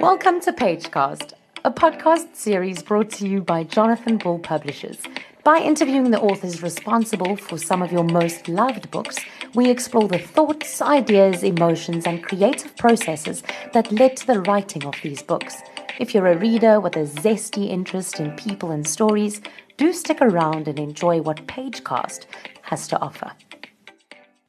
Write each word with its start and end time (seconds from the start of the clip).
Welcome 0.00 0.40
to 0.40 0.52
Pagecast, 0.52 1.34
a 1.62 1.70
podcast 1.70 2.34
series 2.34 2.82
brought 2.82 3.10
to 3.10 3.28
you 3.28 3.42
by 3.42 3.64
Jonathan 3.64 4.16
Ball 4.16 4.38
Publishers. 4.38 4.96
By 5.44 5.58
interviewing 5.58 6.10
the 6.10 6.22
authors 6.22 6.62
responsible 6.62 7.36
for 7.36 7.58
some 7.58 7.82
of 7.82 7.92
your 7.92 8.04
most 8.04 8.48
loved 8.48 8.90
books, 8.90 9.18
we 9.54 9.68
explore 9.68 10.08
the 10.08 10.16
thoughts, 10.16 10.80
ideas, 10.80 11.42
emotions, 11.42 12.06
and 12.06 12.24
creative 12.24 12.74
processes 12.78 13.42
that 13.74 13.92
led 13.92 14.16
to 14.16 14.26
the 14.26 14.40
writing 14.40 14.86
of 14.86 14.94
these 15.02 15.22
books. 15.22 15.60
If 15.98 16.14
you're 16.14 16.28
a 16.28 16.38
reader 16.38 16.80
with 16.80 16.96
a 16.96 17.04
zesty 17.04 17.68
interest 17.68 18.20
in 18.20 18.34
people 18.36 18.70
and 18.70 18.88
stories, 18.88 19.42
do 19.76 19.92
stick 19.92 20.22
around 20.22 20.66
and 20.66 20.78
enjoy 20.78 21.20
what 21.20 21.46
Pagecast 21.46 22.24
has 22.62 22.88
to 22.88 22.98
offer. 23.02 23.32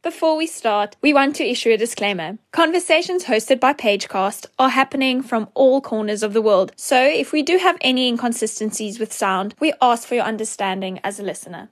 Before 0.04 0.36
we 0.36 0.48
start, 0.48 0.96
we 1.04 1.14
want 1.14 1.36
to 1.36 1.48
issue 1.48 1.70
a 1.70 1.78
disclaimer. 1.78 2.40
Conversations 2.52 3.26
hosted 3.26 3.60
by 3.60 3.74
Pagecast 3.74 4.48
are 4.58 4.70
happening 4.70 5.22
from 5.22 5.48
all 5.54 5.80
corners 5.80 6.24
of 6.24 6.34
the 6.34 6.42
world, 6.42 6.72
so 6.76 7.00
if 7.00 7.32
we 7.32 7.44
do 7.44 7.60
have 7.60 7.78
any 7.82 8.08
inconsistencies 8.08 9.00
with 9.00 9.14
sound, 9.14 9.54
we 9.60 9.74
ask 9.80 10.08
for 10.08 10.16
your 10.16 10.24
understanding 10.24 11.00
as 11.04 11.20
a 11.20 11.24
listener. 11.24 11.70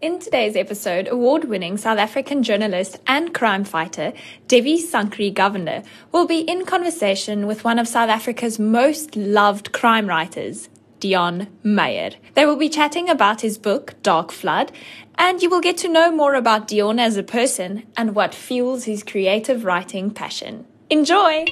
In 0.00 0.20
today's 0.20 0.54
episode, 0.54 1.08
award 1.08 1.46
winning 1.46 1.78
South 1.78 1.98
African 1.98 2.44
journalist 2.44 3.00
and 3.08 3.34
crime 3.34 3.64
fighter 3.64 4.12
Devi 4.46 4.80
Sankaree 4.80 5.34
Govender 5.34 5.84
will 6.12 6.28
be 6.28 6.42
in 6.42 6.64
conversation 6.64 7.48
with 7.48 7.64
one 7.64 7.80
of 7.80 7.88
South 7.88 8.08
Africa's 8.08 8.60
most 8.60 9.16
loved 9.16 9.72
crime 9.72 10.06
writers, 10.06 10.68
Deon 11.04 11.48
Meyer. 11.62 12.12
They 12.32 12.46
will 12.46 12.56
be 12.56 12.70
chatting 12.70 13.10
about 13.10 13.42
his 13.42 13.58
book, 13.58 13.92
Dark 14.02 14.32
Flood, 14.32 14.72
and 15.16 15.42
you 15.42 15.50
will 15.50 15.60
get 15.60 15.76
to 15.78 15.88
know 15.88 16.10
more 16.10 16.34
about 16.34 16.66
Deon 16.66 16.98
as 16.98 17.18
a 17.18 17.22
person 17.22 17.82
and 17.94 18.14
what 18.14 18.34
fuels 18.34 18.84
his 18.84 19.02
creative 19.02 19.66
writing 19.66 20.10
passion. 20.10 20.64
Enjoy! 20.88 21.44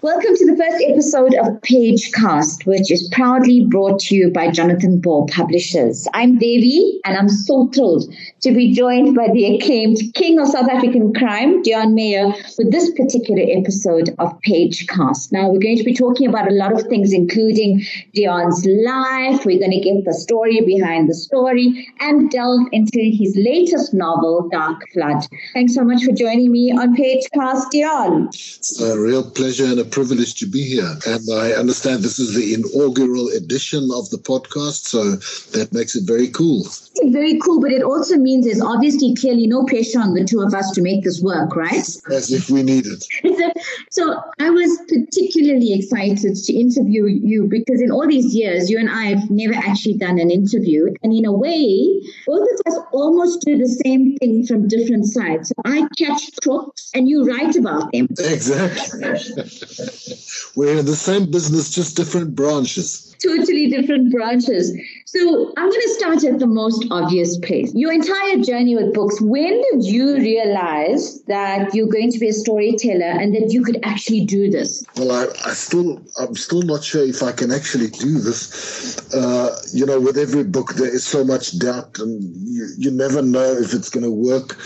Welcome 0.00 0.36
to 0.36 0.46
the 0.46 0.56
first 0.56 0.84
episode 0.86 1.34
of 1.34 1.60
Pagecast, 1.62 2.64
which 2.64 2.92
is 2.92 3.08
proudly 3.10 3.66
brought 3.66 3.98
to 4.02 4.14
you 4.14 4.30
by 4.30 4.52
Jonathan 4.52 5.00
Ball 5.00 5.26
Publishers. 5.26 6.06
I'm 6.14 6.38
Devi, 6.38 7.00
and 7.04 7.18
I'm 7.18 7.28
so 7.28 7.66
thrilled 7.74 8.04
to 8.40 8.52
be 8.52 8.72
joined 8.72 9.16
by 9.16 9.28
the 9.32 9.56
acclaimed 9.56 9.98
king 10.14 10.38
of 10.38 10.48
South 10.48 10.68
African 10.68 11.12
crime, 11.12 11.62
Deon 11.62 11.94
Meyer, 11.94 12.32
for 12.54 12.64
this 12.64 12.90
particular 12.92 13.42
episode 13.48 14.14
of 14.18 14.38
Pagecast. 14.46 15.32
Now, 15.32 15.48
we're 15.48 15.58
going 15.58 15.76
to 15.78 15.84
be 15.84 15.94
talking 15.94 16.28
about 16.28 16.48
a 16.48 16.54
lot 16.54 16.72
of 16.72 16.82
things, 16.86 17.12
including 17.12 17.82
Deon's 18.16 18.64
life. 18.64 19.44
We're 19.44 19.58
going 19.58 19.72
to 19.72 19.80
get 19.80 20.04
the 20.04 20.14
story 20.14 20.60
behind 20.60 21.08
the 21.08 21.14
story 21.14 21.88
and 22.00 22.30
delve 22.30 22.66
into 22.72 23.00
his 23.00 23.36
latest 23.36 23.92
novel, 23.92 24.48
Dark 24.52 24.82
Flood. 24.92 25.24
Thanks 25.54 25.74
so 25.74 25.82
much 25.82 26.04
for 26.04 26.12
joining 26.12 26.52
me 26.52 26.70
on 26.70 26.94
Pagecast, 26.94 27.72
Deon. 27.74 28.28
It's 28.28 28.80
a 28.80 28.98
real 29.00 29.28
pleasure 29.28 29.64
and 29.64 29.80
a 29.80 29.84
privilege 29.84 30.34
to 30.36 30.46
be 30.46 30.62
here. 30.62 30.94
And 31.06 31.28
I 31.32 31.52
understand 31.52 32.02
this 32.02 32.20
is 32.20 32.34
the 32.34 32.54
inaugural 32.54 33.28
edition 33.28 33.88
of 33.92 34.08
the 34.10 34.18
podcast, 34.18 34.86
so 34.86 35.16
that 35.58 35.72
makes 35.72 35.96
it 35.96 36.04
very 36.06 36.28
cool. 36.28 36.66
Very 37.04 37.38
cool, 37.40 37.60
but 37.60 37.72
it 37.72 37.82
also 37.82 38.16
means 38.16 38.27
there's 38.36 38.60
obviously 38.60 39.14
clearly 39.14 39.46
no 39.46 39.64
pressure 39.64 40.00
on 40.00 40.14
the 40.14 40.24
two 40.24 40.40
of 40.40 40.54
us 40.54 40.70
to 40.72 40.82
make 40.82 41.04
this 41.04 41.20
work, 41.20 41.56
right? 41.56 41.88
As 42.10 42.32
if 42.32 42.50
we 42.50 42.62
need 42.62 42.84
it. 42.86 43.04
so 43.90 44.22
I 44.38 44.50
was 44.50 44.78
particularly 44.88 45.72
excited 45.74 46.36
to 46.36 46.52
interview 46.52 47.06
you 47.06 47.44
because 47.44 47.80
in 47.80 47.90
all 47.90 48.06
these 48.06 48.34
years, 48.34 48.70
you 48.70 48.78
and 48.78 48.90
I 48.90 49.06
have 49.06 49.30
never 49.30 49.54
actually 49.54 49.94
done 49.94 50.18
an 50.18 50.30
interview. 50.30 50.92
And 51.02 51.12
in 51.12 51.24
a 51.24 51.32
way, 51.32 52.02
both 52.26 52.48
of 52.52 52.72
us 52.72 52.78
almost 52.92 53.42
do 53.42 53.56
the 53.56 53.68
same 53.68 54.16
thing 54.16 54.46
from 54.46 54.68
different 54.68 55.06
sides. 55.06 55.48
So 55.48 55.54
I 55.64 55.88
catch 55.96 56.30
crooks 56.42 56.90
and 56.94 57.08
you 57.08 57.24
write 57.24 57.56
about 57.56 57.92
them. 57.92 58.08
Exactly. 58.18 59.00
We're 60.54 60.78
in 60.78 60.86
the 60.86 60.96
same 60.96 61.30
business, 61.30 61.70
just 61.70 61.96
different 61.96 62.34
branches. 62.34 63.07
Totally 63.22 63.68
different 63.68 64.12
branches. 64.12 64.76
So 65.06 65.52
I'm 65.56 65.68
going 65.68 65.82
to 65.82 65.94
start 65.98 66.24
at 66.24 66.38
the 66.38 66.46
most 66.46 66.86
obvious 66.90 67.38
place. 67.38 67.74
Your 67.74 67.92
entire 67.92 68.38
journey 68.38 68.76
with 68.76 68.94
books, 68.94 69.20
when 69.20 69.62
did 69.72 69.84
you 69.84 70.16
realize 70.16 71.22
that 71.24 71.74
you're 71.74 71.88
going 71.88 72.12
to 72.12 72.18
be 72.18 72.28
a 72.28 72.32
storyteller 72.32 73.20
and 73.20 73.34
that 73.34 73.52
you 73.52 73.62
could 73.64 73.80
actually 73.82 74.24
do 74.24 74.50
this? 74.50 74.84
Well, 74.96 75.12
I, 75.12 75.26
I 75.44 75.54
still, 75.54 76.00
I'm 76.18 76.36
still 76.36 76.62
not 76.62 76.84
sure 76.84 77.02
if 77.02 77.22
I 77.22 77.32
can 77.32 77.50
actually 77.50 77.88
do 77.88 78.18
this. 78.18 79.12
Uh, 79.14 79.58
you 79.72 79.86
know, 79.86 80.00
with 80.00 80.16
every 80.16 80.44
book, 80.44 80.74
there 80.74 80.94
is 80.94 81.04
so 81.04 81.24
much 81.24 81.58
doubt 81.58 81.98
and 81.98 82.22
you, 82.46 82.68
you 82.76 82.90
never 82.90 83.22
know 83.22 83.52
if 83.52 83.74
it's 83.74 83.88
going 83.88 84.04
to 84.04 84.10
work. 84.10 84.56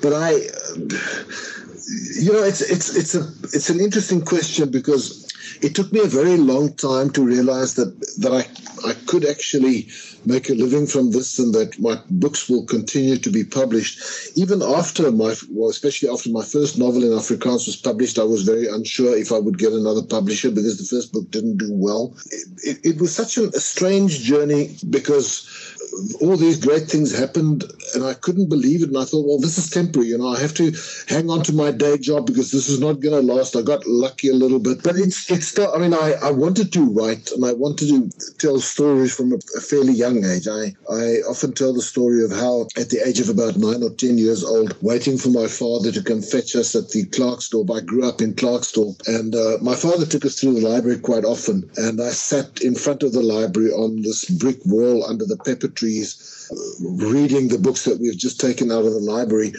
But 0.00 0.12
I, 0.12 0.32
you 2.16 2.32
know, 2.32 2.42
it's 2.42 2.60
it's 2.60 2.96
it's 2.96 3.14
a 3.14 3.20
it's 3.52 3.70
an 3.70 3.80
interesting 3.80 4.24
question 4.24 4.70
because 4.70 5.31
it 5.62 5.74
took 5.74 5.92
me 5.92 6.00
a 6.00 6.06
very 6.06 6.36
long 6.36 6.72
time 6.74 7.10
to 7.10 7.24
realize 7.24 7.74
that 7.74 7.98
that 8.18 8.32
I 8.32 8.44
I 8.88 8.94
could 9.06 9.24
actually 9.24 9.88
make 10.24 10.48
a 10.48 10.54
living 10.54 10.86
from 10.86 11.10
this 11.10 11.38
and 11.38 11.54
that 11.54 11.78
my 11.78 12.00
books 12.10 12.48
will 12.48 12.64
continue 12.64 13.16
to 13.16 13.30
be 13.30 13.44
published. 13.44 14.00
Even 14.36 14.62
after 14.62 15.10
my, 15.10 15.34
well, 15.50 15.70
especially 15.70 16.08
after 16.08 16.30
my 16.30 16.44
first 16.44 16.78
novel 16.78 17.02
in 17.02 17.10
Afrikaans 17.10 17.66
was 17.66 17.76
published, 17.76 18.18
I 18.18 18.24
was 18.24 18.42
very 18.42 18.68
unsure 18.68 19.16
if 19.16 19.32
I 19.32 19.38
would 19.38 19.58
get 19.58 19.72
another 19.72 20.02
publisher 20.02 20.50
because 20.50 20.78
the 20.78 20.96
first 20.96 21.12
book 21.12 21.30
didn't 21.30 21.58
do 21.58 21.72
well. 21.72 22.16
It, 22.30 22.48
it, 22.62 22.86
it 22.94 23.00
was 23.00 23.14
such 23.14 23.36
a, 23.36 23.48
a 23.48 23.60
strange 23.60 24.20
journey 24.20 24.76
because 24.90 25.48
all 26.20 26.36
these 26.36 26.58
great 26.58 26.88
things 26.88 27.16
happened 27.16 27.64
and 27.94 28.04
I 28.04 28.14
couldn't 28.14 28.48
believe 28.48 28.82
it. 28.82 28.88
And 28.88 28.98
I 28.98 29.04
thought, 29.04 29.26
well, 29.26 29.38
this 29.38 29.58
is 29.58 29.70
temporary. 29.70 30.08
You 30.08 30.18
know, 30.18 30.28
I 30.28 30.40
have 30.40 30.54
to 30.54 30.72
hang 31.08 31.30
on 31.30 31.42
to 31.44 31.52
my 31.52 31.70
day 31.70 31.98
job 31.98 32.26
because 32.26 32.50
this 32.50 32.68
is 32.68 32.80
not 32.80 33.00
going 33.00 33.14
to 33.14 33.34
last. 33.34 33.56
I 33.56 33.62
got 33.62 33.86
lucky 33.86 34.28
a 34.28 34.34
little 34.34 34.58
bit, 34.58 34.82
but 34.82 34.96
it's, 34.96 35.30
it's 35.30 35.48
still, 35.48 35.72
I 35.74 35.78
mean, 35.78 35.94
I, 35.94 36.14
I 36.22 36.30
wanted 36.30 36.72
to 36.72 36.84
write 36.84 37.30
and 37.32 37.44
I 37.44 37.52
wanted 37.52 37.88
to 37.88 38.34
tell 38.38 38.60
stories 38.60 39.14
from 39.14 39.32
a, 39.32 39.36
a 39.56 39.60
fairly 39.60 39.92
young 39.92 40.24
age. 40.24 40.48
I, 40.48 40.74
I 40.90 41.22
often 41.28 41.52
tell 41.52 41.72
the 41.72 41.82
story 41.82 42.24
of 42.24 42.30
how 42.30 42.68
at 42.76 42.90
the 42.90 43.06
age 43.06 43.20
of 43.20 43.28
about 43.28 43.56
nine 43.56 43.82
or 43.82 43.90
10 43.90 44.18
years 44.18 44.44
old, 44.44 44.76
waiting 44.82 45.18
for 45.18 45.28
my 45.28 45.46
father 45.46 45.92
to 45.92 46.02
come 46.02 46.22
fetch 46.22 46.56
us 46.56 46.74
at 46.74 46.90
the 46.90 47.04
Klerksdorp. 47.04 47.74
I 47.74 47.80
grew 47.84 48.08
up 48.08 48.20
in 48.20 48.34
Klerksdorp 48.34 49.06
and 49.08 49.34
uh, 49.34 49.58
my 49.60 49.74
father 49.74 50.06
took 50.06 50.24
us 50.24 50.40
through 50.40 50.54
the 50.54 50.68
library 50.68 50.98
quite 50.98 51.24
often. 51.24 51.70
And 51.76 52.00
I 52.00 52.10
sat 52.10 52.60
in 52.62 52.74
front 52.74 53.02
of 53.02 53.12
the 53.12 53.22
library 53.22 53.70
on 53.70 54.02
this 54.02 54.24
brick 54.24 54.58
wall 54.64 55.04
under 55.04 55.24
the 55.24 55.36
pepper 55.36 55.68
trees, 55.82 56.48
uh, 56.52 57.06
reading 57.08 57.48
the 57.48 57.58
books 57.58 57.84
that 57.84 57.98
we've 57.98 58.16
just 58.16 58.40
taken 58.40 58.70
out 58.70 58.84
of 58.84 58.92
the 58.92 59.00
library. 59.00 59.52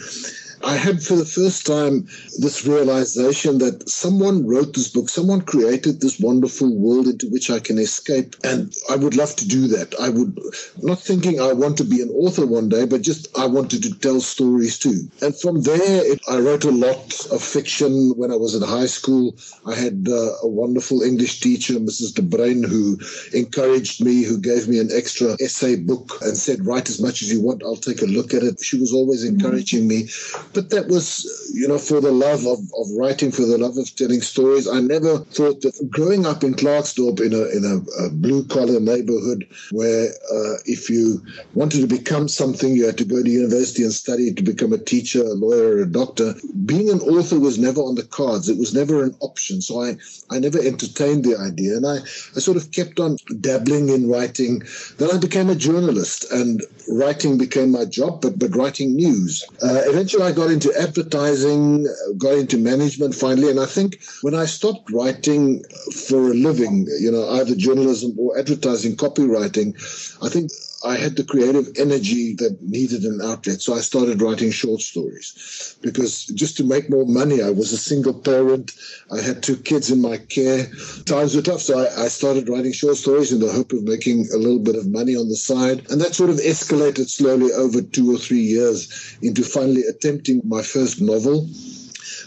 I 0.62 0.76
had 0.76 1.02
for 1.02 1.16
the 1.16 1.24
first 1.24 1.66
time 1.66 2.06
this 2.38 2.66
realization 2.66 3.58
that 3.58 3.88
someone 3.88 4.46
wrote 4.46 4.74
this 4.74 4.88
book, 4.88 5.08
someone 5.08 5.42
created 5.42 6.00
this 6.00 6.20
wonderful 6.20 6.74
world 6.74 7.06
into 7.06 7.28
which 7.28 7.50
I 7.50 7.60
can 7.60 7.78
escape. 7.78 8.36
And 8.44 8.74
I 8.90 8.96
would 8.96 9.16
love 9.16 9.36
to 9.36 9.48
do 9.48 9.68
that. 9.68 9.94
I 10.00 10.08
would, 10.08 10.38
not 10.82 11.00
thinking 11.00 11.40
I 11.40 11.52
want 11.52 11.76
to 11.78 11.84
be 11.84 12.00
an 12.00 12.10
author 12.10 12.46
one 12.46 12.68
day, 12.68 12.86
but 12.86 13.02
just 13.02 13.36
I 13.38 13.46
wanted 13.46 13.82
to 13.84 13.98
tell 13.98 14.20
stories 14.20 14.78
too. 14.78 15.08
And 15.22 15.38
from 15.38 15.62
there, 15.62 16.12
it, 16.12 16.20
I 16.28 16.38
wrote 16.38 16.64
a 16.64 16.70
lot 16.70 17.26
of 17.30 17.42
fiction 17.42 18.12
when 18.16 18.30
I 18.30 18.36
was 18.36 18.54
in 18.54 18.62
high 18.62 18.86
school. 18.86 19.36
I 19.66 19.74
had 19.74 20.06
uh, 20.08 20.32
a 20.42 20.48
wonderful 20.48 21.02
English 21.02 21.40
teacher, 21.40 21.74
Mrs. 21.74 22.14
De 22.14 22.24
who 22.68 22.98
encouraged 23.32 24.04
me, 24.04 24.22
who 24.22 24.38
gave 24.38 24.68
me 24.68 24.78
an 24.78 24.90
extra 24.92 25.36
essay 25.40 25.76
book 25.76 26.18
and 26.22 26.36
said, 26.36 26.66
write 26.66 26.88
as 26.88 27.00
much 27.00 27.22
as 27.22 27.32
you 27.32 27.40
want. 27.40 27.62
I'll 27.62 27.76
take 27.76 28.02
a 28.02 28.06
look 28.06 28.34
at 28.34 28.42
it. 28.42 28.62
She 28.62 28.78
was 28.78 28.92
always 28.92 29.24
encouraging 29.24 29.86
me 29.86 30.08
but 30.54 30.70
that 30.70 30.88
was, 30.88 31.26
you 31.52 31.66
know, 31.66 31.78
for 31.78 32.00
the 32.00 32.12
love 32.12 32.46
of, 32.46 32.58
of 32.58 32.86
writing, 32.96 33.32
for 33.32 33.42
the 33.42 33.58
love 33.58 33.76
of 33.76 33.94
telling 33.96 34.20
stories. 34.20 34.68
I 34.68 34.80
never 34.80 35.18
thought 35.18 35.62
that 35.62 35.90
growing 35.90 36.24
up 36.26 36.44
in 36.44 36.54
Klerksdorp 36.54 37.20
in 37.20 37.32
a, 37.32 37.44
in 37.56 37.64
a, 37.64 38.06
a 38.06 38.10
blue 38.10 38.44
collar 38.44 38.80
neighborhood 38.80 39.48
where 39.72 40.08
uh, 40.32 40.54
if 40.64 40.88
you 40.88 41.20
wanted 41.54 41.80
to 41.80 41.86
become 41.86 42.28
something, 42.28 42.74
you 42.74 42.86
had 42.86 42.98
to 42.98 43.04
go 43.04 43.22
to 43.22 43.30
university 43.30 43.82
and 43.82 43.92
study 43.92 44.32
to 44.32 44.42
become 44.42 44.72
a 44.72 44.78
teacher, 44.78 45.22
a 45.22 45.34
lawyer, 45.34 45.82
a 45.82 45.86
doctor. 45.86 46.34
Being 46.64 46.90
an 46.90 47.00
author 47.00 47.38
was 47.40 47.58
never 47.58 47.80
on 47.80 47.96
the 47.96 48.04
cards. 48.04 48.48
It 48.48 48.58
was 48.58 48.74
never 48.74 49.02
an 49.02 49.16
option. 49.20 49.60
So 49.60 49.82
I, 49.82 49.96
I 50.30 50.38
never 50.38 50.58
entertained 50.58 51.24
the 51.24 51.36
idea. 51.36 51.76
And 51.76 51.86
I, 51.86 51.96
I 52.36 52.40
sort 52.40 52.56
of 52.56 52.70
kept 52.70 53.00
on 53.00 53.16
dabbling 53.40 53.88
in 53.88 54.08
writing. 54.08 54.62
Then 54.98 55.10
I 55.10 55.18
became 55.18 55.50
a 55.50 55.54
journalist 55.54 56.30
and 56.32 56.62
writing 56.88 57.38
became 57.38 57.72
my 57.72 57.84
job, 57.84 58.20
but, 58.22 58.38
but 58.38 58.54
writing 58.54 58.94
news. 58.94 59.44
Uh, 59.62 59.82
eventually 59.86 60.22
I 60.22 60.32
got 60.32 60.43
got 60.44 60.52
into 60.52 60.78
advertising, 60.78 61.86
got 62.18 62.34
into 62.34 62.58
management 62.58 63.14
finally. 63.14 63.50
And 63.50 63.58
I 63.58 63.64
think 63.64 64.02
when 64.20 64.34
I 64.34 64.44
stopped 64.44 64.90
writing 64.90 65.64
for 66.06 66.32
a 66.32 66.34
living, 66.34 66.86
you 67.00 67.10
know, 67.10 67.26
either 67.30 67.54
journalism 67.54 68.14
or 68.18 68.38
advertising, 68.38 68.94
copywriting, 68.96 69.74
I 70.22 70.28
think 70.28 70.50
I 70.84 70.96
had 70.96 71.16
the 71.16 71.24
creative 71.24 71.68
energy 71.76 72.34
that 72.34 72.62
needed 72.62 73.04
an 73.04 73.20
outlet. 73.22 73.62
So 73.62 73.74
I 73.74 73.80
started 73.80 74.20
writing 74.20 74.50
short 74.50 74.82
stories 74.82 75.76
because 75.80 76.26
just 76.26 76.56
to 76.58 76.64
make 76.64 76.90
more 76.90 77.06
money, 77.06 77.42
I 77.42 77.50
was 77.50 77.72
a 77.72 77.78
single 77.78 78.12
parent. 78.12 78.72
I 79.10 79.20
had 79.20 79.42
two 79.42 79.56
kids 79.56 79.90
in 79.90 80.00
my 80.02 80.18
care. 80.18 80.66
Times 81.06 81.34
were 81.34 81.42
tough. 81.42 81.62
So 81.62 81.78
I, 81.78 82.04
I 82.04 82.08
started 82.08 82.48
writing 82.48 82.72
short 82.72 82.96
stories 82.96 83.32
in 83.32 83.40
the 83.40 83.50
hope 83.50 83.72
of 83.72 83.82
making 83.84 84.28
a 84.34 84.36
little 84.36 84.58
bit 84.58 84.76
of 84.76 84.86
money 84.86 85.16
on 85.16 85.28
the 85.28 85.36
side. 85.36 85.90
And 85.90 86.00
that 86.02 86.14
sort 86.14 86.30
of 86.30 86.36
escalated 86.36 87.08
slowly 87.08 87.52
over 87.52 87.80
two 87.80 88.14
or 88.14 88.18
three 88.18 88.42
years 88.42 89.16
into 89.22 89.42
finally 89.42 89.82
attempting 89.82 90.42
my 90.44 90.62
first 90.62 91.00
novel 91.00 91.48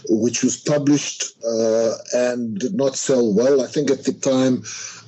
which 0.08 0.42
was 0.42 0.56
published 0.56 1.24
uh, 1.44 1.92
and 2.14 2.58
did 2.58 2.74
not 2.74 2.96
sell 2.96 3.32
well. 3.34 3.62
I 3.62 3.66
think 3.66 3.90
at 3.90 4.04
the 4.04 4.12
time, 4.12 4.62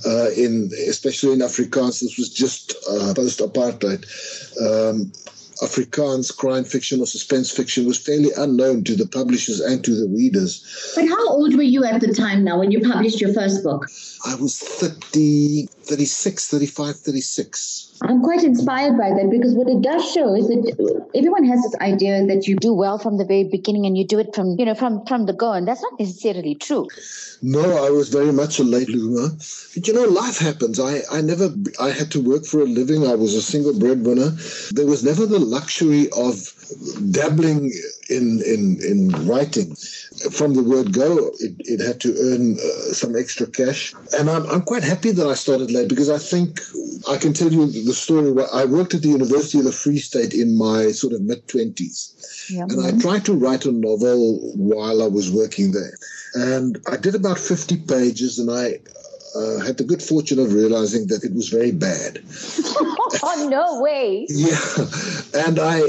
uh, 0.07 0.31
in 0.31 0.71
especially 0.89 1.33
in 1.33 1.41
Afrikaans, 1.41 2.01
this 2.01 2.17
was 2.19 2.29
just 2.29 2.75
uh, 2.89 3.15
post-apartheid. 3.15 4.05
Um, 4.61 5.13
Afrikaans 5.63 6.35
crime 6.35 6.65
fiction 6.65 7.01
or 7.01 7.07
suspense 7.07 7.51
fiction 7.51 7.87
was 7.87 7.99
fairly 7.99 8.31
unknown 8.37 8.83
to 8.85 8.97
the 8.97 9.07
publishers 9.07 9.61
and 9.61 9.85
to 9.85 9.95
the 9.95 10.09
readers. 10.09 10.65
But 10.95 11.07
how 11.07 11.29
old 11.29 11.55
were 11.55 11.63
you 11.63 11.85
at 11.85 12.01
the 12.01 12.15
time 12.15 12.45
now 12.45 12.59
when 12.59 12.71
you 12.71 12.81
published 12.81 13.21
your 13.21 13.35
first 13.35 13.63
book? 13.63 13.87
I 14.27 14.37
was 14.37 14.59
30, 14.59 15.67
36, 15.85 16.49
35, 16.49 16.97
36. 16.97 17.90
I'm 18.03 18.23
quite 18.23 18.43
inspired 18.45 18.97
by 18.97 19.11
that 19.11 19.29
because 19.31 19.55
what 19.55 19.69
it 19.69 19.83
does 19.83 20.11
show 20.11 20.35
is 20.35 20.49
that 20.49 21.09
everyone 21.15 21.45
has 21.45 21.63
this 21.63 21.75
idea 21.81 22.25
that 22.27 22.47
you 22.47 22.57
do 22.57 22.73
well 22.73 22.99
from 22.99 23.19
the 23.19 23.27
very 23.27 23.45
beginning 23.45 23.85
and 23.85 23.97
you 23.97 24.07
do 24.07 24.19
it 24.19 24.35
from, 24.35 24.59
you 24.59 24.65
know, 24.65 24.75
from, 24.75 25.05
from 25.05 25.27
the 25.27 25.35
go. 25.35 25.53
And 25.53 25.69
that's 25.69 25.83
not 25.83 25.99
necessarily 25.99 26.55
true. 26.55 26.89
No, 27.43 27.85
I 27.85 27.91
was 27.91 28.09
very 28.09 28.33
much 28.33 28.59
a 28.59 28.65
late 28.65 28.87
bloomer. 28.87 29.29
But 29.75 29.87
you 29.87 29.93
know, 29.93 30.05
life 30.05 30.39
happens. 30.39 30.81
I, 30.81 31.01
I 31.13 31.21
never, 31.21 31.51
I 31.79 31.91
had 31.91 32.11
to 32.13 32.23
work 32.23 32.45
for 32.45 32.61
a 32.61 32.65
living. 32.65 33.07
I 33.07 33.15
was 33.15 33.35
a 33.35 33.43
single 33.43 33.79
breadwinner. 33.79 34.31
There 34.73 34.87
was 34.87 35.05
never 35.05 35.27
the 35.27 35.39
luxury 35.39 36.09
of 36.11 36.53
dabbling 37.11 37.73
in, 38.09 38.43
in, 38.43 38.79
in 38.83 39.27
writing. 39.27 39.77
From 40.31 40.55
the 40.55 40.63
word 40.63 40.93
go, 40.93 41.31
it, 41.39 41.55
it 41.61 41.81
had 41.81 42.01
to 42.03 42.15
earn 42.21 42.59
uh, 42.59 42.93
some 42.93 43.17
extra 43.17 43.47
cash. 43.47 43.95
And 44.19 44.29
I'm, 44.29 44.45
I'm 44.51 44.63
quite 44.63 44.83
happy 44.83 45.13
that 45.13 45.27
I 45.27 45.35
started 45.35 45.71
late 45.71 45.89
because 45.89 46.11
I 46.11 46.19
think 46.19 46.61
I 47.09 47.17
can 47.17 47.33
tell 47.33 47.51
you 47.51 47.67
the 47.67 47.95
story. 47.95 48.31
I 48.53 48.65
worked 48.65 48.95
at 48.95 49.03
the 49.03 49.09
University 49.09 49.59
of 49.59 49.65
the 49.65 49.73
Free 49.73 49.99
State 49.99 50.35
in 50.35 50.59
my 50.59 50.93
sort 50.93 51.15
of 51.15 51.23
mid 51.23 51.47
20s. 51.49 52.51
And 52.73 52.87
I 52.87 52.99
tried 53.01 53.25
to 53.27 53.35
write 53.35 53.65
a 53.65 53.73
novel 53.73 54.53
while 54.57 55.03
I 55.03 55.07
was 55.07 55.31
working 55.31 55.73
there. 55.73 55.97
And 56.35 56.79
I 56.91 56.97
did 56.97 57.15
about 57.15 57.39
50 57.39 57.79
pages 57.79 58.39
and 58.39 58.51
I 58.51 58.81
uh, 59.35 59.65
had 59.65 59.79
the 59.79 59.85
good 59.85 60.03
fortune 60.03 60.39
of 60.39 60.53
realizing 60.53 61.07
that 61.09 61.25
it 61.25 61.35
was 61.35 61.49
very 61.49 61.73
bad. 61.73 62.21
oh, 63.23 63.49
no 63.51 63.81
way. 63.81 64.27
Yeah. 64.29 64.59
And 65.47 65.59
I, 65.59 65.83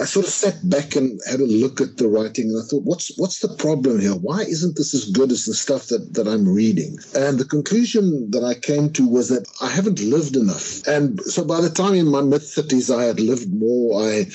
I 0.00 0.04
sort 0.04 0.26
of 0.26 0.32
sat 0.32 0.56
back 0.68 0.96
and 0.96 1.20
had 1.28 1.40
a 1.40 1.46
look 1.46 1.80
at 1.80 1.98
the 1.98 2.08
writing 2.08 2.50
and 2.50 2.62
I 2.62 2.66
thought, 2.66 2.84
what's, 2.84 3.16
what's 3.18 3.40
the 3.40 3.48
problem 3.48 4.00
here? 4.00 4.14
Why 4.14 4.40
isn't 4.40 4.76
this 4.76 4.94
as 4.94 5.10
good 5.10 5.30
as 5.32 5.44
the 5.44 5.54
stuff 5.54 5.88
that, 5.88 6.14
that 6.14 6.26
I'm 6.26 6.48
reading? 6.48 6.98
And 7.14 7.38
the 7.38 7.44
conclusion 7.44 8.30
that 8.30 8.44
I 8.44 8.54
came 8.54 8.92
to 8.94 9.06
was 9.06 9.28
that 9.28 9.48
I 9.60 9.68
haven't 9.68 10.00
lived 10.00 10.36
enough. 10.36 10.86
And 10.86 11.20
so 11.22 11.44
by 11.44 11.60
the 11.60 11.70
time 11.70 11.94
in 11.94 12.08
my 12.08 12.22
mid 12.22 12.40
30s, 12.40 12.94
I 12.96 13.04
had 13.04 13.20
lived 13.20 13.52
more. 13.52 14.02
I, 14.02 14.26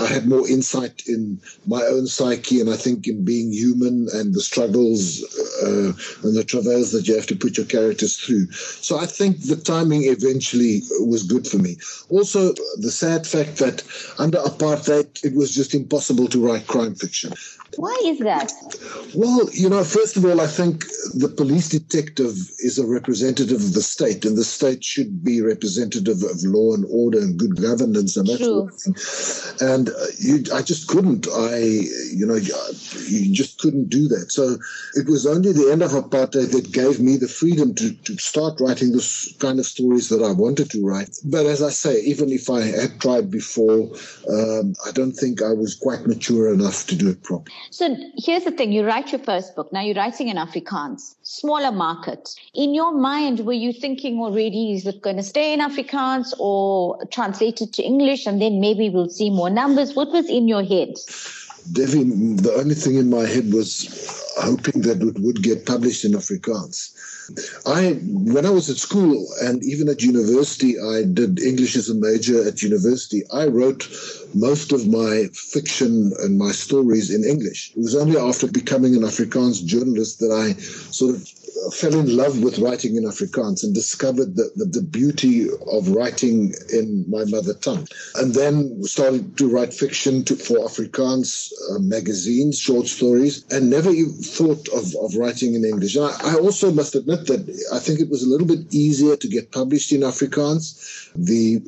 I 0.00 0.06
had 0.06 0.28
more 0.28 0.46
insight 0.48 1.02
in 1.06 1.40
my 1.66 1.82
own 1.82 2.06
psyche 2.06 2.60
and 2.60 2.70
I 2.70 2.76
think 2.76 3.08
in 3.08 3.24
being 3.24 3.52
human 3.52 4.08
and 4.12 4.34
the 4.34 4.40
struggles 4.40 5.22
uh, 5.62 5.92
and 6.22 6.36
the 6.36 6.44
travails 6.44 6.92
that 6.92 7.08
you 7.08 7.16
have 7.16 7.26
to 7.26 7.36
put 7.36 7.56
your 7.56 7.66
character 7.66 7.87
characters 7.88 8.18
through. 8.18 8.50
So 8.52 8.98
I 8.98 9.06
think 9.06 9.40
the 9.40 9.56
timing 9.56 10.04
eventually 10.04 10.82
was 11.00 11.22
good 11.22 11.46
for 11.46 11.56
me. 11.56 11.76
Also, 12.10 12.52
the 12.76 12.90
sad 12.90 13.26
fact 13.26 13.56
that 13.58 13.82
under 14.18 14.38
apartheid, 14.38 15.24
it 15.24 15.34
was 15.34 15.54
just 15.54 15.74
impossible 15.74 16.28
to 16.28 16.44
write 16.46 16.66
crime 16.66 16.94
fiction. 16.94 17.32
Why 17.78 17.96
is 18.06 18.18
that? 18.18 18.52
Well, 19.14 19.48
you 19.52 19.68
know, 19.68 19.84
first 19.84 20.16
of 20.16 20.24
all, 20.24 20.40
I 20.40 20.48
think 20.48 20.84
the 21.14 21.28
police 21.28 21.68
detective 21.68 22.34
is 22.58 22.76
a 22.76 22.84
representative 22.84 23.60
of 23.62 23.72
the 23.72 23.82
state, 23.82 24.24
and 24.24 24.36
the 24.36 24.42
state 24.42 24.82
should 24.82 25.22
be 25.22 25.40
representative 25.40 26.24
of 26.24 26.42
law 26.42 26.74
and 26.74 26.84
order 26.90 27.20
and 27.20 27.38
good 27.38 27.54
governance 27.54 28.16
and 28.16 28.26
that 28.26 28.38
True. 28.38 28.68
sort 28.68 28.72
of 28.72 28.80
thing. 28.80 29.68
And 29.68 29.88
uh, 29.90 30.06
you, 30.18 30.44
I 30.52 30.62
just 30.62 30.88
couldn't. 30.88 31.28
I, 31.32 31.58
you 31.58 32.26
know, 32.26 32.34
you 32.34 33.32
just 33.32 33.60
couldn't 33.60 33.90
do 33.90 34.08
that. 34.08 34.32
So 34.32 34.58
it 34.94 35.08
was 35.08 35.24
only 35.24 35.52
the 35.52 35.70
end 35.70 35.82
of 35.82 35.92
apartheid 35.92 36.50
that 36.50 36.72
gave 36.72 36.98
me 36.98 37.16
the 37.16 37.28
freedom 37.28 37.76
to, 37.76 37.94
to 37.94 38.18
start 38.18 38.60
writing 38.60 38.90
this 38.90 39.32
kind 39.38 39.60
of 39.60 39.66
stories 39.66 40.08
that 40.08 40.22
I 40.22 40.32
wanted 40.32 40.68
to 40.72 40.84
write. 40.84 41.16
But 41.24 41.46
as 41.46 41.62
I 41.62 41.70
say, 41.70 42.00
even 42.00 42.30
if 42.30 42.50
I 42.50 42.62
had 42.62 43.00
tried 43.00 43.30
before, 43.30 43.88
um, 44.28 44.74
I 44.84 44.90
don't 44.90 45.12
think 45.12 45.42
I 45.42 45.52
was 45.52 45.76
quite 45.76 46.08
mature 46.08 46.52
enough 46.52 46.84
to 46.88 46.96
do 46.96 47.08
it 47.10 47.22
properly. 47.22 47.54
So 47.70 47.96
here's 48.16 48.44
the 48.44 48.50
thing. 48.50 48.72
You 48.72 48.86
write 48.86 49.12
your 49.12 49.20
first 49.20 49.54
book. 49.54 49.72
Now 49.72 49.82
you're 49.82 49.94
writing 49.94 50.28
in 50.28 50.36
Afrikaans, 50.36 51.16
smaller 51.22 51.72
market. 51.72 52.30
In 52.54 52.74
your 52.74 52.92
mind, 52.92 53.40
were 53.40 53.52
you 53.52 53.72
thinking 53.72 54.20
already, 54.20 54.72
is 54.72 54.86
it 54.86 55.02
going 55.02 55.16
to 55.16 55.22
stay 55.22 55.52
in 55.52 55.60
Afrikaans 55.60 56.32
or 56.38 57.04
translated 57.06 57.72
to 57.74 57.82
English 57.82 58.26
and 58.26 58.40
then 58.40 58.60
maybe 58.60 58.88
we'll 58.88 59.10
see 59.10 59.30
more 59.30 59.50
numbers? 59.50 59.94
What 59.94 60.10
was 60.10 60.28
in 60.28 60.48
your 60.48 60.62
head? 60.62 60.94
Devi, 61.72 62.04
the 62.04 62.54
only 62.56 62.74
thing 62.74 62.96
in 62.96 63.10
my 63.10 63.26
head 63.26 63.52
was 63.52 64.34
hoping 64.38 64.82
that 64.82 65.02
it 65.02 65.18
would 65.20 65.42
get 65.42 65.66
published 65.66 66.04
in 66.04 66.12
Afrikaans. 66.12 66.94
I, 67.66 67.92
when 68.02 68.46
I 68.46 68.50
was 68.50 68.70
at 68.70 68.78
school 68.78 69.28
and 69.42 69.62
even 69.62 69.88
at 69.88 70.02
university, 70.02 70.80
I 70.80 71.02
did 71.02 71.40
English 71.40 71.76
as 71.76 71.90
a 71.90 71.94
major 71.94 72.46
at 72.46 72.62
university. 72.62 73.22
I 73.32 73.46
wrote 73.46 73.86
most 74.34 74.72
of 74.72 74.88
my 74.88 75.28
fiction 75.34 76.12
and 76.20 76.38
my 76.38 76.52
stories 76.52 77.10
in 77.10 77.24
English. 77.24 77.72
It 77.76 77.82
was 77.82 77.94
only 77.94 78.16
after 78.16 78.46
becoming 78.46 78.94
an 78.94 79.02
Afrikaans 79.02 79.64
journalist 79.64 80.20
that 80.20 80.32
I 80.32 80.54
sort 80.90 81.16
of 81.16 81.28
fell 81.72 81.94
in 81.94 82.16
love 82.16 82.42
with 82.42 82.58
writing 82.58 82.96
in 82.96 83.04
Afrikaans 83.04 83.62
and 83.62 83.74
discovered 83.74 84.36
the, 84.36 84.50
the, 84.56 84.64
the, 84.64 84.82
beauty 84.82 85.48
of 85.70 85.88
writing 85.88 86.54
in 86.72 87.04
my 87.08 87.24
mother 87.26 87.54
tongue. 87.54 87.86
And 88.16 88.34
then 88.34 88.82
started 88.84 89.36
to 89.38 89.48
write 89.48 89.74
fiction 89.74 90.24
to, 90.24 90.36
for 90.36 90.58
Afrikaans 90.58 91.52
uh, 91.70 91.78
magazines, 91.80 92.58
short 92.58 92.86
stories, 92.86 93.44
and 93.50 93.70
never 93.70 93.92
thought 93.92 94.68
of, 94.68 94.94
of 95.02 95.16
writing 95.16 95.54
in 95.54 95.64
English. 95.64 95.96
I, 95.96 96.10
I, 96.24 96.34
also 96.36 96.72
must 96.72 96.94
admit 96.94 97.26
that 97.26 97.66
I 97.72 97.78
think 97.78 98.00
it 98.00 98.08
was 98.08 98.22
a 98.22 98.28
little 98.28 98.46
bit 98.46 98.72
easier 98.72 99.16
to 99.16 99.28
get 99.28 99.52
published 99.52 99.92
in 99.92 100.00
Afrikaans. 100.00 101.07
The 101.16 101.60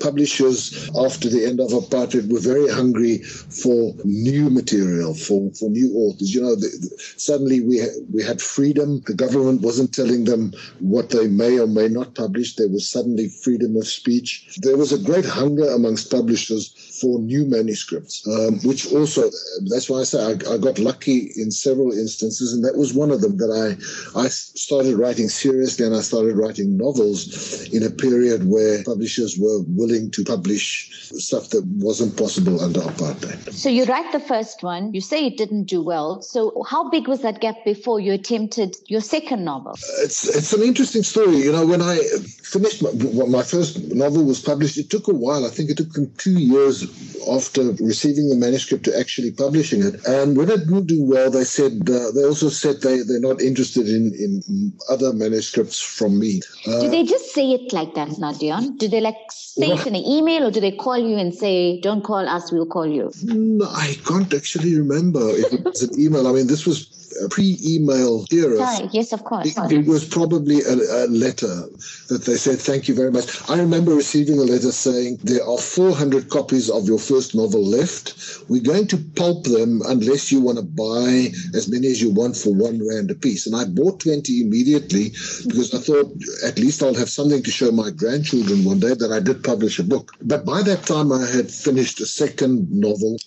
publishers, 0.00 0.90
after 0.96 1.28
the 1.28 1.44
end 1.44 1.60
of 1.60 1.70
apartheid, 1.70 2.30
were 2.30 2.40
very 2.40 2.68
hungry 2.68 3.18
for 3.18 3.94
new 4.04 4.50
material, 4.50 5.14
for, 5.14 5.50
for 5.52 5.68
new 5.70 5.92
authors. 5.94 6.34
You 6.34 6.42
know, 6.42 6.54
the, 6.54 6.68
the, 6.68 7.02
suddenly 7.16 7.60
we, 7.60 7.80
ha- 7.80 7.98
we 8.12 8.22
had 8.22 8.40
freedom. 8.40 9.02
The 9.06 9.14
government 9.14 9.62
wasn't 9.62 9.94
telling 9.94 10.24
them 10.24 10.52
what 10.80 11.10
they 11.10 11.28
may 11.28 11.58
or 11.58 11.66
may 11.66 11.88
not 11.88 12.14
publish. 12.14 12.56
There 12.56 12.68
was 12.68 12.88
suddenly 12.88 13.28
freedom 13.28 13.76
of 13.76 13.86
speech. 13.86 14.58
There 14.62 14.76
was 14.76 14.92
a 14.92 14.98
great 14.98 15.24
hunger 15.24 15.68
amongst 15.68 16.10
publishers 16.10 16.74
for 17.00 17.18
new 17.20 17.44
manuscripts, 17.44 18.26
um, 18.28 18.58
which 18.60 18.92
also, 18.92 19.30
that's 19.70 19.88
why 19.88 20.00
I 20.00 20.04
say 20.04 20.22
I, 20.22 20.54
I, 20.54 20.58
got 20.58 20.78
lucky 20.78 21.30
in 21.36 21.50
several 21.50 21.92
instances, 21.92 22.52
and 22.52 22.64
that 22.64 22.76
was 22.76 22.94
one 22.94 23.10
of 23.10 23.20
them 23.20 23.36
that 23.38 23.50
I, 23.50 24.20
I 24.20 24.28
started 24.28 24.96
writing 24.96 25.28
seriously 25.28 25.86
and 25.86 25.94
I 25.94 26.00
started 26.00 26.36
writing 26.36 26.76
novels 26.76 27.68
in 27.72 27.82
a 27.82 27.90
period 27.90 28.48
where 28.48 28.82
publishers 28.84 29.38
were 29.38 29.60
willing 29.68 30.10
to 30.12 30.24
publish 30.24 30.90
stuff 31.16 31.50
that 31.50 31.64
wasn't 31.66 32.16
possible 32.16 32.60
under 32.60 32.80
apartheid. 32.80 33.52
So 33.52 33.68
you 33.68 33.84
write 33.84 34.12
the 34.12 34.20
first 34.20 34.62
one, 34.62 34.92
you 34.92 35.00
say 35.00 35.26
it 35.26 35.36
didn't 35.36 35.64
do 35.64 35.82
well. 35.82 36.22
So 36.22 36.62
how 36.68 36.90
big 36.90 37.08
was 37.08 37.22
that 37.22 37.40
gap 37.40 37.56
before 37.64 38.00
you 38.00 38.12
attempted 38.12 38.76
your 38.86 39.00
second 39.00 39.44
novel? 39.44 39.72
It's, 40.00 40.28
it's 40.28 40.52
an 40.52 40.62
interesting 40.62 41.02
story. 41.02 41.38
You 41.38 41.52
know, 41.52 41.66
when 41.66 41.82
I 41.82 41.98
finished 42.42 42.82
my, 42.82 42.90
my 43.26 43.42
first 43.42 43.78
novel 43.94 44.24
was 44.24 44.40
published, 44.40 44.78
it 44.78 44.90
took 44.90 45.08
a 45.08 45.14
while. 45.14 45.46
I 45.46 45.50
think 45.50 45.70
it 45.70 45.76
took 45.76 45.92
them 45.92 46.12
two 46.18 46.38
years 46.38 46.82
after 47.30 47.72
receiving 47.80 48.28
the 48.28 48.36
manuscript 48.36 48.84
to 48.84 48.98
actually 48.98 49.30
publishing 49.30 49.82
it. 49.82 50.06
And 50.06 50.36
when 50.36 50.50
it 50.50 50.60
didn't 50.66 50.86
do 50.86 51.04
well, 51.04 51.30
they 51.30 51.44
said 51.44 51.88
uh, 51.88 52.10
they 52.12 52.24
also 52.24 52.48
said 52.48 52.80
they 52.80 53.02
they're 53.02 53.20
not 53.20 53.40
interested 53.40 53.88
in 53.88 54.12
in 54.14 54.72
other 54.88 55.12
manuscripts 55.12 55.80
from 55.80 56.18
me. 56.18 56.40
Uh, 56.66 56.80
do 56.80 56.90
they 56.90 57.04
just 57.04 57.34
say 57.34 57.50
it 57.52 57.72
like 57.72 57.94
that, 57.94 58.08
Nadian? 58.08 58.78
Do 58.78 58.88
they 58.88 59.00
like 59.00 59.16
say 59.30 59.68
it 59.68 59.86
in 59.86 59.94
an 59.94 60.04
email, 60.04 60.46
or 60.46 60.50
do 60.50 60.60
they 60.60 60.72
call 60.72 60.98
you 60.98 61.16
and 61.16 61.34
say, 61.34 61.80
"Don't 61.80 62.02
call 62.02 62.28
us, 62.28 62.52
we'll 62.52 62.66
call 62.66 62.86
you"? 62.86 63.10
No, 63.22 63.66
I 63.66 63.96
can't 64.06 64.32
actually 64.32 64.76
remember 64.76 65.20
if 65.30 65.52
it 65.52 65.64
was 65.64 65.82
an 65.82 66.00
email. 66.00 66.26
I 66.26 66.32
mean, 66.32 66.46
this 66.46 66.66
was 66.66 66.97
pre-email 67.30 68.24
era. 68.30 68.56
Sorry, 68.56 68.88
yes, 68.92 69.12
of 69.12 69.24
course. 69.24 69.56
It, 69.56 69.72
it 69.72 69.86
was 69.86 70.04
probably 70.04 70.60
a, 70.62 70.74
a, 70.74 71.06
letter 71.08 71.64
that 72.08 72.22
they 72.24 72.36
said, 72.36 72.58
thank 72.58 72.88
you 72.88 72.94
very 72.94 73.10
much. 73.10 73.26
I 73.50 73.58
remember 73.58 73.94
receiving 73.94 74.38
a 74.38 74.42
letter 74.42 74.72
saying, 74.72 75.18
there 75.22 75.44
are 75.44 75.58
400 75.58 76.28
copies 76.28 76.70
of 76.70 76.86
your 76.86 76.98
first 76.98 77.34
novel 77.34 77.64
left. 77.64 78.14
We're 78.48 78.62
going 78.62 78.86
to 78.88 78.98
pulp 79.16 79.44
them 79.44 79.82
unless 79.86 80.30
you 80.30 80.40
want 80.40 80.58
to 80.58 80.64
buy 80.64 81.32
as 81.54 81.68
many 81.68 81.88
as 81.88 82.00
you 82.00 82.10
want 82.10 82.36
for 82.36 82.54
one 82.54 82.86
rand 82.88 83.10
a 83.10 83.14
piece. 83.14 83.46
And 83.46 83.56
I 83.56 83.64
bought 83.64 84.00
20 84.00 84.42
immediately 84.42 85.10
because 85.46 85.74
I 85.74 85.78
thought 85.78 86.12
at 86.44 86.58
least 86.58 86.82
I'll 86.82 86.94
have 86.94 87.10
something 87.10 87.42
to 87.42 87.50
show 87.50 87.70
my 87.70 87.90
grandchildren 87.90 88.64
one 88.64 88.80
day 88.80 88.94
that 88.94 89.12
I 89.12 89.20
did 89.20 89.44
publish 89.44 89.78
a 89.78 89.84
book. 89.84 90.12
But 90.22 90.44
by 90.44 90.62
that 90.62 90.84
time, 90.84 91.12
I 91.12 91.26
had 91.26 91.50
finished 91.50 92.00
a 92.00 92.06
second 92.06 92.70
novel, 92.70 93.18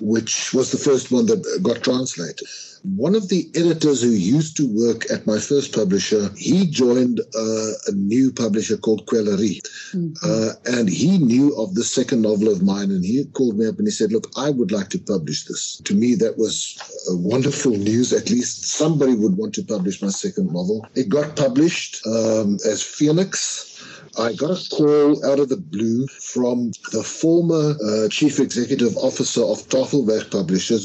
which 0.00 0.52
was 0.54 0.70
the 0.70 0.78
first 0.78 1.10
one 1.10 1.26
that 1.26 1.60
got 1.62 1.82
translated. 1.82 2.48
One 2.82 3.14
of 3.14 3.28
the 3.28 3.50
editors 3.54 4.02
who 4.02 4.10
used 4.10 4.56
to 4.56 4.66
work 4.66 5.10
at 5.10 5.26
my 5.26 5.38
first 5.38 5.74
publisher, 5.74 6.30
he 6.36 6.66
joined 6.66 7.20
uh, 7.20 7.70
a 7.86 7.92
new 7.92 8.32
publisher 8.32 8.76
called 8.76 9.06
Queillerie. 9.06 9.60
Mm-hmm. 9.92 10.12
Uh, 10.22 10.78
and 10.78 10.88
he 10.88 11.18
knew 11.18 11.54
of 11.56 11.74
the 11.74 11.84
second 11.84 12.22
novel 12.22 12.48
of 12.48 12.62
mine 12.62 12.90
and 12.90 13.04
he 13.04 13.24
called 13.32 13.58
me 13.58 13.66
up 13.66 13.78
and 13.78 13.86
he 13.86 13.90
said, 13.90 14.12
look, 14.12 14.30
I 14.36 14.50
would 14.50 14.72
like 14.72 14.88
to 14.90 14.98
publish 14.98 15.44
this. 15.44 15.80
To 15.84 15.94
me, 15.94 16.14
that 16.16 16.38
was 16.38 16.78
wonderful 17.08 17.72
news. 17.72 18.12
At 18.12 18.30
least 18.30 18.64
somebody 18.64 19.14
would 19.14 19.36
want 19.36 19.54
to 19.54 19.64
publish 19.64 20.02
my 20.02 20.08
second 20.08 20.52
novel. 20.52 20.86
It 20.94 21.08
got 21.08 21.36
published 21.36 22.06
um, 22.06 22.58
as 22.66 22.82
Phoenix. 22.82 23.69
I 24.18 24.32
got 24.32 24.50
a 24.50 24.68
call 24.70 25.24
out 25.24 25.38
of 25.38 25.48
the 25.48 25.56
blue 25.56 26.06
from 26.08 26.72
the 26.92 27.02
former 27.02 27.76
uh, 27.84 28.08
chief 28.08 28.40
executive 28.40 28.96
officer 28.96 29.42
of 29.42 29.68
Tafelberg 29.68 30.30
Publishers. 30.30 30.84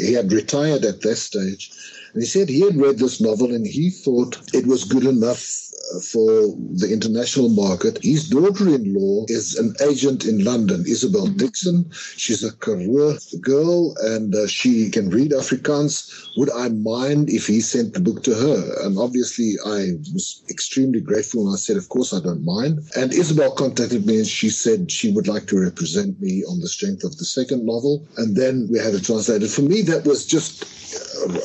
He 0.00 0.12
had 0.12 0.32
retired 0.32 0.84
at 0.84 1.00
that 1.00 1.16
stage. 1.16 1.72
And 2.12 2.22
he 2.22 2.28
said 2.28 2.48
he 2.48 2.60
had 2.60 2.76
read 2.76 2.98
this 2.98 3.20
novel 3.20 3.54
and 3.54 3.66
he 3.66 3.90
thought 3.90 4.38
it 4.54 4.66
was 4.66 4.84
good 4.84 5.04
enough 5.04 5.68
for 6.12 6.54
the 6.74 6.88
international 6.92 7.48
market. 7.48 7.98
His 8.02 8.28
daughter-in-law 8.28 9.26
is 9.28 9.56
an 9.56 9.74
agent 9.88 10.24
in 10.24 10.44
London, 10.44 10.84
Isabel 10.86 11.26
mm-hmm. 11.26 11.36
Dixon. 11.36 11.90
She's 12.16 12.44
a 12.44 12.52
Karoo 12.52 13.18
girl 13.40 13.96
and 14.02 14.34
uh, 14.34 14.46
she 14.46 14.90
can 14.90 15.10
read 15.10 15.32
Afrikaans. 15.32 16.28
Would 16.36 16.50
I 16.52 16.68
mind 16.68 17.30
if 17.30 17.46
he 17.46 17.60
sent 17.60 17.94
the 17.94 18.00
book 18.00 18.22
to 18.24 18.34
her? 18.34 18.86
And 18.86 18.98
obviously 18.98 19.54
I 19.64 19.96
was 20.12 20.42
extremely 20.50 21.00
grateful 21.00 21.46
and 21.46 21.54
I 21.54 21.58
said, 21.58 21.76
of 21.76 21.88
course 21.88 22.12
I 22.12 22.20
don't 22.20 22.44
mind. 22.44 22.80
And 22.96 23.12
Isabel 23.12 23.52
contacted 23.52 24.06
me 24.06 24.18
and 24.18 24.26
she 24.26 24.50
said 24.50 24.90
she 24.92 25.10
would 25.10 25.28
like 25.28 25.46
to 25.48 25.60
represent 25.60 26.20
me 26.20 26.44
on 26.44 26.60
the 26.60 26.68
strength 26.68 27.04
of 27.04 27.16
the 27.16 27.24
second 27.24 27.64
novel. 27.64 28.06
And 28.16 28.36
then 28.36 28.68
we 28.70 28.78
had 28.78 28.94
it 28.94 29.04
translated. 29.04 29.50
For 29.50 29.62
me, 29.62 29.82
that 29.82 30.04
was 30.04 30.26
just 30.26 30.64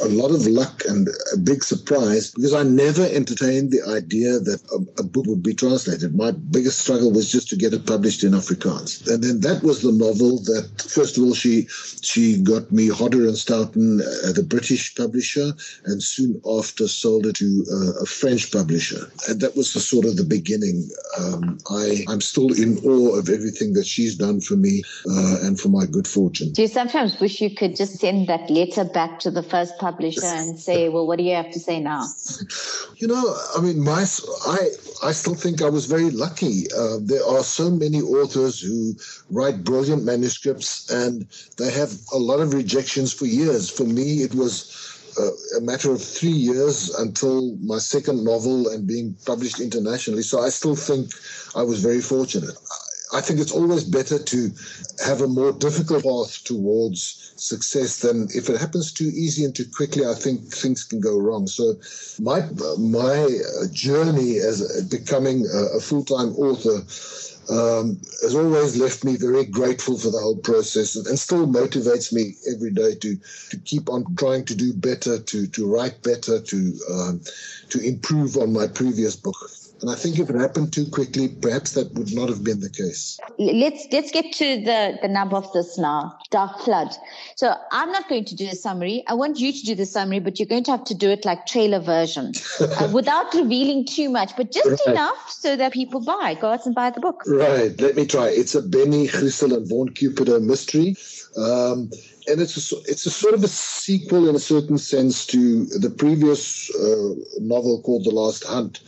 a 0.04 0.08
lot 0.08 0.32
of 0.32 0.46
luck 0.48 0.84
and 0.88 1.08
a 1.34 1.38
big 1.38 1.64
surprise 1.64 2.32
because 2.32 2.54
I 2.54 2.64
never 2.64 3.04
entertained 3.04 3.72
the 3.72 3.84
idea 3.84 4.40
that 4.40 4.62
a, 4.72 5.02
a, 5.02 5.04
book 5.04 5.26
would 5.28 5.44
be 5.44 5.54
translated. 5.54 6.16
My 6.16 6.32
biggest 6.32 6.80
struggle 6.80 7.12
was 7.12 7.32
just 7.32 7.50
to 7.50 7.56
get 7.56 7.74
it 7.74 7.86
published 7.86 8.24
in 8.24 8.32
Afrikaans. 8.32 9.08
And 9.10 9.24
then 9.24 9.42
that 9.42 9.64
was 9.64 9.82
the 9.82 9.92
novel 9.92 10.40
that, 10.44 10.86
first 10.88 11.18
of 11.18 11.24
all, 11.24 11.34
she 11.34 11.68
she 12.02 12.42
got 12.42 12.72
me 12.72 12.90
Hodder 12.90 13.28
and 13.28 13.38
Stoughton 13.38 14.02
at 14.28 14.38
a 14.38 14.44
British 14.44 14.96
publisher 14.96 15.54
and 15.86 16.02
soon 16.02 16.42
after 16.46 16.88
sold 16.88 17.26
it 17.26 17.36
to 17.38 17.66
uh, 17.72 18.04
a 18.04 18.06
French 18.06 18.52
publisher. 18.52 19.12
And 19.28 19.42
that 19.42 19.56
was 19.56 19.74
the 19.74 19.80
sort 19.80 20.06
of 20.06 20.18
the 20.18 20.24
beginning. 20.24 20.90
Um, 21.20 21.58
I, 21.70 22.06
I'm 22.08 22.22
still 22.22 22.54
in 22.54 22.78
awe 22.80 23.18
of 23.18 23.30
everything 23.30 23.74
that 23.74 23.86
she's 23.86 24.16
done 24.16 24.42
for 24.42 24.56
me 24.56 24.84
uh, 25.10 25.38
and 25.44 25.60
for 25.60 25.70
my 25.70 25.86
good 25.86 26.08
fortune. 26.08 26.52
Do 26.54 26.62
you 26.62 26.68
sometimes 26.68 27.20
wish 27.20 27.42
you 27.42 27.54
could 27.54 27.76
just 27.76 28.00
send 28.00 28.28
that 28.28 28.50
letter 28.50 28.86
back 28.86 29.20
to 29.20 29.32
the 29.34 29.44
first 29.44 29.78
publisher 29.78 30.26
and 30.26 30.60
say, 30.60 30.90
well, 30.90 31.06
what 31.08 31.18
do 31.18 31.24
you 31.24 31.36
have 31.36 31.52
to 31.52 31.60
say 31.60 31.80
now? 31.80 32.08
You 32.98 33.08
know, 33.08 33.38
I 33.56 33.62
mean, 33.62 33.84
my, 33.84 34.06
I, 34.48 34.70
I 35.04 35.12
still 35.12 35.36
think 35.36 35.62
I 35.62 35.70
was 35.70 35.86
very 35.86 36.10
lucky. 36.10 36.66
Uh, 36.72 36.98
there 37.02 37.26
are 37.26 37.44
so 37.44 37.70
many 37.70 38.02
authors 38.02 38.60
who 38.60 38.94
write 39.30 39.64
brilliant 39.64 40.04
manuscripts 40.04 40.90
and 40.90 41.28
they 41.58 41.72
have 41.72 41.94
a 42.14 42.18
lot 42.18 42.40
of 42.40 42.54
rejections 42.54 43.12
for 43.12 43.26
years. 43.26 43.70
For 43.70 43.84
me, 43.84 44.24
it 44.24 44.34
was 44.36 44.94
uh, 45.20 45.58
a 45.58 45.62
matter 45.62 45.92
of 45.92 46.02
three 46.02 46.30
years 46.30 46.90
until 46.96 47.56
my 47.58 47.78
second 47.78 48.24
novel 48.24 48.70
and 48.70 48.88
being 48.88 49.16
published 49.26 49.60
internationally. 49.60 50.24
So 50.24 50.42
I 50.42 50.50
still 50.50 50.76
think 50.76 51.12
I 51.56 51.64
was 51.64 51.84
very 51.84 52.02
fortunate. 52.02 52.56
I 53.14 53.22
think 53.22 53.40
it's 53.40 53.52
always 53.52 53.84
better 53.84 54.18
to 54.18 54.52
have 55.06 55.22
a 55.22 55.28
more 55.28 55.52
difficult 55.52 56.04
path 56.04 56.44
towards 56.44 57.34
success 57.36 58.00
than 58.00 58.28
if 58.34 58.50
it 58.50 58.60
happens 58.60 58.92
too 58.92 59.12
easy 59.14 59.46
and 59.46 59.56
too 59.56 59.66
quickly. 59.76 60.06
I 60.06 60.16
think 60.16 60.52
things 60.52 60.84
can 60.84 61.00
go 61.00 61.20
wrong. 61.20 61.46
So 61.48 61.76
my 62.20 62.42
my 62.80 63.30
journey 63.72 64.38
as 64.38 64.88
becoming 64.90 65.46
a, 65.54 65.80
full 65.80 66.04
time 66.04 66.30
author. 66.36 66.84
Um, 67.50 68.00
has 68.22 68.36
always 68.36 68.78
left 68.78 69.04
me 69.04 69.18
very 69.18 69.44
grateful 69.44 69.98
for 69.98 70.10
the 70.10 70.18
whole 70.18 70.38
process 70.38 70.96
and, 70.96 71.20
still 71.20 71.46
motivates 71.46 72.14
me 72.14 72.36
every 72.50 72.72
day 72.72 72.96
to 72.96 73.18
to 73.50 73.58
keep 73.66 73.90
on 73.90 74.16
trying 74.16 74.46
to 74.46 74.56
do 74.56 74.72
better, 74.72 75.20
to 75.20 75.48
to 75.48 75.68
write 75.68 76.02
better, 76.04 76.40
to 76.40 76.74
um, 76.90 77.22
to 77.68 77.86
improve 77.86 78.38
on 78.38 78.54
my 78.54 78.68
previous 78.68 79.18
book. 79.18 79.36
And 79.82 79.92
I 79.92 79.96
think 79.96 80.18
if 80.18 80.30
it 80.30 80.36
happened 80.36 80.72
too 80.72 80.86
quickly, 80.86 81.28
perhaps 81.28 81.74
that 81.74 81.94
would 81.94 82.14
not 82.14 82.30
have 82.30 82.44
been 82.44 82.62
the 82.62 82.70
case. 82.70 83.20
Let's 83.38 83.86
let's 83.92 84.12
get 84.12 84.32
to 84.34 84.62
the, 84.62 84.98
the 85.02 85.08
nub 85.10 85.34
of 85.34 85.52
this 85.52 85.78
now. 85.78 86.18
Dark 86.32 86.60
Flood. 86.62 86.96
So 87.36 87.54
I'm 87.72 87.92
not 87.92 88.08
going 88.08 88.26
to 88.26 88.36
do 88.36 88.48
a 88.48 88.56
summary. 88.56 89.04
I 89.08 89.14
want 89.14 89.40
you 89.40 89.52
to 89.52 89.66
do 89.66 89.76
the 89.76 89.86
summary, 89.86 90.20
but 90.20 90.40
you're 90.40 90.48
going 90.48 90.64
to 90.66 90.72
have 90.72 90.86
to 90.86 90.96
do 90.96 91.10
it 91.10 91.26
like 91.26 91.46
trailer 91.46 91.80
version 91.80 92.32
uh, 92.62 92.90
without 92.94 93.34
revealing 93.34 93.86
too 93.86 94.10
much, 94.10 94.32
but 94.38 94.52
just 94.52 94.82
right. 94.86 94.94
enough 94.94 95.30
so 95.30 95.56
that 95.56 95.74
people 95.74 96.00
buy, 96.00 96.38
go 96.40 96.52
out 96.52 96.66
and 96.66 96.74
buy 96.74 96.90
the 96.90 97.02
book. 97.02 97.24
Right. 97.26 97.80
Let 97.82 97.96
me 97.96 98.06
try. 98.06 98.28
It's 98.30 98.56
a 98.56 98.62
Benny 98.62 99.08
Griessel 99.08 99.56
and 99.56 99.68
Vaughn 99.68 99.90
Cupido 99.90 100.42
mystery. 100.42 100.96
Um, 101.36 101.90
and 102.28 102.40
it's 102.40 102.72
a, 102.72 102.76
it's 102.86 103.06
a 103.06 103.12
sort 103.12 103.34
of 103.34 103.44
a 103.44 103.48
sequel 103.48 104.30
in 104.30 104.36
a 104.36 104.40
certain 104.40 104.78
sense 104.78 105.26
to 105.28 105.66
the 105.66 105.90
previous 105.90 106.74
uh, 106.76 107.16
novel 107.40 107.82
called 107.82 108.06
The 108.06 108.12
Last 108.12 108.46
Hunt 108.46 108.80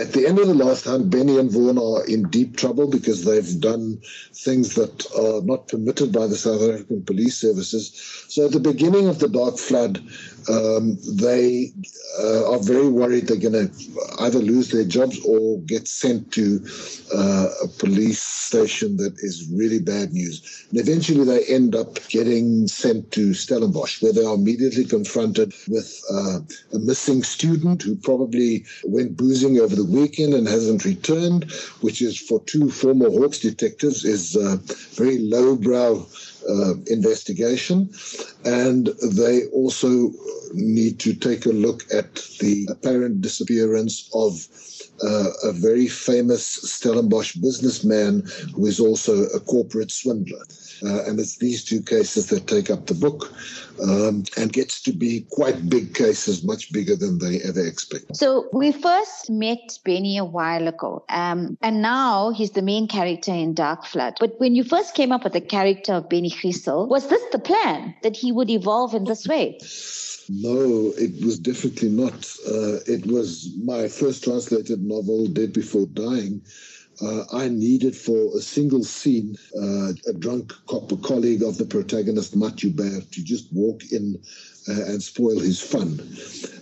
at 0.00 0.12
the 0.12 0.26
end 0.26 0.38
of 0.38 0.46
the 0.46 0.54
last 0.54 0.84
hunt, 0.84 1.10
Benny 1.10 1.38
and 1.38 1.50
Vaughn 1.50 1.78
are 1.78 2.04
in 2.06 2.28
deep 2.28 2.56
trouble 2.56 2.88
because 2.88 3.24
they've 3.24 3.60
done 3.60 4.00
things 4.32 4.74
that 4.74 5.06
are 5.16 5.42
not 5.42 5.68
permitted 5.68 6.12
by 6.12 6.26
the 6.26 6.36
South 6.36 6.62
African 6.62 7.02
police 7.04 7.38
services. 7.38 7.92
So 8.28 8.46
at 8.46 8.52
the 8.52 8.60
beginning 8.60 9.08
of 9.08 9.18
the 9.18 9.28
Dark 9.28 9.58
Flood, 9.58 10.02
um, 10.48 10.98
they 11.16 11.72
uh, 12.18 12.52
are 12.52 12.62
very 12.62 12.88
worried 12.88 13.26
they're 13.26 13.36
going 13.36 13.68
to 13.68 13.70
either 14.20 14.38
lose 14.38 14.70
their 14.70 14.84
jobs 14.84 15.18
or 15.24 15.60
get 15.62 15.88
sent 15.88 16.32
to 16.32 16.64
uh, 17.14 17.48
a 17.64 17.68
police 17.68 18.22
station 18.22 18.96
that 18.96 19.14
is 19.18 19.50
really 19.52 19.80
bad 19.80 20.12
news. 20.12 20.66
And 20.70 20.80
eventually 20.80 21.24
they 21.24 21.44
end 21.46 21.74
up 21.74 21.94
getting 22.08 22.68
sent 22.68 23.12
to 23.12 23.34
Stellenbosch, 23.34 24.02
where 24.02 24.12
they 24.12 24.24
are 24.24 24.34
immediately 24.34 24.84
confronted 24.84 25.52
with 25.68 26.00
uh, 26.10 26.38
a 26.72 26.78
missing 26.78 27.22
student 27.22 27.82
who 27.82 27.96
probably 27.96 28.64
went 28.84 29.16
boozing 29.16 29.58
over 29.58 29.74
the 29.74 29.84
weekend 29.84 30.34
and 30.34 30.48
hasn't 30.48 30.84
returned, 30.84 31.50
which 31.80 32.00
is 32.00 32.18
for 32.18 32.40
two 32.44 32.70
former 32.70 33.10
Hawks 33.10 33.40
detectives 33.40 34.04
is 34.04 34.36
uh, 34.36 34.56
very 34.94 35.18
lowbrow 35.18 36.06
uh, 36.48 36.74
investigation. 36.86 37.90
And 38.44 38.86
they 39.02 39.46
also 39.46 40.12
need 40.54 40.98
to 41.00 41.14
take 41.14 41.46
a 41.46 41.50
look 41.50 41.82
at 41.92 42.14
the 42.40 42.68
apparent 42.70 43.20
disappearance 43.20 44.08
of 44.14 44.46
uh, 45.02 45.30
a 45.42 45.52
very 45.52 45.88
famous 45.88 46.44
Stellenbosch 46.44 47.36
businessman 47.36 48.22
who 48.54 48.66
is 48.66 48.80
also 48.80 49.24
a 49.24 49.40
corporate 49.40 49.90
swindler. 49.90 50.44
Uh, 50.82 51.04
and 51.04 51.18
it's 51.18 51.38
these 51.38 51.64
two 51.64 51.80
cases 51.82 52.26
that 52.26 52.46
take 52.46 52.70
up 52.70 52.86
the 52.86 52.94
book 52.94 53.32
um, 53.82 54.24
and 54.36 54.52
gets 54.52 54.82
to 54.82 54.92
be 54.92 55.26
quite 55.30 55.68
big 55.68 55.94
cases, 55.94 56.44
much 56.44 56.72
bigger 56.72 56.96
than 56.96 57.18
they 57.18 57.40
ever 57.42 57.64
expected. 57.66 58.16
So 58.16 58.48
we 58.52 58.72
first 58.72 59.30
met 59.30 59.78
Benny 59.84 60.18
a 60.18 60.24
while 60.24 60.68
ago, 60.68 61.04
um, 61.08 61.56
and 61.62 61.82
now 61.82 62.30
he's 62.30 62.52
the 62.52 62.62
main 62.62 62.88
character 62.88 63.32
in 63.32 63.54
Dark 63.54 63.84
Flood. 63.84 64.14
But 64.20 64.38
when 64.38 64.54
you 64.54 64.64
first 64.64 64.94
came 64.94 65.12
up 65.12 65.24
with 65.24 65.32
the 65.32 65.40
character 65.40 65.94
of 65.94 66.08
Benny 66.08 66.30
Griessel, 66.30 66.88
was 66.88 67.08
this 67.08 67.22
the 67.32 67.38
plan 67.38 67.94
that 68.02 68.16
he 68.16 68.32
would 68.32 68.50
evolve 68.50 68.94
in 68.94 69.04
this 69.04 69.26
way? 69.26 69.58
No, 70.28 70.92
it 70.98 71.24
was 71.24 71.38
definitely 71.38 71.90
not. 71.90 72.14
Uh, 72.46 72.78
it 72.86 73.06
was 73.06 73.54
my 73.62 73.86
first 73.88 74.24
translated 74.24 74.82
novel, 74.82 75.26
Dead 75.28 75.52
Before 75.52 75.86
Dying. 75.86 76.42
Uh, 77.00 77.24
I 77.32 77.48
needed 77.48 77.94
for 77.94 78.36
a 78.36 78.40
single 78.40 78.82
scene 78.82 79.36
uh, 79.56 79.92
a 80.08 80.12
drunk 80.18 80.52
copper 80.66 80.96
colleague 80.96 81.42
of 81.42 81.58
the 81.58 81.66
protagonist, 81.66 82.34
Mat 82.36 82.56
Joubert, 82.56 83.12
to 83.12 83.22
just 83.22 83.52
walk 83.52 83.82
in 83.92 84.18
uh, 84.68 84.72
and 84.86 85.02
spoil 85.02 85.38
his 85.38 85.60
fun. 85.60 86.00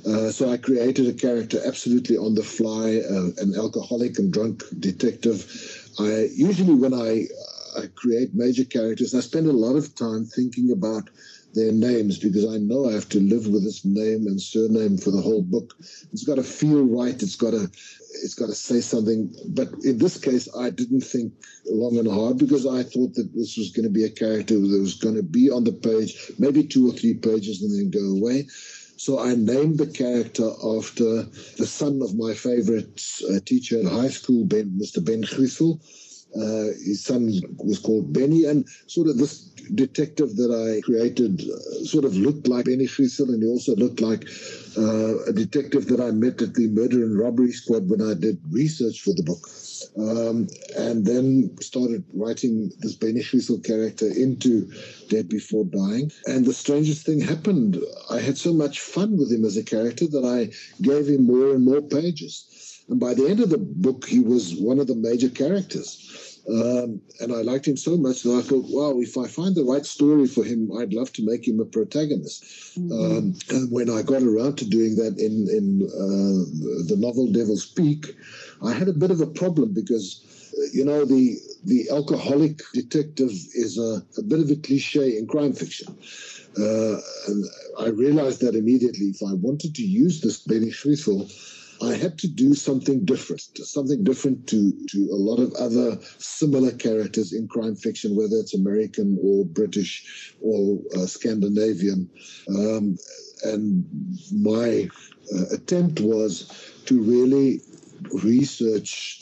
Uh, 0.06 0.30
so 0.30 0.50
I 0.50 0.56
created 0.56 1.06
a 1.06 1.12
character 1.12 1.60
absolutely 1.64 2.16
on 2.16 2.34
the 2.34 2.42
fly, 2.42 3.00
uh, 3.08 3.42
an 3.42 3.54
alcoholic 3.56 4.18
and 4.18 4.32
drunk 4.32 4.62
detective. 4.80 5.46
I 5.98 6.28
usually 6.34 6.74
when 6.74 6.94
I 6.94 7.26
I 7.76 7.86
create 7.94 8.34
major 8.34 8.64
characters, 8.64 9.14
I 9.14 9.20
spend 9.20 9.46
a 9.46 9.52
lot 9.52 9.76
of 9.76 9.94
time 9.94 10.24
thinking 10.24 10.70
about 10.70 11.10
their 11.54 11.72
names 11.72 12.18
because 12.18 12.44
I 12.44 12.58
know 12.58 12.88
I 12.88 12.92
have 12.92 13.08
to 13.10 13.20
live 13.20 13.46
with 13.46 13.64
this 13.64 13.84
name 13.84 14.26
and 14.26 14.40
surname 14.40 14.98
for 14.98 15.10
the 15.10 15.20
whole 15.20 15.42
book. 15.42 15.74
It's 16.12 16.24
got 16.24 16.36
to 16.36 16.42
feel 16.42 16.84
right. 16.84 17.14
It's 17.22 17.36
got 17.36 17.52
to 17.52 17.70
it's 18.22 18.34
got 18.34 18.46
to 18.46 18.54
say 18.54 18.80
something. 18.80 19.34
But 19.48 19.68
in 19.84 19.98
this 19.98 20.18
case, 20.18 20.48
I 20.56 20.70
didn't 20.70 21.02
think 21.02 21.32
long 21.66 21.98
and 21.98 22.10
hard 22.10 22.38
because 22.38 22.66
I 22.66 22.82
thought 22.82 23.14
that 23.14 23.30
this 23.34 23.56
was 23.56 23.70
going 23.70 23.84
to 23.84 23.90
be 23.90 24.04
a 24.04 24.10
character 24.10 24.54
that 24.54 24.80
was 24.80 24.94
going 24.94 25.16
to 25.16 25.22
be 25.22 25.50
on 25.50 25.64
the 25.64 25.72
page, 25.72 26.32
maybe 26.38 26.64
two 26.64 26.88
or 26.88 26.92
three 26.92 27.14
pages, 27.14 27.62
and 27.62 27.72
then 27.72 27.90
go 27.90 28.16
away. 28.16 28.46
So 28.96 29.18
I 29.18 29.34
named 29.34 29.78
the 29.78 29.88
character 29.88 30.48
after 30.78 31.24
the 31.58 31.66
son 31.66 32.00
of 32.00 32.16
my 32.16 32.32
favorite 32.32 33.02
uh, 33.28 33.40
teacher 33.44 33.78
in 33.78 33.86
high 33.86 34.08
school, 34.08 34.44
ben, 34.44 34.78
Mr. 34.80 35.04
Ben 35.04 35.22
Griessel. 35.22 35.80
Uh, 36.36 36.74
his 36.84 37.04
son 37.04 37.30
was 37.58 37.78
called 37.78 38.12
Benny, 38.12 38.44
and 38.44 38.66
sort 38.86 39.08
of 39.08 39.18
this 39.18 39.50
detective 39.74 40.36
that 40.36 40.50
I 40.50 40.80
created 40.80 41.40
uh, 41.40 41.84
sort 41.84 42.04
of 42.04 42.16
looked 42.16 42.48
like 42.48 42.66
Benny 42.66 42.86
Griessel, 42.86 43.28
and 43.28 43.42
he 43.42 43.48
also 43.48 43.74
looked 43.76 44.00
like 44.00 44.24
uh, 44.76 45.24
a 45.24 45.32
detective 45.32 45.86
that 45.86 46.00
I 46.00 46.10
met 46.10 46.42
at 46.42 46.54
the 46.54 46.68
murder 46.68 47.04
and 47.04 47.18
robbery 47.18 47.52
squad 47.52 47.88
when 47.88 48.02
I 48.02 48.14
did 48.14 48.40
research 48.50 49.00
for 49.00 49.14
the 49.14 49.22
book. 49.22 49.48
Um, 49.96 50.48
and 50.76 51.04
then 51.04 51.56
started 51.60 52.04
writing 52.14 52.72
this 52.80 52.94
Benny 52.94 53.20
Griessel 53.20 53.64
character 53.64 54.06
into 54.08 54.70
Dead 55.08 55.28
Before 55.28 55.64
Dying. 55.64 56.10
And 56.26 56.44
the 56.44 56.52
strangest 56.52 57.06
thing 57.06 57.20
happened. 57.20 57.80
I 58.10 58.18
had 58.18 58.36
so 58.38 58.52
much 58.52 58.80
fun 58.80 59.16
with 59.16 59.30
him 59.30 59.44
as 59.44 59.56
a 59.56 59.62
character 59.62 60.06
that 60.08 60.24
I 60.24 60.50
gave 60.82 61.08
him 61.08 61.26
more 61.26 61.54
and 61.54 61.64
more 61.64 61.82
pages. 61.82 62.82
And 62.88 62.98
by 62.98 63.14
the 63.14 63.28
end 63.28 63.40
of 63.40 63.50
the 63.50 63.58
book, 63.58 64.06
he 64.06 64.20
was 64.20 64.54
one 64.54 64.78
of 64.78 64.86
the 64.86 64.94
major 64.94 65.28
characters. 65.28 66.23
Um, 66.46 67.00
and 67.20 67.32
I 67.32 67.40
liked 67.40 67.66
him 67.66 67.76
so 67.76 67.96
much 67.96 68.22
that 68.22 68.36
I 68.36 68.42
thought, 68.42 68.66
wow, 68.68 69.00
if 69.00 69.16
I 69.16 69.26
find 69.26 69.54
the 69.54 69.64
right 69.64 69.86
story 69.86 70.26
for 70.26 70.44
him, 70.44 70.70
I'd 70.78 70.92
love 70.92 71.10
to 71.14 71.24
make 71.24 71.48
him 71.48 71.58
a 71.58 71.64
protagonist. 71.64 72.44
Mm-hmm. 72.78 72.92
Um, 72.92 73.34
and 73.50 73.72
when 73.72 73.88
I 73.88 74.02
got 74.02 74.22
around 74.22 74.58
to 74.58 74.68
doing 74.68 74.96
that 74.96 75.18
in, 75.18 75.48
in 75.48 75.88
uh, 75.88 76.84
the 76.88 76.96
novel 76.98 77.32
Devil's 77.32 77.64
Peak, 77.64 78.14
I 78.62 78.72
had 78.72 78.88
a 78.88 78.92
bit 78.92 79.10
of 79.10 79.22
a 79.22 79.26
problem 79.26 79.72
because, 79.72 80.52
uh, 80.58 80.66
you 80.72 80.84
know, 80.84 81.04
the 81.04 81.38
the 81.64 81.88
alcoholic 81.90 82.60
detective 82.74 83.30
is 83.54 83.78
a, 83.78 84.02
a 84.18 84.22
bit 84.22 84.40
of 84.40 84.50
a 84.50 84.56
cliche 84.56 85.16
in 85.16 85.26
crime 85.26 85.54
fiction. 85.54 85.96
Uh, 86.58 87.00
and 87.26 87.44
I 87.80 87.88
realized 87.88 88.42
that 88.42 88.54
immediately. 88.54 89.06
If 89.06 89.22
I 89.22 89.32
wanted 89.32 89.74
to 89.76 89.82
use 89.82 90.20
this 90.20 90.42
Benny 90.42 90.70
Griessel, 90.70 91.32
I 91.82 91.94
had 91.94 92.18
to 92.18 92.28
do 92.28 92.54
something 92.54 93.04
different, 93.04 93.42
something 93.58 94.04
different 94.04 94.46
to, 94.48 94.72
to 94.90 95.08
a 95.12 95.16
lot 95.16 95.40
of 95.40 95.52
other 95.54 95.98
similar 96.18 96.72
characters 96.72 97.32
in 97.32 97.48
crime 97.48 97.76
fiction, 97.76 98.16
whether 98.16 98.36
it's 98.36 98.54
American 98.54 99.18
or 99.22 99.44
British 99.44 100.34
or 100.40 100.78
uh, 100.96 101.06
Scandinavian. 101.06 102.08
Um, 102.48 102.96
and 103.44 103.84
my 104.32 104.88
uh, 105.34 105.54
attempt 105.54 106.00
was 106.00 106.50
to 106.86 107.02
really 107.02 107.60
research 108.22 109.13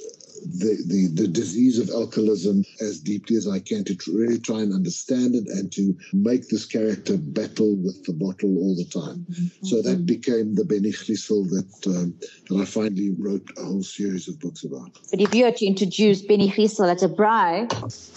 the, 0.44 0.82
the, 0.86 1.22
the 1.22 1.28
disease 1.28 1.78
of 1.78 1.90
alcoholism 1.90 2.64
as 2.80 3.00
deeply 3.00 3.36
as 3.36 3.48
I 3.48 3.60
can 3.60 3.84
to 3.84 3.96
really 4.12 4.38
try 4.38 4.60
and 4.60 4.72
understand 4.72 5.34
it 5.34 5.48
and 5.48 5.72
to 5.72 5.96
make 6.12 6.48
this 6.48 6.66
character 6.66 7.16
battle 7.16 7.76
with 7.76 8.04
the 8.04 8.12
bottle 8.12 8.58
all 8.58 8.74
the 8.76 8.84
time. 8.84 9.26
Mm-hmm. 9.30 9.66
So 9.66 9.82
that 9.82 10.06
became 10.06 10.54
the 10.54 10.64
Benny 10.64 10.92
Griessel 10.92 11.48
that, 11.50 11.86
um, 11.86 12.14
that 12.48 12.62
I 12.62 12.64
finally 12.64 13.14
wrote 13.18 13.48
a 13.56 13.64
whole 13.64 13.82
series 13.82 14.28
of 14.28 14.40
books 14.40 14.64
about. 14.64 14.98
But 15.10 15.20
if 15.20 15.34
you 15.34 15.44
were 15.44 15.52
to 15.52 15.66
introduce 15.66 16.22
Benny 16.22 16.50
Griessel 16.50 16.90
as 16.92 17.02
a 17.02 17.08
braai, 17.08 17.70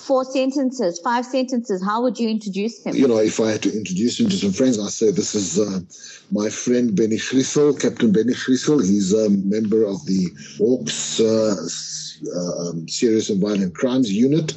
four 0.05 0.25
sentences, 0.25 0.99
five 1.03 1.25
sentences, 1.25 1.83
how 1.83 2.01
would 2.01 2.17
you 2.17 2.29
introduce 2.29 2.85
him? 2.85 2.95
You 2.95 3.07
know, 3.07 3.17
if 3.17 3.39
I 3.39 3.51
had 3.51 3.63
to 3.63 3.75
introduce 3.75 4.19
him 4.19 4.29
to 4.29 4.35
some 4.35 4.51
friends, 4.51 4.79
I'd 4.79 4.89
say 4.89 5.11
this 5.11 5.35
is 5.35 5.59
uh, 5.59 5.79
my 6.31 6.49
friend 6.49 6.95
Benny 6.95 7.17
Griessel, 7.17 7.79
Captain 7.79 8.11
Benny 8.11 8.33
Griessel. 8.33 8.81
He's 8.85 9.13
a 9.13 9.29
member 9.29 9.83
of 9.83 10.05
the 10.05 10.29
Hawks. 10.57 11.19
Uh, 11.19 11.55
um, 12.35 12.87
serious 12.87 13.29
and 13.29 13.41
violent 13.41 13.75
crimes 13.75 14.11
unit. 14.11 14.53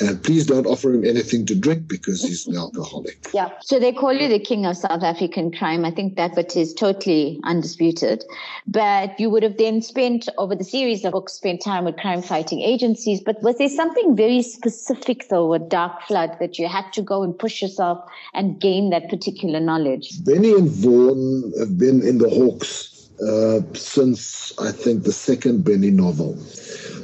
And 0.00 0.22
please 0.22 0.46
don't 0.46 0.66
offer 0.66 0.92
him 0.92 1.04
anything 1.04 1.46
to 1.46 1.54
drink 1.54 1.88
because 1.88 2.22
he's 2.22 2.46
an 2.46 2.56
alcoholic. 2.56 3.28
Yeah. 3.32 3.50
So 3.62 3.78
they 3.78 3.92
call 3.92 4.12
you 4.12 4.28
the 4.28 4.38
king 4.38 4.66
of 4.66 4.76
South 4.76 5.02
African 5.02 5.52
crime. 5.52 5.84
I 5.84 5.90
think 5.90 6.16
that 6.16 6.34
but 6.34 6.56
is 6.56 6.74
totally 6.74 7.40
undisputed. 7.44 8.24
But 8.66 9.18
you 9.18 9.30
would 9.30 9.42
have 9.42 9.56
then 9.56 9.82
spent 9.82 10.28
over 10.38 10.54
the 10.54 10.64
series 10.64 11.04
of 11.04 11.12
books, 11.12 11.34
spent 11.34 11.62
time 11.62 11.84
with 11.84 11.96
crime 11.96 12.22
fighting 12.22 12.60
agencies. 12.60 13.20
But 13.20 13.42
was 13.42 13.58
there 13.58 13.68
something 13.68 14.16
very 14.16 14.42
specific 14.42 15.28
though 15.28 15.48
with 15.48 15.68
Dark 15.68 16.02
Flood 16.02 16.36
that 16.40 16.58
you 16.58 16.68
had 16.68 16.92
to 16.94 17.02
go 17.02 17.22
and 17.22 17.38
push 17.38 17.62
yourself 17.62 18.04
and 18.34 18.60
gain 18.60 18.90
that 18.90 19.08
particular 19.08 19.60
knowledge? 19.60 20.24
Benny 20.24 20.52
and 20.52 20.68
Vaughn 20.68 21.52
have 21.58 21.78
been 21.78 22.02
in 22.02 22.18
the 22.18 22.28
Hawks 22.28 22.95
uh, 23.20 23.60
since 23.74 24.52
I 24.58 24.72
think 24.72 25.04
the 25.04 25.12
second 25.12 25.64
Benny 25.64 25.90
novel. 25.90 26.38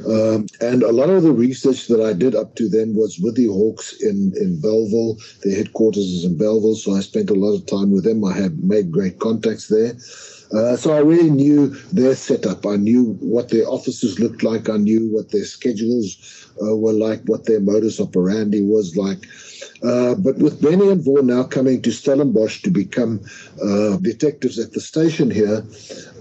Um, 0.09 0.47
and 0.61 0.83
a 0.83 0.91
lot 0.91 1.11
of 1.11 1.23
the 1.23 1.33
research 1.33 1.87
that 1.87 2.01
I 2.01 2.13
did 2.13 2.35
up 2.35 2.57
to 2.57 2.69
then 2.69 2.95
was 2.95 3.19
with 3.19 3.37
the 3.37 3.47
Hawks 3.47 3.95
in, 4.01 4.33
in 4.37 4.61
Bellville. 4.61 5.17
Their 5.43 5.57
headquarters 5.57 6.05
is 6.05 6.25
in 6.25 6.37
Bellville, 6.37 6.75
so 6.75 6.95
I 6.95 7.01
spent 7.01 7.31
a 7.31 7.35
lot 7.35 7.55
of 7.55 7.67
time 7.67 7.93
with 7.93 8.05
them. 8.05 8.25
I 8.25 8.33
had 8.33 8.63
made 8.65 8.91
great 8.91 9.21
contacts 9.21 9.69
there. 9.69 9.95
Uh, 10.53 10.77
so 10.77 10.93
I 10.93 10.99
really 10.99 11.31
knew 11.31 11.69
their 11.93 12.15
setup. 12.15 12.67
I 12.67 12.77
knew 12.77 13.17
what 13.21 13.49
their 13.49 13.67
offices 13.67 14.19
looked 14.19 14.43
like. 14.43 14.69
I 14.69 14.77
knew 14.77 15.09
what 15.11 15.31
their 15.31 15.45
schedules 15.45 16.51
uh, 16.63 16.77
were 16.77 16.93
like, 16.93 17.23
what 17.25 17.47
their 17.47 17.61
modus 17.61 18.01
operandi 18.01 18.63
was 18.63 18.97
like. 18.97 19.25
Uh, 19.83 20.15
but 20.15 20.39
with 20.39 20.61
Benny 20.63 20.89
and 20.91 21.05
Vaughn 21.05 21.27
now 21.27 21.43
coming 21.43 21.83
to 21.83 21.91
Stellenbosch 21.91 22.63
to 22.63 22.71
become 22.71 23.21
uh, 23.63 23.97
detectives 23.97 24.59
at 24.59 24.73
the 24.73 24.81
station 24.81 25.31
here, 25.31 25.65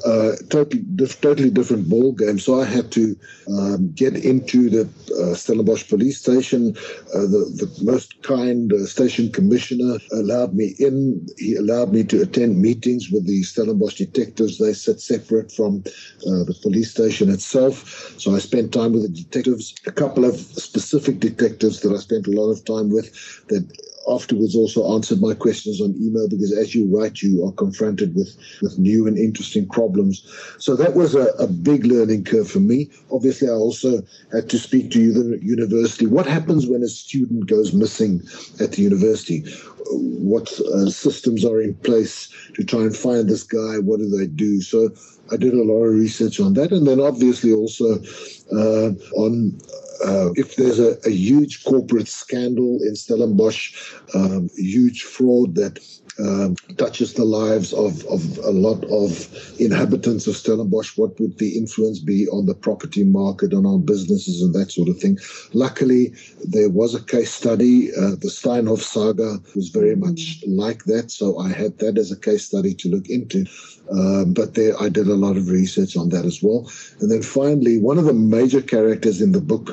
uh, 0.05 0.31
totally, 0.49 0.83
dif- 0.95 1.21
totally 1.21 1.49
different 1.49 1.87
ball 1.87 2.11
game. 2.11 2.39
So 2.39 2.61
I 2.61 2.65
had 2.65 2.91
to 2.93 3.15
um, 3.47 3.91
get 3.93 4.15
into 4.15 4.69
the 4.69 4.81
uh, 5.21 5.35
Stellenbosch 5.35 5.87
police 5.89 6.19
station. 6.19 6.75
Uh, 7.13 7.21
the, 7.21 7.51
the 7.61 7.83
most 7.83 8.21
kind 8.23 8.71
station 8.87 9.31
commissioner 9.31 9.97
allowed 10.13 10.53
me 10.53 10.73
in. 10.79 11.25
He 11.37 11.55
allowed 11.55 11.93
me 11.93 12.03
to 12.05 12.21
attend 12.21 12.61
meetings 12.61 13.09
with 13.11 13.27
the 13.27 13.43
Stellenbosch 13.43 13.95
detectives. 13.95 14.57
They 14.57 14.73
sit 14.73 14.99
separate 14.99 15.51
from 15.51 15.83
the 16.23 16.55
police 16.61 16.91
station 16.91 17.29
itself. 17.29 18.19
So 18.19 18.35
I 18.35 18.39
spent 18.39 18.73
time 18.73 18.93
with 18.93 19.03
the 19.03 19.09
detectives, 19.09 19.75
a 19.85 19.91
couple 19.91 20.25
of 20.25 20.35
specific 20.35 21.19
detectives 21.19 21.81
that 21.81 21.93
I 21.93 21.97
spent 21.97 22.27
a 22.27 22.31
lot 22.31 22.49
of 22.49 22.63
time 22.65 22.89
with 22.89 23.13
that 23.47 23.65
afterwards 24.09 24.55
also 24.55 24.93
answered 24.93 25.21
my 25.21 25.33
questions 25.33 25.81
on 25.81 25.95
email 25.99 26.27
because 26.27 26.51
as 26.57 26.73
you 26.73 26.85
write, 26.87 27.21
you 27.21 27.45
are 27.45 27.51
confronted 27.51 28.15
with, 28.15 28.35
with 28.61 28.77
new 28.77 29.07
and 29.07 29.17
interesting 29.17 29.67
problems. 29.67 30.23
So 30.57 30.75
that 30.75 30.95
was 30.95 31.15
a, 31.15 31.27
a 31.39 31.47
big 31.47 31.85
learning 31.85 32.23
curve 32.23 32.49
for 32.49 32.59
me. 32.59 32.89
Obviously, 33.11 33.47
I 33.47 33.53
also 33.53 34.01
had 34.31 34.49
to 34.49 34.59
speak 34.59 34.91
to 34.91 35.01
you, 35.01 35.13
the 35.13 35.43
university. 35.43 36.05
What 36.05 36.25
happens 36.25 36.67
when 36.67 36.83
a 36.83 36.87
student 36.87 37.47
goes 37.47 37.73
missing 37.73 38.21
at 38.59 38.73
the 38.73 38.81
university? 38.81 39.45
What 39.89 40.51
uh, 40.59 40.89
systems 40.89 41.45
are 41.45 41.61
in 41.61 41.75
place 41.75 42.29
to 42.55 42.63
try 42.63 42.81
and 42.81 42.95
find 42.95 43.27
this 43.27 43.43
guy? 43.43 43.79
What 43.79 43.99
do 43.99 44.09
they 44.09 44.27
do? 44.27 44.61
So 44.61 44.89
I 45.31 45.37
did 45.37 45.53
a 45.53 45.63
lot 45.63 45.83
of 45.83 45.93
research 45.93 46.39
on 46.39 46.53
that. 46.53 46.71
And 46.71 46.87
then 46.87 46.99
obviously 46.99 47.53
also 47.53 47.99
uh, 48.51 48.91
on 49.15 49.59
uh, 50.05 50.31
if 50.35 50.55
there's 50.55 50.79
a, 50.79 50.97
a, 51.05 51.11
huge 51.11 51.63
corporate 51.63 52.07
scandal 52.07 52.79
in 52.81 52.95
Stellenbosch, 52.95 53.93
um, 54.15 54.49
huge 54.57 55.03
fraud 55.03 55.53
that 55.55 55.77
um, 56.19 56.55
touches 56.77 57.13
the 57.13 57.23
lives 57.23 57.73
of, 57.73 58.03
of 58.05 58.37
a 58.39 58.51
lot 58.51 58.83
of 58.85 59.29
inhabitants 59.59 60.27
of 60.27 60.35
Stellenbosch, 60.35 60.97
what 60.97 61.19
would 61.19 61.37
the 61.37 61.57
influence 61.57 61.99
be 61.99 62.27
on 62.29 62.45
the 62.45 62.53
property 62.53 63.03
market 63.03 63.53
and 63.53 63.65
on 63.65 63.85
businesses 63.85 64.41
and 64.41 64.53
that 64.53 64.71
sort 64.71 64.89
of 64.89 64.99
thing? 64.99 65.17
Luckily, 65.53 66.13
there 66.43 66.69
was 66.69 66.95
a 66.95 67.03
case 67.03 67.31
study. 67.31 67.91
Uh, 67.95 68.11
the 68.11 68.29
Steinhoff 68.29 68.81
saga 68.81 69.37
was 69.55 69.69
very 69.71 69.95
much 69.95 70.41
mm. 70.41 70.57
like 70.57 70.83
that, 70.85 71.11
so 71.11 71.37
I 71.39 71.49
had 71.49 71.77
that 71.79 71.97
as 71.97 72.11
a 72.11 72.19
case 72.19 72.45
study 72.45 72.73
to 72.75 72.89
look 72.89 73.09
into. 73.09 73.45
Um, 73.91 74.33
but 74.33 74.55
there, 74.55 74.79
I 74.81 74.89
did 74.89 75.07
a 75.07 75.15
lot 75.15 75.37
of 75.37 75.49
research 75.49 75.97
on 75.97 76.09
that 76.09 76.25
as 76.25 76.41
well. 76.41 76.69
And 76.99 77.11
then 77.11 77.21
finally, 77.21 77.77
one 77.77 77.97
of 77.97 78.05
the 78.05 78.13
major 78.13 78.61
characters 78.61 79.21
in 79.21 79.31
the 79.31 79.41
book 79.41 79.71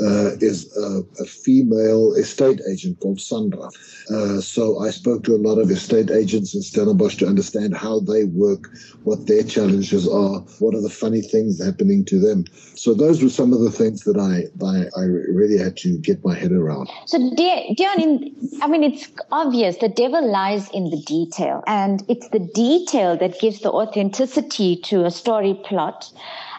uh, 0.00 0.36
is 0.40 0.74
a, 0.76 1.02
a, 1.20 1.26
female 1.26 2.14
estate 2.14 2.60
agent 2.70 3.00
called 3.00 3.20
Sandra. 3.20 3.68
Uh, 4.10 4.40
so 4.40 4.78
I 4.80 4.90
spoke 4.90 5.24
to 5.24 5.34
a 5.34 5.42
lot 5.48 5.58
of 5.58 5.70
estate 5.70 6.10
agents 6.10 6.54
in 6.54 6.62
Stellenbosch 6.62 7.16
to 7.16 7.26
understand 7.26 7.76
how 7.76 8.00
they 8.00 8.24
work, 8.24 8.70
what 9.04 9.26
their 9.26 9.42
challenges 9.42 10.08
are, 10.08 10.40
what 10.60 10.74
are 10.74 10.80
the 10.80 10.90
funny 10.90 11.20
things 11.20 11.62
happening 11.62 12.04
to 12.06 12.18
them. 12.18 12.44
So 12.74 12.94
those 12.94 13.22
were 13.22 13.28
some 13.28 13.52
of 13.52 13.60
the 13.60 13.70
things 13.70 14.04
that 14.04 14.16
I 14.16 14.48
I, 14.64 15.00
I 15.00 15.04
really 15.04 15.58
had 15.58 15.76
to 15.78 15.98
get 15.98 16.24
my 16.24 16.34
head 16.34 16.52
around. 16.52 16.88
So, 17.06 17.18
Deon, 17.18 18.32
I 18.62 18.66
mean, 18.68 18.84
it's 18.84 19.08
obvious 19.32 19.78
the 19.78 19.88
devil 19.88 20.30
lies 20.30 20.68
in 20.70 20.90
the 20.90 21.02
detail, 21.02 21.62
and 21.66 22.04
it's 22.08 22.28
the 22.28 22.38
detail 22.38 23.16
that 23.18 23.38
gives 23.40 23.57
the 23.60 23.70
authenticity 23.70 24.76
to 24.84 25.04
a 25.04 25.10
story 25.10 25.54
plot. 25.64 26.10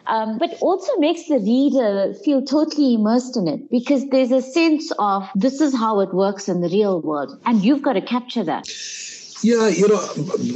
Um, 0.07 0.39
but 0.39 0.57
also 0.59 0.91
makes 0.97 1.27
the 1.27 1.38
reader 1.38 2.15
feel 2.25 2.41
totally 2.41 2.95
immersed 2.95 3.38
in 3.38 3.47
it 3.47 3.69
because 3.69 4.09
there's 4.09 4.31
a 4.31 4.41
sense 4.41 4.91
of 4.97 5.29
this 5.35 5.62
is 5.62 5.75
how 5.75 5.99
it 5.99 6.15
works 6.15 6.49
in 6.49 6.62
the 6.62 6.69
real 6.69 6.99
world, 7.01 7.39
and 7.45 7.63
you've 7.63 7.83
got 7.83 7.93
to 7.93 8.01
capture 8.01 8.43
that. 8.43 8.67
Yeah, 9.43 9.67
you 9.67 9.88
know, 9.88 10.01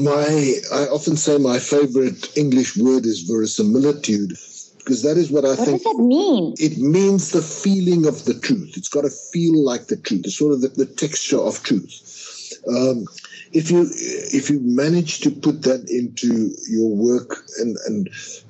my 0.01 0.56
I 0.73 0.88
often 0.88 1.17
say 1.17 1.38
my 1.38 1.60
favorite 1.60 2.36
English 2.36 2.75
word 2.77 3.06
is 3.06 3.21
verisimilitude 3.21 4.34
because 4.79 5.03
that 5.03 5.17
is 5.17 5.32
what 5.32 5.45
I 5.45 5.49
what 5.49 5.60
think. 5.60 5.69
What 5.69 5.84
does 5.84 5.97
that 5.97 6.03
mean? 6.03 6.53
It 6.58 6.77
means 6.79 7.32
the 7.32 7.41
feeling 7.41 8.06
of 8.06 8.25
the 8.25 8.34
truth. 8.34 8.73
It's 8.75 8.89
got 8.89 9.01
to 9.01 9.10
feel 9.10 9.63
like 9.63 9.88
the 9.88 9.97
truth, 9.97 10.25
It's 10.25 10.38
sort 10.38 10.53
of 10.53 10.62
the, 10.62 10.69
the 10.69 10.86
texture 10.86 11.39
of 11.39 11.63
truth. 11.63 12.53
Um, 12.67 13.06
if 13.54 13.72
you 13.72 13.88
if 13.89 14.50
you 14.50 14.60
manage 14.62 15.22
to 15.22 15.32
put 15.32 15.63
that 15.63 15.89
into 15.89 16.52
your 16.70 16.96
work, 16.96 17.38
and 17.60 17.78
and 17.86 18.10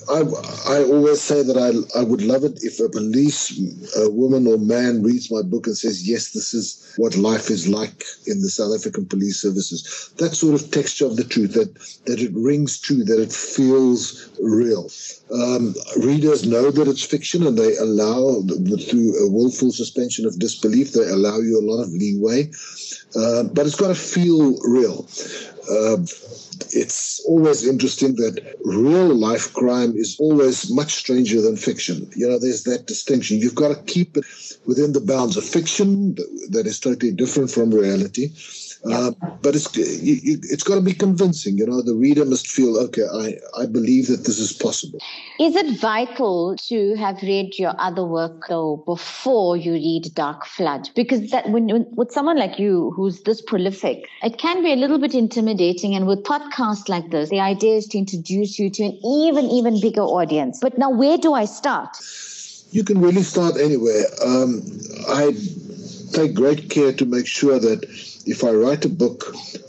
I 0.10 0.22
I 0.68 0.84
always 0.84 1.22
say 1.22 1.44
that 1.44 1.58
I 1.58 2.00
I 2.00 2.04
would 2.04 2.22
love 2.22 2.44
it 2.44 2.60
if 2.64 2.80
a 2.80 2.90
police 2.90 3.52
a 3.98 4.10
woman 4.10 4.48
or 4.48 4.58
man 4.58 5.04
reads 5.04 5.32
my 5.32 5.42
book 5.42 5.68
and 5.68 5.78
says 5.78 6.08
yes, 6.08 6.32
this 6.32 6.54
is 6.54 6.94
what 6.98 7.16
life 7.16 7.50
is 7.50 7.68
like 7.68 8.04
in 8.28 8.42
the 8.42 8.50
South 8.50 8.74
African 8.76 9.06
police 9.06 9.42
services. 9.42 10.12
That 10.18 10.36
sort 10.36 10.56
of 10.56 10.72
texture 10.72 11.06
of 11.06 11.16
the 11.16 11.24
truth 11.24 11.54
that 11.54 11.74
that 12.06 12.20
it 12.20 12.32
rings 12.34 12.80
true, 12.80 13.04
that 13.04 13.22
it 13.22 13.32
feels 13.32 14.30
real. 14.42 14.90
Um, 15.34 15.74
readers 15.98 16.46
know 16.46 16.70
that 16.70 16.88
it's 16.88 17.04
fiction, 17.04 17.48
and 17.48 17.58
they 17.58 17.76
allow 17.78 18.42
through 18.90 19.26
a 19.26 19.32
willful 19.32 19.72
suspension 19.72 20.26
of 20.26 20.38
disbelief, 20.38 20.94
they 20.94 21.08
allow 21.10 21.40
you 21.40 21.60
a 21.60 21.68
lot 21.70 21.82
of 21.82 21.90
leeway. 21.90 22.52
Uh, 23.16 23.44
but 23.44 23.66
it's 23.66 23.76
got 23.76 23.88
to 23.88 23.96
feel 23.96 24.58
real. 24.64 25.08
Uh, 25.70 25.98
it's 26.72 27.24
always 27.28 27.66
interesting 27.68 28.16
that 28.16 28.58
real 28.66 29.14
life 29.14 29.54
crime 29.54 29.96
is 29.96 30.18
always 30.20 30.72
much 30.72 30.94
stranger 30.94 31.42
than 31.42 31.56
fiction. 31.56 32.10
You 32.16 32.30
know, 32.30 32.40
there's 32.40 32.64
that 32.64 32.88
distinction. 32.88 33.38
You've 33.38 33.56
got 33.56 33.70
to 33.70 33.94
keep 33.94 34.18
it 34.18 34.26
within 34.66 34.94
the 34.94 35.02
bounds 35.02 35.38
of 35.38 35.44
fiction 35.44 36.16
that 36.50 36.64
is 36.66 36.80
totally 36.80 37.12
different 37.12 37.52
from 37.52 37.72
reality. 37.72 38.32
Uh, 38.86 39.12
but 39.42 39.56
it's 39.56 39.74
you, 39.78 40.16
you, 40.22 40.38
it's 40.44 40.64
got 40.64 40.76
to 40.76 40.82
be 40.82 40.94
convincing. 40.94 41.58
You 41.58 41.66
know, 41.68 41.82
the 41.82 41.96
reader 41.96 42.26
must 42.26 42.48
feel 42.48 42.78
okay. 42.80 43.04
I 43.04 43.62
I 43.62 43.66
believe 43.66 44.08
that 44.08 44.26
this 44.26 44.40
is 44.40 44.52
possible. 44.52 45.00
Is 45.40 45.56
it 45.56 45.80
vital 45.80 46.58
to 46.68 46.96
have 46.96 47.22
read 47.22 47.58
your 47.58 47.74
other 47.80 48.04
work 48.04 48.48
though 48.50 48.84
before 48.86 49.56
you 49.56 49.74
read 49.74 50.14
Dark 50.16 50.46
Flood? 50.46 50.90
Because 50.96 51.32
that 51.32 51.50
when, 51.50 51.68
when 51.68 51.86
with 51.96 52.12
someone 52.12 52.38
like 52.38 52.60
you 52.60 52.92
who's 52.92 53.22
this 53.22 53.42
prolific, 53.42 54.06
it 54.22 54.38
can 54.38 54.62
be 54.62 54.74
a 54.74 54.76
little 54.76 55.00
bit 55.00 55.16
intimidating. 55.16 55.53
And 55.54 56.08
with 56.08 56.24
podcasts 56.24 56.90
like 56.90 57.12
this, 57.12 57.30
the 57.30 57.40
idea 57.40 57.76
is 57.76 57.86
to 57.88 57.98
introduce 57.98 58.58
you 58.58 58.70
to 58.72 58.84
an 58.84 59.00
even 59.06 59.46
even 59.46 59.80
bigger 59.80 60.02
audience. 60.02 60.60
But 60.60 60.78
now, 60.78 60.90
where 60.90 61.18
do 61.18 61.34
I 61.34 61.46
start? 61.46 61.96
You 62.72 62.84
can 62.84 63.00
really 63.00 63.22
start 63.22 63.58
anywhere. 63.58 64.06
Um, 64.26 64.64
I 65.10 65.34
take 66.12 66.34
great 66.34 66.72
care 66.72 66.92
to 66.94 67.06
make 67.06 67.28
sure 67.28 67.60
that 67.60 67.86
if 68.26 68.44
I 68.44 68.52
write 68.52 68.86
a 68.86 68.90
book, 68.90 69.26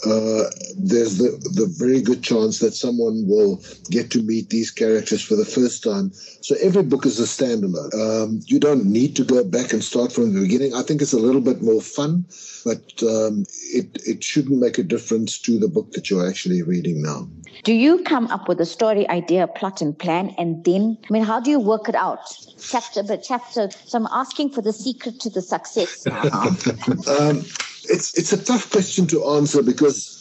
uh, 0.07 0.45
there's 0.77 1.19
the, 1.19 1.39
the 1.55 1.67
very 1.79 2.01
good 2.01 2.23
chance 2.23 2.59
that 2.61 2.75
someone 2.75 3.27
will 3.27 3.63
get 3.91 4.11
to 4.13 4.23
meet 4.23 4.51
these 4.51 4.71
characters 4.71 5.23
for 5.23 5.35
the 5.37 5.45
first 5.45 5.83
time. 5.83 6.13
So 6.41 6.55
every 6.63 6.83
book 6.83 7.07
is 7.07 7.19
a 7.19 7.25
standalone. 7.25 7.93
Um, 7.95 8.41
you 8.47 8.61
don't 8.61 8.85
need 8.85 9.17
to 9.17 9.25
go 9.25 9.43
back 9.45 9.73
and 9.73 9.83
start 9.83 10.13
from 10.13 10.33
the 10.33 10.41
beginning. 10.41 10.75
I 10.75 10.83
think 10.83 11.03
it's 11.03 11.13
a 11.13 11.19
little 11.19 11.41
bit 11.41 11.63
more 11.63 11.81
fun, 11.81 12.27
but 12.65 13.03
um, 13.03 13.45
it, 13.73 13.99
it 14.07 14.23
shouldn't 14.23 14.61
make 14.61 14.79
a 14.79 14.83
difference 14.83 15.39
to 15.41 15.59
the 15.59 15.69
book 15.69 15.93
that 15.93 16.11
you're 16.11 16.29
actually 16.29 16.63
reading 16.63 17.03
now. 17.03 17.29
Do 17.65 17.73
you 17.73 18.03
come 18.05 18.27
up 18.29 18.49
with 18.49 18.61
a 18.61 18.67
story 18.67 19.09
idea, 19.09 19.47
plot, 19.47 19.81
and 19.81 19.99
plan, 19.99 20.35
and 20.39 20.65
then, 20.65 20.99
I 21.09 21.13
mean, 21.13 21.23
how 21.23 21.41
do 21.41 21.51
you 21.51 21.59
work 21.59 21.89
it 21.89 21.95
out? 21.95 22.21
Chapter 22.59 23.03
by 23.03 23.17
chapter. 23.17 23.71
So 23.87 23.99
I'm 23.99 24.09
asking 24.13 24.51
for 24.51 24.63
the 24.63 24.73
secret 24.73 25.21
to 25.21 25.31
the 25.31 25.43
success 25.43 26.07
um, 27.09 27.45
it's 27.89 28.17
it's 28.19 28.33
a 28.33 28.43
tough 28.43 28.71
question 28.71 29.07
to 29.09 29.25
answer 29.25 29.63
because 29.63 30.21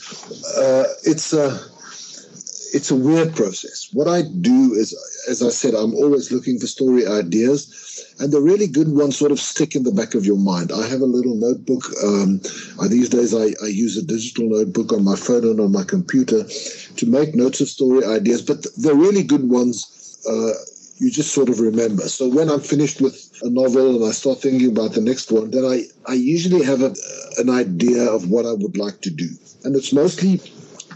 uh, 0.58 0.86
it's 1.04 1.34
a 1.34 1.60
it's 2.74 2.90
a 2.90 2.96
weird 2.96 3.36
process. 3.36 3.90
What 3.94 4.08
I 4.08 4.24
do 4.24 4.74
is, 4.74 4.98
as 5.30 5.44
I 5.44 5.50
said, 5.50 5.76
I'm 5.76 5.94
always 5.94 6.32
looking 6.32 6.60
for 6.60 6.66
story 6.66 7.06
ideas, 7.06 8.16
and 8.20 8.34
the 8.34 8.42
really 8.42 8.68
good 8.68 8.90
ones 8.90 9.18
sort 9.18 9.32
of 9.32 9.40
stick 9.40 9.76
in 9.76 9.84
the 9.84 9.92
back 9.92 10.16
of 10.16 10.26
your 10.26 10.38
mind. 10.38 10.72
I 10.72 10.88
have 10.88 11.02
a 11.02 11.06
little 11.06 11.36
notebook. 11.36 11.84
Um, 12.04 12.42
I, 12.82 12.88
these 12.88 13.10
days, 13.10 13.34
I, 13.36 13.54
I 13.64 13.68
use 13.68 13.96
a 13.96 14.06
digital 14.06 14.50
notebook 14.50 14.92
on 14.92 15.04
my 15.04 15.16
phone 15.16 15.44
and 15.44 15.60
on 15.60 15.72
my 15.72 15.84
computer 15.84 16.44
to 16.44 17.06
make 17.06 17.36
notes 17.36 17.62
of 17.62 17.70
story 17.70 18.06
ideas. 18.06 18.42
But 18.42 18.64
the 18.76 18.96
really 18.96 19.24
good 19.24 19.48
ones, 19.48 20.20
uh, 20.28 20.54
you 20.98 21.12
just 21.12 21.34
sort 21.34 21.50
of 21.50 21.60
remember. 21.60 22.04
So 22.04 22.28
when 22.28 22.50
I'm 22.50 22.62
finished 22.62 23.02
with 23.02 23.16
a 23.42 23.50
novel 23.50 23.96
and 23.96 24.06
I 24.06 24.12
start 24.12 24.42
thinking 24.42 24.72
about 24.72 24.94
the 24.94 25.02
next 25.02 25.32
one, 25.32 25.52
then 25.52 25.66
I, 25.66 25.84
I 26.10 26.14
usually 26.14 26.64
have 26.64 26.82
a, 26.82 26.96
an 27.38 27.50
idea 27.50 28.04
of 28.04 28.30
what 28.30 28.46
I 28.46 28.54
would 28.54 28.78
like 28.78 29.02
to 29.02 29.10
do. 29.10 29.30
And 29.64 29.76
it's 29.76 29.94
mostly 29.94 30.40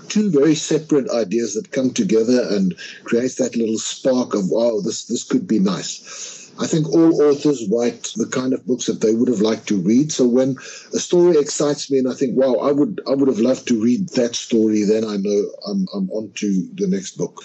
two 0.08 0.30
very 0.30 0.56
separate 0.56 1.10
ideas 1.10 1.56
that 1.56 1.72
come 1.72 1.92
together 1.92 2.48
and 2.50 2.76
creates 3.04 3.36
that 3.36 3.56
little 3.56 3.78
spark 3.78 4.34
of, 4.34 4.50
wow, 4.50 4.80
this, 4.82 5.06
this 5.06 5.24
could 5.24 5.48
be 5.48 5.60
nice. 5.60 6.38
I 6.60 6.66
think 6.66 6.90
all 6.90 7.22
authors 7.22 7.70
write 7.70 8.12
the 8.16 8.26
kind 8.26 8.54
of 8.54 8.66
books 8.66 8.88
that 8.88 9.02
they 9.02 9.14
would 9.14 9.28
have 9.28 9.42
liked 9.42 9.68
to 9.68 9.80
read. 9.80 10.12
So 10.12 10.28
when 10.28 10.58
a 10.94 11.00
story 11.00 11.38
excites 11.38 11.92
me 11.92 12.00
and 12.00 12.10
I 12.10 12.14
think, 12.14 12.36
wow, 12.36 12.56
I 12.56 12.72
would 12.72 13.00
I 13.08 13.14
would 13.14 13.28
have 13.28 13.40
loved 13.40 13.68
to 13.68 13.80
read 13.80 14.10
that 14.10 14.36
story, 14.36 14.84
then 14.84 15.06
I 15.06 15.18
know 15.18 15.52
I'm 15.68 15.86
I'm 15.94 16.10
on 16.10 16.32
to 16.36 16.68
the 16.74 16.88
next 16.88 17.16
book. 17.16 17.44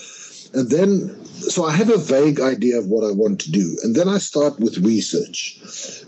And 0.55 0.71
then, 0.71 1.25
so 1.25 1.65
I 1.65 1.73
have 1.73 1.89
a 1.89 1.99
vague 1.99 2.41
idea 2.41 2.79
of 2.79 2.87
what 2.87 3.05
I 3.05 3.13
want 3.13 3.41
to 3.41 3.51
do. 3.51 3.77
And 3.83 3.95
then 3.95 4.09
I 4.09 4.19
start 4.19 4.61
with 4.61 4.79
research. 4.79 5.59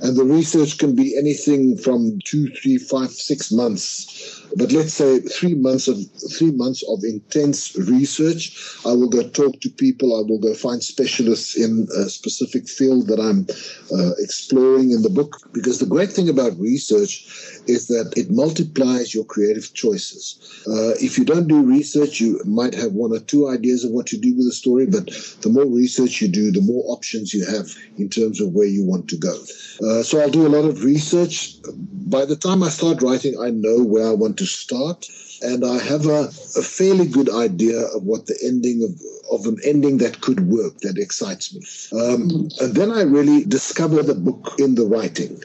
And 0.02 0.16
the 0.16 0.24
research 0.24 0.78
can 0.78 0.94
be 0.94 1.16
anything 1.18 1.76
from 1.78 2.18
two, 2.24 2.48
three, 2.50 2.78
five, 2.78 3.10
six 3.10 3.50
months 3.50 4.44
but 4.56 4.72
let's 4.72 4.94
say 4.94 5.20
three 5.20 5.54
months 5.54 5.88
of 5.88 5.98
three 6.32 6.52
months 6.52 6.84
of 6.88 7.02
intense 7.02 7.74
research. 7.76 8.56
I 8.86 8.92
will 8.92 9.08
go 9.08 9.28
talk 9.28 9.60
to 9.60 9.70
people. 9.70 10.16
I 10.16 10.22
will 10.28 10.38
go 10.38 10.54
find 10.54 10.82
specialists 10.82 11.56
in 11.56 11.88
a 11.96 12.08
specific 12.08 12.68
field 12.68 13.08
that 13.08 13.20
I'm 13.20 13.46
uh, 13.92 14.12
exploring 14.18 14.92
in 14.92 15.02
the 15.02 15.10
book. 15.10 15.36
Because 15.52 15.80
the 15.80 15.86
great 15.86 16.10
thing 16.12 16.28
about 16.28 16.58
research 16.58 17.26
is 17.66 17.86
that 17.88 18.12
it 18.16 18.30
multiplies 18.30 19.14
your 19.14 19.24
creative 19.24 19.72
choices. 19.74 20.62
Uh, 20.66 20.94
if 21.00 21.18
you 21.18 21.24
don't 21.24 21.48
do 21.48 21.62
research, 21.62 22.20
you 22.20 22.40
might 22.44 22.74
have 22.74 22.92
one 22.92 23.12
or 23.12 23.20
two 23.20 23.48
ideas 23.48 23.84
of 23.84 23.90
what 23.90 24.06
to 24.06 24.16
do 24.16 24.34
with 24.36 24.46
a 24.46 24.52
story, 24.52 24.86
but 24.86 25.06
the 25.40 25.48
more 25.48 25.66
research 25.66 26.20
you 26.20 26.28
do, 26.28 26.50
the 26.50 26.60
more 26.60 26.84
options 26.86 27.32
you 27.32 27.44
have 27.44 27.68
in 27.96 28.08
terms 28.08 28.40
of 28.40 28.52
where 28.52 28.66
you 28.66 28.84
want 28.84 29.08
to 29.08 29.16
go. 29.16 29.34
Uh, 29.82 30.02
so 30.02 30.20
I'll 30.20 30.30
do 30.30 30.46
a 30.46 30.54
lot 30.56 30.68
of 30.68 30.84
research. 30.84 31.56
By 32.06 32.24
the 32.24 32.36
time 32.36 32.62
I 32.62 32.68
start 32.68 33.02
writing, 33.02 33.34
I 33.40 33.50
know 33.50 33.82
where 33.82 34.08
I 34.08 34.12
want 34.12 34.38
to 34.38 34.46
start, 34.46 35.08
and 35.42 35.64
I 35.64 35.78
have 35.78 36.06
a, 36.06 36.30
a 36.56 36.62
fairly 36.62 37.06
good 37.06 37.28
idea 37.28 37.80
of 37.80 38.02
what 38.04 38.26
the 38.26 38.38
ending 38.44 38.82
of 38.82 39.00
of 39.30 39.46
an 39.46 39.58
ending 39.64 39.98
that 39.98 40.20
could 40.20 40.48
work, 40.48 40.78
that 40.80 40.98
excites 40.98 41.54
me. 41.54 41.62
Um, 41.98 42.48
and 42.60 42.74
then 42.74 42.90
I 42.90 43.02
really 43.02 43.44
discover 43.44 44.02
the 44.02 44.14
book 44.14 44.54
in 44.58 44.74
the 44.74 44.86
writing. 44.86 45.42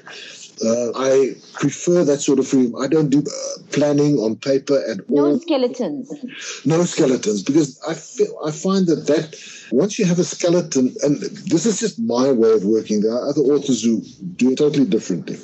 Uh, 0.64 0.92
I 0.96 1.36
prefer 1.54 2.04
that 2.04 2.20
sort 2.20 2.40
of 2.40 2.48
freedom. 2.48 2.76
I 2.82 2.88
don't 2.88 3.10
do 3.10 3.20
uh, 3.20 3.62
planning 3.72 4.18
on 4.18 4.36
paper 4.36 4.84
at 4.90 5.00
all. 5.10 5.32
No 5.34 5.38
skeletons. 5.38 6.12
No 6.66 6.84
skeletons, 6.84 7.44
because 7.44 7.80
I 7.88 7.94
feel 7.94 8.38
I 8.46 8.52
find 8.52 8.88
that 8.88 9.08
that 9.08 9.36
once 9.72 9.98
you 9.98 10.06
have 10.06 10.20
a 10.20 10.24
skeleton, 10.24 10.94
and 11.02 11.22
this 11.22 11.66
is 11.66 11.80
just 11.80 12.00
my 12.00 12.32
way 12.32 12.52
of 12.52 12.66
working. 12.66 13.02
There 13.02 13.14
are 13.14 13.30
other 13.30 13.42
authors 13.42 13.84
who 13.84 14.02
do 14.36 14.52
it 14.52 14.58
totally 14.58 14.86
differently, 14.86 15.38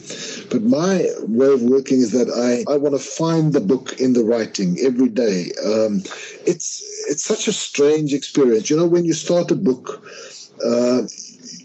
but 0.49 0.63
my 0.63 1.07
way 1.21 1.53
of 1.53 1.61
working 1.61 1.99
is 1.99 2.11
that 2.11 2.29
I 2.29 2.69
I 2.71 2.77
want 2.77 2.95
to 2.95 2.99
find 2.99 3.53
the 3.53 3.61
book 3.61 3.99
in 3.99 4.13
the 4.13 4.23
writing 4.23 4.77
every 4.81 5.09
day. 5.09 5.51
Um, 5.63 6.03
it's 6.45 6.83
it's 7.07 7.23
such 7.23 7.47
a 7.47 7.53
strange 7.53 8.13
experience. 8.13 8.69
You 8.69 8.77
know, 8.77 8.87
when 8.87 9.05
you 9.05 9.13
start 9.13 9.51
a 9.51 9.55
book. 9.55 10.05
Uh, 10.65 11.01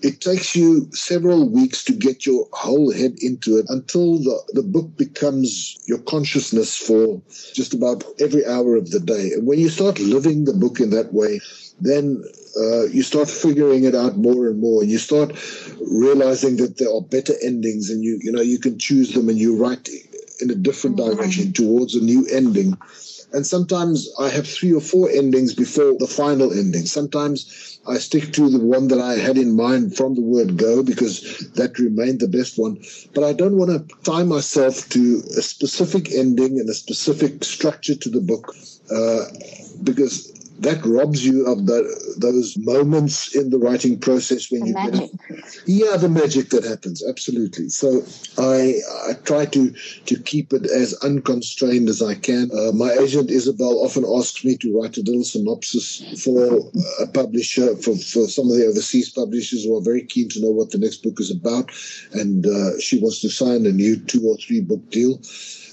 it 0.02 0.20
takes 0.20 0.56
you 0.56 0.90
several 0.92 1.48
weeks 1.48 1.84
to 1.84 1.92
get 1.92 2.24
your 2.24 2.48
whole 2.52 2.92
head 2.92 3.16
into 3.20 3.58
it 3.58 3.66
until 3.68 4.18
the, 4.18 4.42
the 4.54 4.62
book 4.62 4.96
becomes 4.96 5.78
your 5.86 5.98
consciousness 5.98 6.76
for 6.76 7.20
just 7.54 7.74
about 7.74 8.04
every 8.18 8.46
hour 8.46 8.76
of 8.76 8.90
the 8.90 9.00
day. 9.00 9.32
And 9.32 9.46
when 9.46 9.58
you 9.58 9.68
start 9.68 9.98
living 9.98 10.44
the 10.44 10.54
book 10.54 10.80
in 10.80 10.90
that 10.90 11.12
way, 11.12 11.40
then 11.80 12.22
uh, 12.56 12.84
you 12.86 13.02
start 13.02 13.28
figuring 13.28 13.84
it 13.84 13.94
out 13.94 14.16
more 14.16 14.48
and 14.48 14.60
more, 14.60 14.82
and 14.82 14.90
you 14.90 14.98
start 14.98 15.30
realizing 15.80 16.56
that 16.56 16.78
there 16.78 16.92
are 16.92 17.00
better 17.00 17.34
endings, 17.42 17.90
and 17.90 18.02
you 18.02 18.18
you 18.22 18.32
know 18.32 18.42
you 18.42 18.58
can 18.58 18.78
choose 18.78 19.12
them, 19.12 19.28
and 19.28 19.38
you 19.38 19.56
write 19.56 19.88
in 20.40 20.50
a 20.50 20.54
different 20.54 20.96
direction 20.96 21.52
towards 21.52 21.94
a 21.94 22.00
new 22.00 22.26
ending. 22.26 22.76
And 23.32 23.46
sometimes 23.46 24.08
I 24.18 24.28
have 24.28 24.46
three 24.46 24.72
or 24.72 24.80
four 24.80 25.08
endings 25.10 25.54
before 25.54 25.96
the 25.98 26.06
final 26.06 26.52
ending. 26.52 26.86
Sometimes 26.86 27.78
I 27.86 27.98
stick 27.98 28.32
to 28.34 28.50
the 28.50 28.58
one 28.58 28.88
that 28.88 29.00
I 29.00 29.14
had 29.14 29.38
in 29.38 29.56
mind 29.56 29.96
from 29.96 30.14
the 30.14 30.20
word 30.20 30.56
go 30.56 30.82
because 30.82 31.20
that 31.54 31.78
remained 31.78 32.20
the 32.20 32.28
best 32.28 32.58
one. 32.58 32.82
But 33.14 33.24
I 33.24 33.32
don't 33.32 33.56
want 33.56 33.70
to 33.70 33.96
tie 34.04 34.24
myself 34.24 34.88
to 34.90 35.22
a 35.38 35.42
specific 35.42 36.10
ending 36.12 36.58
and 36.58 36.68
a 36.68 36.74
specific 36.74 37.44
structure 37.44 37.94
to 37.94 38.08
the 38.10 38.20
book 38.20 38.54
uh, 38.90 39.24
because 39.82 40.32
that 40.60 40.84
robs 40.84 41.24
you 41.24 41.46
of 41.46 41.66
the, 41.66 41.80
those 42.18 42.56
moments 42.58 43.34
in 43.34 43.50
the 43.50 43.58
writing 43.58 43.98
process 43.98 44.50
when 44.50 44.60
the 44.60 44.68
you 44.68 44.74
magic. 44.74 45.10
yeah 45.66 45.96
the 45.96 46.08
magic 46.08 46.50
that 46.50 46.64
happens 46.64 47.02
absolutely. 47.06 47.68
So 47.68 48.04
i 48.38 48.74
i 49.08 49.14
try 49.24 49.46
to 49.46 49.70
to 49.70 50.18
keep 50.20 50.52
it 50.52 50.66
as 50.66 50.94
unconstrained 51.02 51.88
as 51.88 52.02
i 52.02 52.14
can. 52.14 52.50
Uh, 52.52 52.72
my 52.72 52.92
agent 52.92 53.30
isabel 53.30 53.84
often 53.84 54.04
asks 54.04 54.44
me 54.44 54.56
to 54.58 54.78
write 54.78 54.96
a 54.98 55.02
little 55.02 55.24
synopsis 55.24 56.22
for 56.22 56.70
a 57.00 57.06
publisher 57.06 57.74
for, 57.76 57.96
for 57.96 58.28
some 58.28 58.50
of 58.50 58.56
the 58.56 58.66
overseas 58.66 59.10
publishers 59.10 59.64
who 59.64 59.76
are 59.76 59.82
very 59.82 60.04
keen 60.04 60.28
to 60.28 60.40
know 60.40 60.50
what 60.50 60.70
the 60.70 60.78
next 60.78 61.02
book 61.02 61.18
is 61.20 61.30
about. 61.30 61.70
And 62.12 62.46
uh, 62.46 62.78
she 62.80 63.00
wants 63.00 63.20
to 63.22 63.30
sign 63.30 63.66
a 63.66 63.72
new 63.72 63.96
two 63.96 64.22
or 64.26 64.36
three 64.36 64.60
book 64.60 64.90
deal 64.90 65.20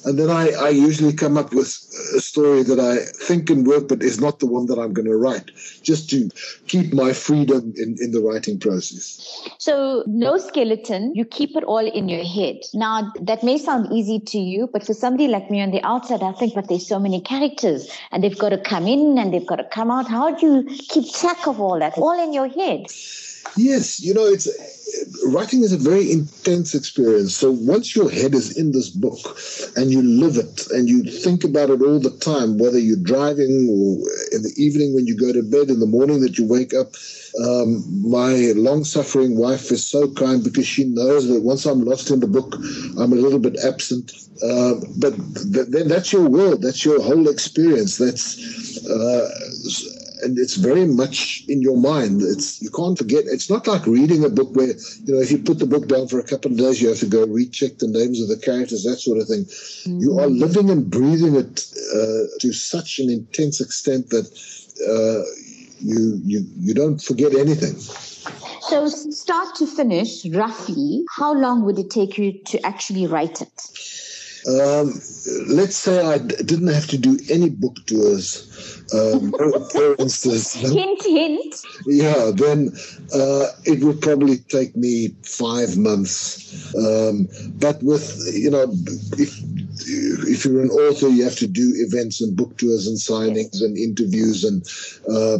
And 0.08 0.17
then 0.17 0.30
I, 0.30 0.52
I 0.52 0.70
usually 0.70 1.12
come 1.12 1.38
up 1.38 1.54
with 1.54 1.67
a 2.15 2.22
story 2.22 2.63
that 2.63 2.80
I 2.80 3.04
think 3.26 3.48
can 3.48 3.65
work, 3.65 3.89
but 3.89 4.02
is 4.02 4.22
not 4.22 4.39
the 4.39 4.46
one 4.46 4.67
that 4.67 4.80
I'm 4.80 4.93
going 4.93 5.08
to 5.08 5.17
write, 5.17 5.52
just 5.82 6.10
to 6.12 6.30
keep 6.67 6.93
my 6.93 7.12
freedom 7.12 7.74
in, 7.76 7.98
in 8.00 8.12
the 8.12 8.22
writing 8.22 8.58
process. 8.58 9.20
So, 9.58 10.06
no 10.08 10.38
skeleton, 10.38 11.13
you 11.13 11.26
keep 11.26 11.58
it 11.58 11.65
all 11.65 11.86
in 11.86 12.08
your 12.08 12.24
head. 12.24 12.56
Now, 12.74 13.12
that 13.20 13.43
may 13.43 13.58
sound 13.58 13.91
easy 13.91 14.22
to 14.22 14.38
you, 14.39 14.70
but 14.72 14.86
for 14.86 14.93
somebody 14.93 15.28
like 15.28 15.52
me 15.52 15.62
on 15.62 15.72
the 15.72 15.84
outside, 15.84 16.24
I 16.24 16.32
think, 16.32 16.56
but 16.56 16.70
there's 16.70 16.88
so 16.88 17.00
many 17.00 17.20
characters 17.20 17.89
and 18.13 18.24
they've 18.24 18.38
got 18.38 18.50
to 18.50 18.58
come 18.58 18.88
in 18.88 19.17
and 19.17 19.34
they've 19.34 19.46
got 19.46 19.58
to 19.58 19.65
come 19.65 19.91
out. 19.91 20.08
How 20.08 20.34
do 20.34 20.46
you 20.46 20.78
keep 20.88 21.13
track 21.13 21.48
of 21.48 21.60
all 21.60 21.80
that? 21.80 21.98
All 21.98 22.17
in 22.24 22.32
your 22.32 22.48
head. 22.48 22.86
Yes, 23.56 24.00
you 24.02 24.13
know, 24.13 24.26
it's 24.26 24.47
writing 25.28 25.63
is 25.63 25.73
a 25.73 25.78
very 25.78 26.12
intense 26.12 26.76
experience. 26.76 27.36
So 27.36 27.52
once 27.52 27.95
your 27.95 28.10
head 28.10 28.34
is 28.34 28.58
in 28.58 28.71
this 28.71 28.89
book 28.89 29.38
and 29.76 29.91
you 29.91 30.02
live 30.02 30.38
it 30.38 30.67
and 30.71 30.88
you 30.88 31.04
think 31.04 31.43
about 31.43 31.69
it 31.69 31.82
all 31.82 32.00
the 32.00 32.15
time, 32.17 32.58
whether 32.58 32.80
you're 32.80 33.04
driving 33.04 33.67
or 33.69 33.97
in 34.32 34.43
the 34.43 34.54
evening 34.58 34.93
when 34.93 35.08
you 35.08 35.17
go 35.17 35.34
to 35.34 35.43
bed, 35.43 35.69
in 35.69 35.80
the 35.80 35.86
morning 35.86 36.21
that 36.21 36.38
you 36.38 36.45
wake 36.45 36.73
up, 36.73 36.93
um, 37.43 37.84
my 38.10 38.54
long 38.56 38.84
suffering 38.84 39.38
wife 39.38 39.71
is 39.71 39.86
so 39.86 40.12
kind 40.13 40.43
because 40.43 40.67
she 40.67 40.86
knows 40.86 41.28
that 41.28 41.41
once 41.41 41.65
I'm 41.65 41.82
lost 41.84 42.10
in 42.10 42.19
the 42.19 42.28
book, 42.28 42.56
I'm 43.00 43.12
a 43.12 43.15
little 43.15 43.39
bit 43.39 43.58
absent. 43.63 44.12
Uh, 44.43 44.76
but 44.97 45.15
th- 45.52 45.67
then 45.69 45.88
that's 45.88 46.13
your 46.13 46.28
world, 46.30 46.62
that's 46.62 46.86
your 46.86 47.02
whole 47.02 47.28
experience. 47.28 47.97
That's 47.97 48.86
uh, 48.88 49.30
and 50.21 50.38
it's 50.38 50.56
very 50.56 50.86
much 50.86 51.43
in 51.47 51.62
your 51.62 51.77
mind. 51.77 52.21
It's 52.21 52.62
you 52.62 52.69
can't 52.69 52.97
forget. 52.97 53.25
It's 53.25 53.49
not 53.49 53.67
like 53.67 53.86
reading 53.86 54.23
a 54.23 54.30
book 54.30 54.56
where 54.56 54.67
you 54.67 55.13
know 55.13 55.21
if 55.21 55.32
you 55.32 55.39
put 55.39 55.60
the 55.60 55.65
book 55.65 55.88
down 55.88 56.08
for 56.08 56.19
a 56.19 56.23
couple 56.23 56.51
of 56.51 56.58
days, 56.58 56.82
you 56.82 56.89
have 56.89 56.99
to 56.99 57.06
go 57.06 57.25
recheck 57.25 57.77
the 57.77 57.88
names 57.88 58.21
of 58.21 58.27
the 58.27 58.38
characters, 58.38 58.84
that 58.84 58.97
sort 58.97 59.19
of 59.19 59.27
thing. 59.27 59.45
Mm-hmm. 59.45 59.99
You 59.99 60.19
are 60.19 60.27
living 60.27 60.69
and 60.69 60.89
breathing 60.89 61.36
it 61.36 61.65
uh, 61.93 62.23
to 62.39 62.53
such 62.53 62.99
an 62.99 63.10
intense 63.10 63.62
extent 63.62 64.10
that 64.10 64.25
uh, 64.88 65.23
you 65.80 66.19
you 66.23 66.45
you 66.58 66.73
don't 66.73 67.01
forget 67.01 67.34
anything. 67.34 67.75
So, 68.62 68.88
start 68.88 69.56
to 69.56 69.65
finish, 69.65 70.25
roughly, 70.25 71.06
how 71.15 71.34
long 71.34 71.63
would 71.63 71.80
it 71.80 71.89
take 71.89 72.17
you 72.17 72.34
to 72.47 72.65
actually 72.65 73.08
write 73.08 73.41
it? 73.41 73.62
Um, 74.47 74.93
let's 75.47 75.75
say 75.75 75.99
I 75.99 76.19
d- 76.19 76.36
didn't 76.45 76.69
have 76.69 76.88
to 76.88 76.97
do 76.97 77.19
any 77.29 77.49
book 77.49 77.75
tours, 77.86 78.81
um, 78.93 79.33
appearances. 79.55 80.53
hint, 80.53 81.03
hint. 81.03 81.55
Yeah, 81.86 82.31
then 82.33 82.71
uh, 83.13 83.47
it 83.65 83.83
would 83.83 84.01
probably 84.01 84.38
take 84.38 84.75
me 84.75 85.10
five 85.23 85.77
months. 85.77 86.73
Um, 86.75 87.27
but 87.60 87.83
with, 87.83 88.17
you 88.33 88.49
know, 88.49 88.71
if 89.17 89.38
if 89.89 90.45
you're 90.45 90.62
an 90.62 90.69
author, 90.69 91.07
you 91.10 91.23
have 91.23 91.36
to 91.38 91.47
do 91.47 91.73
events 91.75 92.21
and 92.21 92.36
book 92.36 92.57
tours 92.57 92.88
and 92.88 92.97
signings 92.97 93.62
and 93.62 93.77
interviews 93.77 94.43
and 94.43 94.65
uh, 95.10 95.39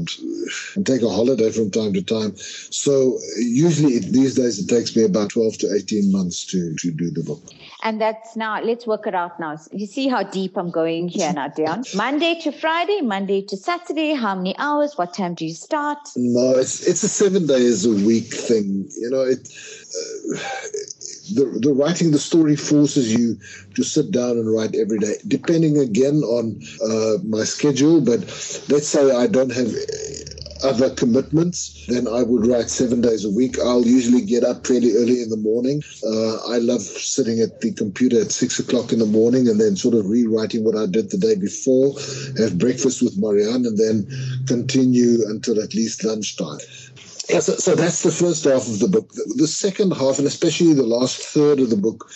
and 0.76 0.86
take 0.86 1.02
a 1.02 1.10
holiday 1.10 1.52
from 1.52 1.72
time 1.72 1.93
to 1.93 2.04
time. 2.04 2.36
So 2.36 3.20
usually 3.38 4.00
these 4.00 4.36
days 4.36 4.60
it 4.60 4.67
takes 4.67 4.96
me 4.96 5.04
about 5.04 5.30
12 5.30 5.58
to 5.60 5.76
18 5.76 6.12
months 6.12 6.46
to, 6.48 6.76
to 6.76 6.91
do 6.91 7.10
the 7.12 7.24
book. 7.24 7.43
And 7.84 8.02
that's 8.02 8.36
now, 8.36 8.62
let's 8.62 8.88
work 8.88 9.06
it 9.06 9.13
out 9.13 9.40
now. 9.40 9.58
You 9.72 9.86
see 9.86 10.08
how 10.08 10.24
deep 10.24 10.58
I'm 10.58 10.72
going 10.72 11.10
here 11.10 11.32
now, 11.32 11.50
Deon. 11.50 11.96
Monday 11.96 12.40
to 12.42 12.52
Friday, 12.52 13.02
Monday 13.02 13.44
to 13.44 13.58
Saturday, 13.58 14.13
how 14.13 14.36
many 14.36 14.58
hours? 14.58 14.98
What 14.98 15.13
time 15.13 15.36
do 15.36 15.46
you 15.46 15.54
start? 15.54 16.00
No, 16.16 16.56
it's, 16.56 16.88
it's 16.88 17.04
a 17.04 17.10
seven 17.10 17.46
days 17.46 17.86
a 17.86 17.92
week 17.92 18.34
thing. 18.34 18.90
You 18.98 19.10
know, 19.12 19.22
it, 19.22 19.48
uh, 19.48 20.38
the, 21.36 21.60
the 21.62 21.74
writing 21.74 22.12
the 22.12 22.20
story 22.20 22.56
forces 22.56 23.13
you 23.13 23.38
to 23.76 23.84
sit 23.84 24.12
down 24.12 24.32
and 24.32 24.52
write 24.52 24.76
every 24.76 24.98
day, 24.98 25.16
depending 25.28 25.78
again 25.78 26.24
on 26.24 26.60
uh, 26.84 27.18
my 27.26 27.44
schedule. 27.44 28.02
But 28.02 28.22
let's 28.70 28.88
say 28.88 29.16
I 29.16 29.28
don't 29.28 29.52
have 29.52 29.68
other 30.63 30.89
commitments, 30.89 31.86
then 31.88 32.08
I 32.08 32.24
would 32.24 32.48
write 32.48 32.70
seven 32.70 33.02
days 33.02 33.26
a 33.26 33.30
week. 33.30 33.60
I'll 33.60 33.86
usually 33.86 34.22
get 34.22 34.43
up 34.43 34.65
fairly 34.65 34.96
early 34.96 35.22
in 35.22 35.30
the 35.30 35.38
morning. 35.38 35.82
Uh, 36.04 36.36
I 36.54 36.58
love 36.58 36.82
sitting 36.82 37.39
at 37.39 37.62
the 37.62 37.74
computer 37.74 38.22
at 38.22 38.32
six 38.32 38.60
o'clock 38.60 38.91
in 38.91 39.00
the 39.00 39.06
morning 39.06 39.48
and 39.48 39.60
then 39.60 39.76
sort 39.76 39.96
of 39.96 40.10
rewriting 40.10 40.63
what 40.63 40.76
I 40.76 40.86
did 40.86 41.12
the 41.12 41.17
day 41.17 41.36
before, 41.36 41.93
have 42.38 42.58
breakfast 42.58 43.02
with 43.02 43.17
Marianne, 43.17 43.65
and 43.65 43.78
then 43.78 44.08
continue 44.48 45.28
until 45.28 45.62
at 45.62 45.74
least 45.74 46.04
lunchtime. 46.04 46.60
Yeah, 47.30 47.41
so, 47.41 47.54
so 47.54 47.76
that's 47.76 48.04
the 48.04 48.12
first 48.12 48.46
half 48.46 48.67
of 48.67 48.80
the 48.80 48.88
book. 48.88 49.12
The, 49.12 49.34
the 49.36 49.48
second 49.48 49.91
half, 49.91 50.17
and 50.17 50.28
especially 50.28 50.74
the 50.74 50.84
last 50.84 51.17
third 51.17 51.60
of 51.60 51.70
the 51.70 51.76
book, 51.76 52.10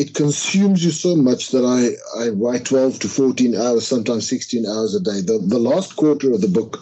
it 0.00 0.14
consumes 0.14 0.82
you 0.82 0.90
so 0.90 1.14
much 1.14 1.50
that 1.50 1.62
I, 1.62 2.22
I 2.24 2.30
write 2.30 2.64
12 2.64 3.00
to 3.00 3.08
14 3.08 3.54
hours, 3.54 3.86
sometimes 3.86 4.26
16 4.30 4.64
hours 4.64 4.94
a 4.94 5.00
day. 5.00 5.20
The, 5.20 5.38
the 5.46 5.58
last 5.58 5.96
quarter 5.96 6.32
of 6.32 6.40
the 6.40 6.48
book 6.48 6.78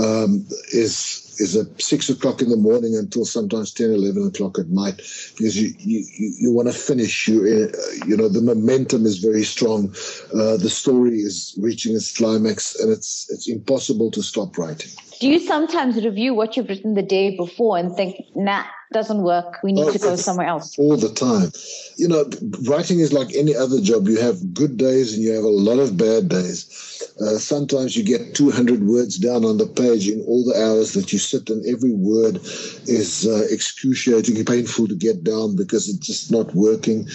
um, 0.00 0.44
is 0.72 1.22
is 1.38 1.54
at 1.54 1.80
six 1.80 2.08
o'clock 2.08 2.40
in 2.40 2.48
the 2.48 2.56
morning 2.56 2.96
until 2.96 3.24
sometimes 3.26 3.72
10, 3.72 3.90
11 3.90 4.28
o'clock 4.28 4.58
at 4.58 4.68
night 4.68 4.96
because 5.36 5.60
you, 5.60 5.74
you, 5.78 6.04
you 6.40 6.50
want 6.50 6.66
to 6.66 6.74
finish. 6.74 7.28
You, 7.28 7.42
uh, 7.42 8.06
you 8.06 8.16
know, 8.16 8.28
the 8.28 8.40
momentum 8.40 9.04
is 9.04 9.18
very 9.18 9.44
strong. 9.44 9.90
Uh, 10.32 10.56
the 10.56 10.70
story 10.70 11.18
is 11.18 11.54
reaching 11.60 11.94
its 11.94 12.16
climax 12.16 12.74
and 12.80 12.90
it's, 12.90 13.30
it's 13.30 13.48
impossible 13.48 14.10
to 14.12 14.22
stop 14.22 14.56
writing. 14.56 14.90
Do 15.20 15.28
you 15.28 15.38
sometimes 15.38 16.02
review 16.02 16.34
what 16.34 16.56
you've 16.56 16.68
written 16.68 16.94
the 16.94 17.02
day 17.02 17.36
before 17.36 17.78
and 17.78 17.94
think, 17.94 18.16
nah, 18.34 18.64
doesn't 18.92 19.22
work. 19.22 19.58
We 19.62 19.72
need 19.72 19.84
oh, 19.84 19.92
to 19.92 19.98
go 19.98 20.16
somewhere 20.16 20.46
else. 20.46 20.78
All 20.78 20.96
the 20.96 21.12
time. 21.12 21.52
You 21.96 22.08
know, 22.08 22.24
writing 22.68 23.00
is 23.00 23.12
like 23.12 23.34
any 23.34 23.54
other 23.54 23.80
job. 23.80 24.08
You 24.08 24.20
have 24.20 24.54
good 24.54 24.76
days 24.76 25.14
and 25.14 25.22
you 25.22 25.32
have 25.32 25.44
a 25.44 25.48
lot 25.48 25.78
of 25.78 25.96
bad 25.96 26.28
days. 26.28 27.02
Uh, 27.20 27.38
sometimes 27.38 27.96
you 27.96 28.04
get 28.04 28.34
200 28.34 28.86
words 28.86 29.16
down 29.16 29.44
on 29.44 29.56
the 29.56 29.66
page 29.66 30.06
in 30.08 30.22
all 30.26 30.44
the 30.44 30.54
hours 30.60 30.92
that 30.92 31.12
you 31.12 31.18
sit, 31.18 31.48
and 31.48 31.64
every 31.66 31.92
word 31.92 32.36
is 32.86 33.26
uh, 33.26 33.46
excruciatingly 33.50 34.44
painful 34.44 34.86
to 34.86 34.94
get 34.94 35.24
down 35.24 35.56
because 35.56 35.88
it's 35.88 36.06
just 36.06 36.30
not 36.30 36.54
working. 36.54 37.08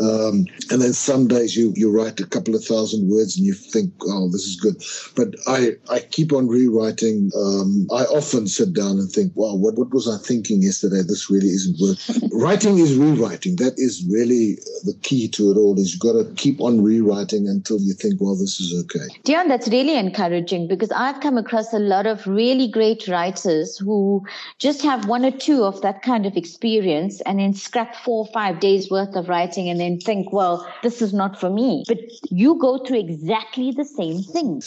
Um, 0.00 0.46
and 0.70 0.80
then 0.80 0.92
some 0.92 1.26
days 1.26 1.56
you, 1.56 1.72
you 1.74 1.90
write 1.90 2.20
a 2.20 2.26
couple 2.26 2.54
of 2.54 2.64
thousand 2.64 3.08
words 3.10 3.36
and 3.36 3.44
you 3.44 3.54
think, 3.54 3.92
oh, 4.06 4.30
this 4.30 4.44
is 4.44 4.56
good. 4.56 4.76
But 5.16 5.34
I, 5.48 5.76
I 5.90 6.00
keep 6.00 6.32
on 6.32 6.46
rewriting. 6.46 7.32
Um, 7.36 7.88
I 7.92 8.04
often 8.04 8.46
sit 8.46 8.72
down 8.72 8.98
and 8.98 9.10
think, 9.10 9.32
wow, 9.34 9.54
what, 9.54 9.74
what 9.74 9.90
was 9.90 10.08
I 10.08 10.18
thinking 10.18 10.62
yesterday? 10.62 11.02
This 11.02 11.17
this 11.18 11.30
really 11.30 11.48
isn't 11.48 11.78
working. 11.80 12.30
Writing 12.38 12.78
is 12.78 12.94
rewriting. 12.94 13.56
That 13.56 13.74
is 13.76 14.04
really 14.08 14.58
the 14.84 14.94
key 15.02 15.28
to 15.28 15.50
it 15.50 15.56
all. 15.56 15.78
Is 15.78 15.92
you've 15.92 16.00
got 16.00 16.12
to 16.12 16.32
keep 16.34 16.60
on 16.60 16.82
rewriting 16.82 17.48
until 17.48 17.78
you 17.80 17.94
think, 17.94 18.20
well, 18.20 18.36
this 18.36 18.60
is 18.60 18.84
okay. 18.84 19.08
Deon, 19.24 19.48
that's 19.48 19.68
really 19.68 19.96
encouraging 19.96 20.68
because 20.68 20.92
I've 20.92 21.20
come 21.20 21.36
across 21.36 21.72
a 21.72 21.78
lot 21.78 22.06
of 22.06 22.26
really 22.26 22.70
great 22.70 23.08
writers 23.08 23.76
who 23.78 24.24
just 24.58 24.82
have 24.82 25.08
one 25.08 25.24
or 25.24 25.32
two 25.32 25.64
of 25.64 25.80
that 25.82 26.02
kind 26.02 26.24
of 26.26 26.36
experience 26.36 27.20
and 27.22 27.40
then 27.40 27.54
scrap 27.54 27.96
four 27.96 28.26
or 28.26 28.32
five 28.32 28.60
days 28.60 28.90
worth 28.90 29.16
of 29.16 29.28
writing 29.28 29.68
and 29.68 29.80
then 29.80 29.98
think, 29.98 30.32
well, 30.32 30.66
this 30.82 31.02
is 31.02 31.12
not 31.12 31.40
for 31.40 31.50
me. 31.50 31.84
But 31.88 31.98
you 32.30 32.58
go 32.58 32.78
through 32.84 33.00
exactly 33.00 33.72
the 33.72 33.84
same 33.84 34.22
thing. 34.22 34.62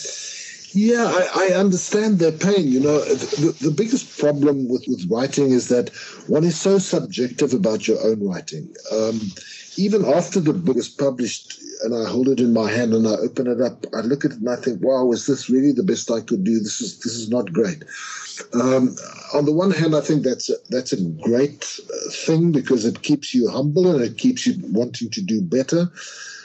Yeah, 0.73 1.05
I, 1.05 1.49
I, 1.49 1.53
understand 1.55 2.19
their 2.19 2.31
pain. 2.31 2.71
You 2.71 2.79
know, 2.79 2.99
the, 2.99 3.55
the 3.59 3.71
biggest 3.71 4.17
problem 4.19 4.69
with, 4.69 4.85
with 4.87 5.05
writing 5.09 5.51
is 5.51 5.67
that 5.67 5.89
one 6.27 6.45
is 6.45 6.59
so 6.59 6.77
subjective 6.77 7.53
about 7.53 7.87
your 7.87 8.01
own 8.01 8.25
writing. 8.25 8.73
Um, 8.91 9.19
even 9.77 10.05
after 10.05 10.39
the 10.39 10.53
book 10.53 10.77
is 10.77 10.87
published 10.87 11.59
and 11.83 11.95
I 11.95 12.09
hold 12.09 12.29
it 12.29 12.39
in 12.39 12.53
my 12.53 12.69
hand 12.69 12.93
and 12.93 13.07
I 13.07 13.11
open 13.11 13.47
it 13.47 13.59
up, 13.59 13.85
I 13.93 14.01
look 14.01 14.23
at 14.23 14.31
it 14.31 14.37
and 14.37 14.49
I 14.49 14.55
think, 14.55 14.81
wow, 14.81 15.11
is 15.11 15.25
this 15.25 15.49
really 15.49 15.71
the 15.71 15.83
best 15.83 16.11
I 16.11 16.21
could 16.21 16.43
do? 16.43 16.59
This 16.59 16.79
is 16.79 16.99
this 16.99 17.15
is 17.15 17.29
not 17.29 17.51
great. 17.51 17.83
Um, 18.53 18.95
on 19.33 19.45
the 19.45 19.51
one 19.51 19.71
hand, 19.71 19.95
I 19.95 20.01
think 20.01 20.23
that's 20.23 20.49
a, 20.49 20.55
that's 20.69 20.93
a 20.93 21.01
great 21.01 21.79
uh, 21.79 22.11
thing 22.11 22.51
because 22.51 22.85
it 22.85 23.01
keeps 23.01 23.33
you 23.33 23.49
humble 23.49 23.93
and 23.93 24.03
it 24.03 24.17
keeps 24.17 24.45
you 24.45 24.55
wanting 24.71 25.09
to 25.09 25.21
do 25.21 25.41
better. 25.41 25.91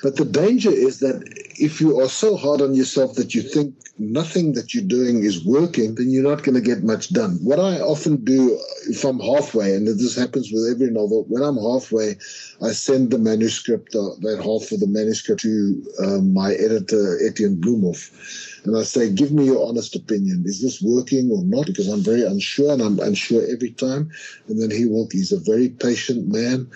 But 0.02 0.16
the 0.16 0.24
danger 0.24 0.70
is 0.70 1.00
that 1.00 1.22
if 1.58 1.80
you 1.80 2.00
are 2.00 2.08
so 2.08 2.36
hard 2.36 2.60
on 2.60 2.74
yourself 2.74 3.14
that 3.14 3.34
you 3.34 3.42
think 3.42 3.74
nothing 3.98 4.52
that 4.52 4.74
you're 4.74 4.84
doing 4.84 5.24
is 5.24 5.44
working, 5.44 5.94
then 5.94 6.10
you're 6.10 6.22
not 6.22 6.42
going 6.42 6.54
to 6.54 6.60
get 6.60 6.82
much 6.82 7.12
done. 7.12 7.38
What 7.42 7.58
I 7.58 7.80
often 7.80 8.24
do 8.24 8.60
if 8.88 9.04
I'm 9.04 9.20
halfway, 9.20 9.74
and 9.74 9.86
this 9.86 10.16
happens 10.16 10.50
with 10.52 10.68
every 10.70 10.90
novel, 10.90 11.24
when 11.28 11.42
I'm 11.42 11.56
halfway, 11.56 12.16
I 12.62 12.72
send 12.72 13.10
the 13.10 13.18
manuscript, 13.18 13.94
uh, 13.94 14.16
that 14.20 14.38
half 14.42 14.70
of 14.72 14.80
the 14.80 14.86
manuscript, 14.88 15.40
to 15.42 15.82
uh, 15.98 16.18
my 16.18 16.52
editor, 16.54 17.18
Etienne 17.26 17.56
Bloemhof 17.56 18.55
and 18.66 18.76
I 18.76 18.82
say, 18.82 19.12
give 19.12 19.30
me 19.30 19.44
your 19.44 19.64
honest 19.66 19.94
opinion. 19.94 20.42
Is 20.44 20.60
this 20.60 20.82
working 20.82 21.30
or 21.30 21.44
not? 21.44 21.66
Because 21.66 21.86
I'm 21.86 22.02
very 22.02 22.24
unsure 22.24 22.72
and 22.72 22.82
I'm 22.82 22.98
unsure 22.98 23.42
every 23.48 23.70
time. 23.70 24.10
And 24.48 24.60
then 24.60 24.76
he 24.76 24.86
will, 24.86 25.08
he's 25.12 25.30
a 25.30 25.38
very 25.38 25.68
patient 25.68 26.26
man 26.26 26.68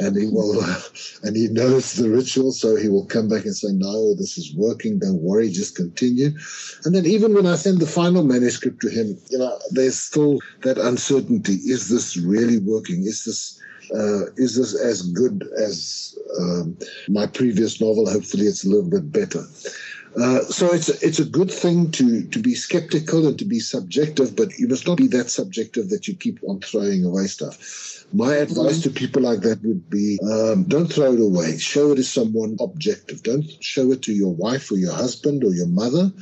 and 0.00 0.16
he 0.16 0.26
will, 0.26 0.60
and 1.22 1.36
he 1.36 1.46
knows 1.48 1.94
the 1.94 2.10
ritual. 2.10 2.50
So 2.50 2.74
he 2.74 2.88
will 2.88 3.06
come 3.06 3.28
back 3.28 3.44
and 3.44 3.54
say, 3.54 3.68
no, 3.70 4.14
this 4.14 4.36
is 4.36 4.54
working. 4.56 4.98
Don't 4.98 5.22
worry. 5.22 5.48
Just 5.50 5.76
continue. 5.76 6.30
And 6.84 6.94
then 6.94 7.06
even 7.06 7.32
when 7.32 7.46
I 7.46 7.54
send 7.54 7.78
the 7.78 7.86
final 7.86 8.24
manuscript 8.24 8.80
to 8.80 8.88
him, 8.88 9.16
you 9.30 9.38
know, 9.38 9.56
there's 9.70 9.98
still 9.98 10.40
that 10.62 10.78
uncertainty. 10.78 11.54
Is 11.54 11.88
this 11.88 12.16
really 12.16 12.58
working? 12.58 13.04
Is 13.04 13.24
this, 13.24 13.62
uh, 13.94 14.32
is 14.36 14.56
this 14.56 14.74
as 14.74 15.02
good 15.12 15.48
as 15.56 16.18
um, 16.40 16.76
my 17.08 17.26
previous 17.26 17.80
novel? 17.80 18.10
Hopefully, 18.10 18.46
it's 18.46 18.64
a 18.64 18.68
little 18.68 18.90
bit 18.90 19.12
better. 19.12 19.44
Uh, 20.20 20.40
so 20.44 20.72
it's 20.72 20.88
a, 20.88 21.06
it's 21.06 21.18
a 21.18 21.24
good 21.24 21.50
thing 21.50 21.90
to 21.90 22.26
to 22.28 22.38
be 22.38 22.54
skeptical 22.54 23.26
and 23.26 23.38
to 23.38 23.44
be 23.44 23.60
subjective, 23.60 24.34
but 24.34 24.48
you 24.58 24.66
must 24.66 24.86
not 24.86 24.96
be 24.96 25.06
that 25.08 25.28
subjective 25.28 25.90
that 25.90 26.08
you 26.08 26.16
keep 26.16 26.38
on 26.48 26.60
throwing 26.60 27.04
away 27.04 27.26
stuff. 27.26 28.06
My 28.12 28.36
advice 28.36 28.82
to 28.82 28.90
people 28.90 29.22
like 29.22 29.40
that 29.40 29.62
would 29.62 29.90
be 29.90 30.18
um, 30.22 30.64
don't 30.64 30.86
throw 30.86 31.12
it 31.12 31.20
away. 31.20 31.58
Show 31.58 31.92
it 31.92 31.96
to 31.96 32.04
someone 32.04 32.56
objective. 32.60 33.22
Don't 33.24 33.44
show 33.60 33.92
it 33.92 34.02
to 34.02 34.12
your 34.12 34.32
wife 34.32 34.70
or 34.70 34.76
your 34.76 34.94
husband 34.94 35.44
or 35.44 35.52
your 35.52 35.66
mother. 35.66 36.12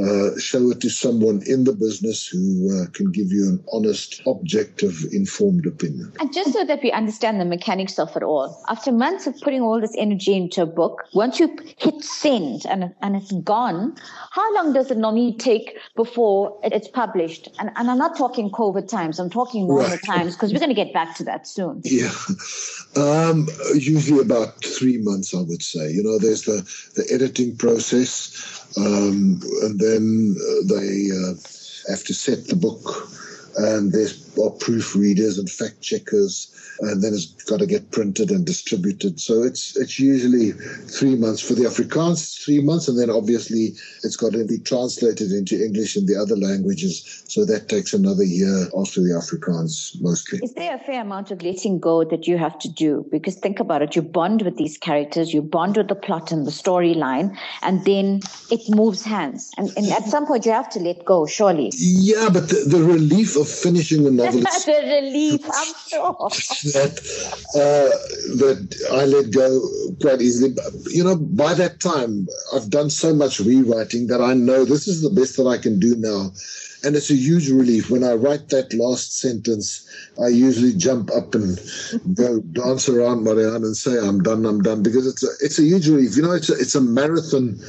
Uh, 0.00 0.38
show 0.38 0.70
it 0.70 0.80
to 0.80 0.88
someone 0.88 1.42
in 1.46 1.64
the 1.64 1.72
business 1.72 2.26
who 2.26 2.70
uh, 2.72 2.86
can 2.92 3.12
give 3.12 3.30
you 3.30 3.46
an 3.46 3.62
honest, 3.74 4.22
objective, 4.26 5.04
informed 5.12 5.66
opinion. 5.66 6.10
And 6.18 6.32
just 6.32 6.54
so 6.54 6.64
that 6.64 6.82
we 6.82 6.90
understand 6.90 7.38
the 7.38 7.44
mechanics 7.44 7.98
of 7.98 8.16
it 8.16 8.22
all, 8.22 8.58
after 8.68 8.90
months 8.90 9.26
of 9.26 9.38
putting 9.42 9.60
all 9.60 9.78
this 9.80 9.94
energy 9.98 10.34
into 10.34 10.62
a 10.62 10.66
book, 10.66 11.02
once 11.12 11.38
you 11.38 11.54
hit 11.76 12.02
send 12.02 12.64
and, 12.66 12.94
and 13.02 13.16
it's 13.16 13.32
gone, 13.42 13.94
how 14.30 14.54
long 14.54 14.72
does 14.72 14.90
it 14.90 14.96
normally 14.96 15.36
take 15.36 15.76
before 15.94 16.58
it's 16.64 16.88
published? 16.88 17.48
And, 17.58 17.70
and 17.76 17.90
I'm 17.90 17.98
not 17.98 18.16
talking 18.16 18.50
COVID 18.50 18.88
times, 18.88 19.18
I'm 19.18 19.28
talking 19.28 19.66
normal 19.68 19.90
right. 19.90 20.02
times 20.06 20.34
because 20.34 20.54
we're 20.54 20.58
going 20.58 20.70
to 20.70 20.74
get 20.74 20.94
back 20.94 21.16
to 21.16 21.24
that 21.24 21.46
soon. 21.46 21.82
Yeah. 21.84 22.12
Um, 22.96 23.46
usually 23.74 24.20
about 24.20 24.64
three 24.64 24.98
months, 24.98 25.34
I 25.34 25.42
would 25.42 25.62
say. 25.62 25.90
You 25.90 26.02
know, 26.02 26.18
there's 26.18 26.42
the, 26.42 26.62
the 26.96 27.06
editing 27.12 27.56
process. 27.56 28.61
Um, 28.76 29.40
and 29.62 29.78
then 29.78 30.36
uh, 30.40 30.74
they 30.74 31.10
uh, 31.10 31.34
have 31.88 32.04
to 32.04 32.14
set 32.14 32.46
the 32.48 32.56
book, 32.56 33.08
and 33.56 33.92
there's 33.92 34.21
are 34.38 34.50
proofreaders 34.58 35.38
and 35.38 35.50
fact 35.50 35.80
checkers 35.82 36.52
and 36.82 37.02
then 37.02 37.14
it's 37.14 37.26
got 37.44 37.60
to 37.60 37.66
get 37.66 37.90
printed 37.90 38.30
and 38.30 38.44
distributed. 38.44 39.20
So 39.20 39.42
it's 39.42 39.76
it's 39.76 39.98
usually 39.98 40.52
three 40.52 41.14
months 41.14 41.40
for 41.40 41.54
the 41.54 41.62
Afrikaans, 41.62 42.42
three 42.44 42.60
months, 42.60 42.88
and 42.88 42.98
then 42.98 43.10
obviously 43.10 43.74
it's 44.02 44.16
got 44.16 44.32
to 44.32 44.44
be 44.44 44.58
translated 44.58 45.30
into 45.30 45.62
English 45.62 45.96
and 45.96 46.08
the 46.08 46.16
other 46.16 46.36
languages. 46.36 47.22
So 47.28 47.44
that 47.46 47.68
takes 47.68 47.92
another 47.92 48.24
year 48.24 48.68
after 48.76 49.00
the 49.00 49.10
Afrikaans 49.10 50.00
mostly. 50.00 50.40
Is 50.42 50.54
there 50.54 50.74
a 50.74 50.78
fair 50.78 51.02
amount 51.02 51.30
of 51.30 51.42
letting 51.42 51.78
go 51.78 52.04
that 52.04 52.26
you 52.26 52.36
have 52.38 52.58
to 52.60 52.68
do? 52.68 53.06
Because 53.10 53.36
think 53.36 53.60
about 53.60 53.82
it, 53.82 53.94
you 53.94 54.02
bond 54.02 54.42
with 54.42 54.56
these 54.56 54.76
characters, 54.76 55.32
you 55.32 55.42
bond 55.42 55.76
with 55.76 55.88
the 55.88 55.94
plot 55.94 56.32
and 56.32 56.46
the 56.46 56.50
storyline, 56.50 57.36
and 57.62 57.84
then 57.84 58.20
it 58.50 58.60
moves 58.68 59.04
hands. 59.04 59.52
And, 59.56 59.70
and 59.76 59.86
at 59.92 60.04
some 60.04 60.26
point 60.26 60.46
you 60.46 60.52
have 60.52 60.70
to 60.70 60.80
let 60.80 61.04
go, 61.04 61.26
surely. 61.26 61.70
Yeah, 61.76 62.28
but 62.32 62.48
the, 62.48 62.64
the 62.66 62.82
relief 62.82 63.36
of 63.36 63.48
finishing 63.48 64.04
a 64.22 64.26
novel. 64.26 64.40
the 64.40 65.00
relief, 65.02 65.40
I'm 65.44 65.74
sure 65.88 66.28
that 66.72 66.98
uh, 67.54 67.90
that 68.38 68.88
I 68.92 69.04
let 69.04 69.30
go 69.32 69.60
quite 70.00 70.20
easily. 70.20 70.54
But, 70.54 70.72
You 70.90 71.04
know, 71.04 71.16
by 71.16 71.54
that 71.54 71.80
time, 71.80 72.28
I've 72.54 72.70
done 72.70 72.90
so 72.90 73.14
much 73.14 73.40
rewriting 73.40 74.06
that 74.08 74.20
I 74.20 74.34
know 74.34 74.64
this 74.64 74.88
is 74.88 75.02
the 75.02 75.10
best 75.10 75.36
that 75.36 75.46
I 75.46 75.58
can 75.58 75.78
do 75.78 75.94
now. 75.96 76.32
And 76.84 76.96
it's 76.96 77.10
a 77.10 77.14
huge 77.14 77.48
relief. 77.48 77.90
When 77.90 78.02
I 78.02 78.14
write 78.14 78.48
that 78.48 78.74
last 78.74 79.20
sentence, 79.20 79.86
I 80.20 80.28
usually 80.28 80.74
jump 80.74 81.12
up 81.12 81.32
and 81.32 81.60
go 82.14 82.40
dance 82.40 82.88
around 82.88 83.22
Marianne 83.22 83.62
and 83.62 83.76
say, 83.76 83.96
I'm 83.96 84.20
done, 84.20 84.44
I'm 84.44 84.62
done, 84.62 84.82
because 84.82 85.06
it's 85.06 85.22
a, 85.22 85.28
it's 85.44 85.60
a 85.60 85.62
huge 85.62 85.88
relief. 85.88 86.16
You 86.16 86.22
know, 86.24 86.32
it's 86.32 86.50
a, 86.50 86.54
it's 86.54 86.74
a 86.74 86.80
marathon 86.80 87.60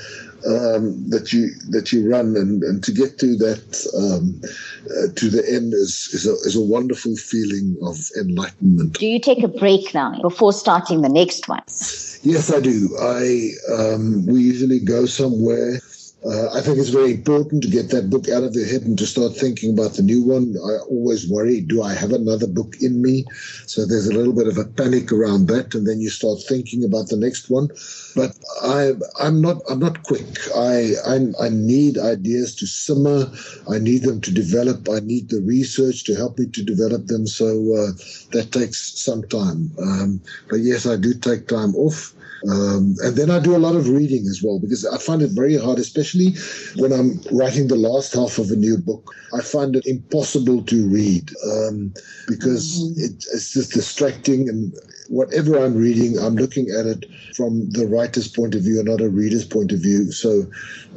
um, 0.46 1.10
that 1.10 1.32
you 1.32 1.50
that 1.70 1.92
you 1.92 2.10
run, 2.10 2.36
and, 2.36 2.64
and 2.64 2.84
to 2.84 2.92
get 2.92 3.20
to 3.20 3.36
that 3.38 3.66
um, 3.98 4.42
uh, 4.86 5.14
to 5.16 5.30
the 5.30 5.44
end 5.50 5.74
is 5.74 6.10
is 6.14 6.28
a, 6.28 6.34
is 6.48 6.56
a 6.56 6.62
wonderful 6.62 7.16
feeling 7.16 7.78
of 7.82 7.98
enlightenment. 8.20 9.00
Do 9.00 9.08
you 9.08 9.20
take 9.20 9.44
a 9.44 9.48
break 9.48 9.94
now 9.94 10.20
before 10.22 10.54
starting 10.54 11.02
the 11.02 11.10
next 11.10 11.48
one? 11.48 11.64
Yes, 11.68 12.54
I 12.54 12.60
do. 12.60 12.90
I 13.00 13.50
um, 13.74 14.26
we 14.26 14.42
usually 14.42 14.80
go 14.80 15.06
somewhere 15.06 15.80
uh, 16.26 16.54
I 16.54 16.62
think 16.62 16.78
it's 16.78 16.90
very 16.90 17.12
important 17.12 17.64
to 17.64 17.70
get 17.70 17.90
that 17.90 18.10
book 18.10 18.30
out 18.30 18.44
of 18.44 18.56
your 18.56 18.66
head 18.66 18.84
and 18.84 18.98
to 18.98 19.06
start 19.06 19.36
thinking 19.36 19.74
about 19.74 19.94
the 19.94 20.04
new 20.04 20.24
one. 20.24 20.56
I 20.58 20.78
always 20.90 21.30
worry, 21.30 21.60
do 21.60 21.84
I 21.84 21.94
have 21.94 22.12
another 22.12 22.48
book 22.48 22.76
in 22.80 23.02
me? 23.02 23.26
So 23.66 23.86
there's 23.86 24.08
a 24.08 24.14
little 24.14 24.34
bit 24.34 24.48
of 24.48 24.58
a 24.58 24.64
panic 24.66 25.12
around 25.12 25.48
that, 25.48 25.76
and 25.76 25.86
then 25.86 26.00
you 26.00 26.10
start 26.10 26.40
thinking 26.48 26.84
about 26.86 27.10
the 27.10 27.18
next 27.18 27.50
one. 27.50 27.68
But 28.16 28.38
I, 28.62 28.94
I'm 29.20 29.42
not, 29.42 29.58
I'm 29.70 29.80
not 29.80 30.04
quick. 30.04 30.26
I, 30.56 30.94
I, 31.06 31.20
I 31.42 31.50
need 31.50 31.98
ideas 31.98 32.56
to 32.56 32.68
simmer. 32.68 33.26
I 33.70 33.80
need 33.80 34.04
them 34.04 34.22
to 34.22 34.32
develop. 34.32 34.88
I 34.90 35.00
need 35.00 35.30
the 35.30 35.42
research 35.42 36.06
to 36.06 36.16
help 36.16 36.40
me 36.40 36.46
to 36.48 36.64
develop 36.64 37.08
them. 37.08 37.28
So 37.28 37.48
uh, 37.76 37.92
that 38.32 38.52
takes 38.52 39.02
some 39.02 39.24
time. 39.24 39.72
Um, 39.82 40.22
but 40.50 40.58
yes, 40.58 40.86
I 40.86 40.96
do 40.96 41.14
take 41.14 41.48
time 41.48 41.76
off. 41.76 42.14
Um, 42.50 42.96
and 43.00 43.16
then 43.16 43.32
I 43.32 43.40
do 43.40 43.56
a 43.56 43.58
lot 43.58 43.76
of 43.76 43.90
reading 43.90 44.28
as 44.28 44.42
well 44.44 44.60
because 44.60 44.86
I 44.86 44.98
find 44.98 45.22
it 45.22 45.32
very 45.32 45.58
hard, 45.58 45.80
especially 45.80 46.36
when 46.76 46.92
I'm 46.92 47.22
writing 47.32 47.68
the 47.68 47.76
last 47.76 48.14
half 48.14 48.38
of 48.38 48.52
a 48.52 48.56
new 48.56 48.78
book. 48.78 49.14
I 49.34 49.42
find 49.42 49.76
it 49.76 49.86
impossible 49.86 50.64
to 50.64 50.90
read 50.90 51.32
um, 51.46 51.94
because 52.28 52.84
mm-hmm. 52.84 53.02
it, 53.02 53.26
it's 53.34 53.54
just 53.54 53.72
distracting. 53.72 54.50
And 54.50 54.74
whatever 55.14 55.64
I'm 55.64 55.76
reading, 55.76 56.18
I'm 56.18 56.36
looking 56.36 56.70
at 56.70 56.88
it 56.88 57.06
from 57.36 57.70
the 57.70 57.86
writer's 57.86 58.28
point 58.28 58.56
of 58.56 58.64
view 58.64 58.80
and 58.80 58.88
not 58.90 59.00
a 59.00 59.10
reader's 59.10 59.46
point 59.46 59.72
of 59.72 59.80
view. 59.80 60.12
So 60.12 60.48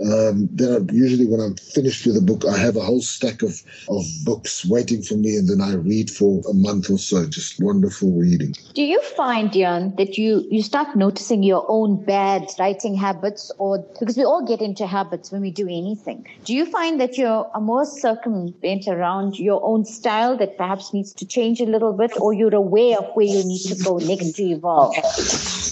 um, 0.00 0.48
then 0.52 0.72
I, 0.72 0.92
usually 0.92 1.26
when 1.26 1.40
I'm 1.40 1.57
finished 1.57 2.07
with 2.07 2.16
a 2.16 2.22
book, 2.22 2.44
I 2.46 2.57
have 2.57 2.76
a 2.76 2.81
whole 2.81 3.02
stack 3.02 3.42
of, 3.42 3.62
of 3.88 4.05
books 4.24 4.64
waiting 4.64 5.02
for 5.02 5.14
me, 5.14 5.37
and 5.37 5.48
then 5.48 5.61
I 5.61 5.74
read 5.74 6.11
for 6.11 6.42
a 6.48 6.55
month 6.55 6.90
or 6.90 6.98
so. 6.98 7.26
Just 7.29 7.62
wonderful 7.62 8.11
reading. 8.12 8.55
Do 8.74 8.83
you 8.83 9.02
find, 9.02 9.50
Deon, 9.50 9.96
that 9.98 10.16
you, 10.16 10.46
you 10.50 10.62
start 10.62 10.96
noticing 10.96 11.42
your 11.42 11.64
own 11.68 12.02
bad 12.05 12.48
writing 12.59 12.94
habits, 12.94 13.52
or 13.59 13.79
because 14.00 14.16
we 14.16 14.24
all 14.24 14.44
get 14.46 14.61
into 14.61 14.87
habits 14.87 15.31
when 15.31 15.42
we 15.42 15.50
do 15.50 15.66
anything? 15.66 16.26
Do 16.44 16.55
you 16.55 16.64
find 16.64 17.00
that 17.00 17.18
you're 17.18 17.50
more 17.61 17.85
circumvent 17.85 18.88
around 18.88 19.38
your 19.38 19.62
own 19.62 19.85
style 19.85 20.37
that 20.38 20.57
perhaps 20.57 20.94
needs 20.94 21.12
to 21.14 21.26
change 21.26 21.61
a 21.61 21.66
little 21.66 21.92
bit, 21.92 22.12
or 22.18 22.33
you're 22.33 22.55
aware 22.55 22.98
of 22.98 23.14
where 23.14 23.26
you 23.26 23.44
need 23.44 23.62
to 23.64 23.83
go 23.83 23.98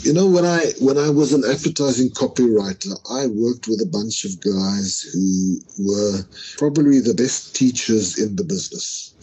You 0.04 0.12
know, 0.12 0.26
when 0.26 0.44
I 0.44 0.72
when 0.80 0.98
I 0.98 1.10
was 1.10 1.32
an 1.32 1.44
advertising 1.44 2.10
copywriter, 2.10 2.92
I 3.10 3.26
worked 3.26 3.68
with 3.68 3.80
a 3.80 3.88
bunch 3.90 4.24
of 4.24 4.38
guys 4.40 5.00
who 5.00 5.58
were 5.78 6.20
probably 6.58 7.00
the 7.00 7.14
best 7.14 7.56
teachers 7.56 8.18
in 8.18 8.36
the 8.36 8.44
business. 8.44 9.14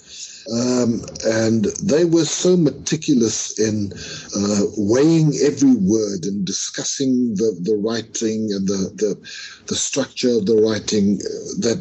Um, 0.52 1.06
and 1.24 1.65
they 1.84 2.04
were 2.04 2.26
so 2.26 2.58
meticulous 2.58 3.60
in 3.60 3.93
uh, 4.36 4.65
weighing 4.76 5.34
every 5.43 5.76
word 5.76 6.26
and 6.26 6.43
discussing 6.45 7.36
the, 7.36 7.56
the 7.62 7.76
writing 7.76 8.50
and 8.52 8.67
the, 8.67 8.91
the, 8.95 9.61
the 9.72 9.78
structure 9.78 10.34
of 10.38 10.46
the 10.46 10.58
writing 10.58 11.16
uh, 11.16 11.64
that 11.64 11.80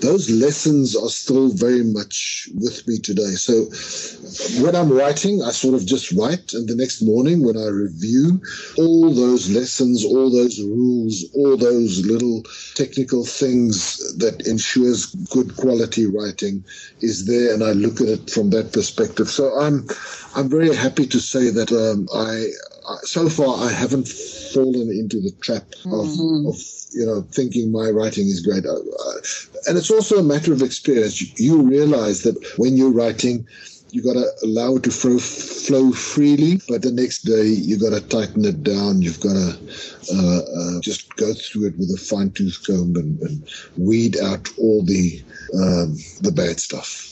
those 0.00 0.28
lessons 0.28 0.96
are 0.96 1.08
still 1.08 1.50
very 1.54 1.84
much 1.84 2.48
with 2.54 2.86
me 2.88 2.98
today. 2.98 3.38
So 3.46 3.54
when 4.60 4.74
I'm 4.74 4.92
writing, 4.92 5.42
I 5.42 5.52
sort 5.52 5.74
of 5.74 5.86
just 5.86 6.10
write, 6.18 6.52
and 6.52 6.68
the 6.68 6.74
next 6.74 7.00
morning 7.00 7.46
when 7.46 7.56
I 7.56 7.68
review, 7.68 8.42
all 8.76 9.14
those 9.14 9.48
lessons, 9.54 10.04
all 10.04 10.30
those 10.32 10.58
rules, 10.60 11.24
all 11.32 11.56
those 11.56 12.04
little 12.04 12.42
technical 12.74 13.24
things 13.24 13.78
that 14.18 14.44
ensures 14.44 15.06
good 15.30 15.56
quality 15.56 16.06
writing 16.06 16.64
is 17.00 17.26
there, 17.26 17.54
and 17.54 17.62
I 17.62 17.70
look 17.70 18.00
at 18.00 18.08
it 18.08 18.30
from 18.30 18.50
that 18.50 18.72
perspective. 18.72 19.28
So 19.28 19.54
I'm 19.60 19.86
I'm 20.34 20.48
very 20.48 20.74
happy 20.74 21.06
to 21.06 21.20
say 21.20 21.50
that 21.50 21.70
um, 21.70 22.08
I 22.12 22.50
so 23.02 23.28
far 23.28 23.64
I 23.64 23.72
haven't 23.72 24.08
fallen 24.08 24.90
into 24.90 25.20
the 25.20 25.32
trap 25.40 25.66
of, 25.86 26.08
mm-hmm. 26.08 26.48
of 26.48 26.56
you 26.92 27.06
know, 27.06 27.22
thinking 27.32 27.70
my 27.70 27.90
writing 27.90 28.26
is 28.26 28.40
great. 28.40 28.64
And 28.64 29.76
it's 29.76 29.90
also 29.90 30.18
a 30.18 30.22
matter 30.22 30.52
of 30.52 30.62
experience. 30.62 31.38
You 31.38 31.60
realize 31.62 32.22
that 32.22 32.36
when 32.56 32.76
you're 32.76 32.92
writing, 32.92 33.46
you 33.90 34.02
got 34.02 34.14
to 34.14 34.26
allow 34.42 34.76
it 34.76 34.82
to 34.82 34.90
flow, 34.90 35.18
flow 35.18 35.92
freely, 35.92 36.60
but 36.68 36.82
the 36.82 36.92
next 36.92 37.22
day 37.22 37.46
you've 37.46 37.80
got 37.80 37.90
to 37.90 38.00
tighten 38.00 38.44
it 38.44 38.62
down. 38.62 39.00
You've 39.02 39.20
got 39.20 39.32
to 39.32 39.58
uh, 40.14 40.40
uh, 40.40 40.80
just 40.80 41.14
go 41.16 41.32
through 41.32 41.68
it 41.68 41.78
with 41.78 41.90
a 41.90 41.96
fine 41.96 42.30
tooth 42.32 42.62
comb 42.66 42.96
and, 42.96 43.18
and 43.20 43.48
weed 43.76 44.18
out 44.18 44.48
all 44.58 44.82
the 44.82 45.22
um, 45.54 45.96
the 46.20 46.32
bad 46.34 46.60
stuff. 46.60 47.07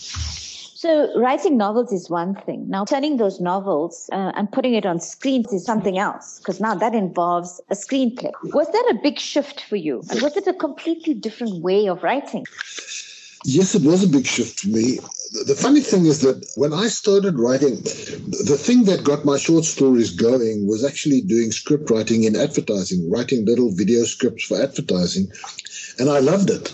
So 0.87 1.11
writing 1.18 1.57
novels 1.57 1.92
is 1.92 2.09
one 2.09 2.37
thing. 2.46 2.68
Now 2.68 2.85
turning 2.85 3.16
those 3.16 3.40
novels 3.40 4.09
uh, 4.12 4.31
and 4.37 4.53
putting 4.53 4.75
it 4.75 4.87
on 4.87 5.01
screens 5.01 5.53
is 5.53 5.64
something 5.64 5.99
else 5.99 6.38
because 6.38 6.61
now 6.61 6.77
that 6.77 6.94
involves 6.94 7.61
a 7.70 7.75
screenplay. 7.75 8.31
Was 8.55 8.70
that 8.70 8.92
a 8.92 8.94
big 9.03 9.18
shift 9.18 9.61
for 9.62 9.75
you? 9.75 10.05
And 10.11 10.22
was 10.22 10.37
it 10.37 10.46
a 10.46 10.55
completely 10.55 11.14
different 11.14 11.61
way 11.61 11.88
of 11.88 12.05
writing? 12.05 12.44
Yes, 13.49 13.77
it 13.77 13.83
was 13.83 14.03
a 14.03 14.09
big 14.09 14.27
shift 14.27 14.61
for 14.61 14.69
me. 14.69 14.99
The 15.47 15.55
funny 15.55 15.81
thing 15.81 16.07
is 16.07 16.21
that 16.23 16.45
when 16.57 16.73
I 16.73 16.89
started 16.89 17.38
writing, 17.38 17.77
the 17.77 18.59
thing 18.61 18.85
that 18.85 19.05
got 19.05 19.25
my 19.25 19.38
short 19.38 19.65
stories 19.65 20.11
going 20.11 20.67
was 20.67 20.85
actually 20.85 21.21
doing 21.21 21.53
script 21.53 21.88
writing 21.88 22.25
in 22.25 22.35
advertising, 22.35 23.09
writing 23.09 23.44
little 23.44 23.71
video 23.71 24.03
scripts 24.03 24.44
for 24.44 24.61
advertising 24.61 25.31
and 25.99 26.11
I 26.11 26.19
loved 26.19 26.51
it. 26.51 26.73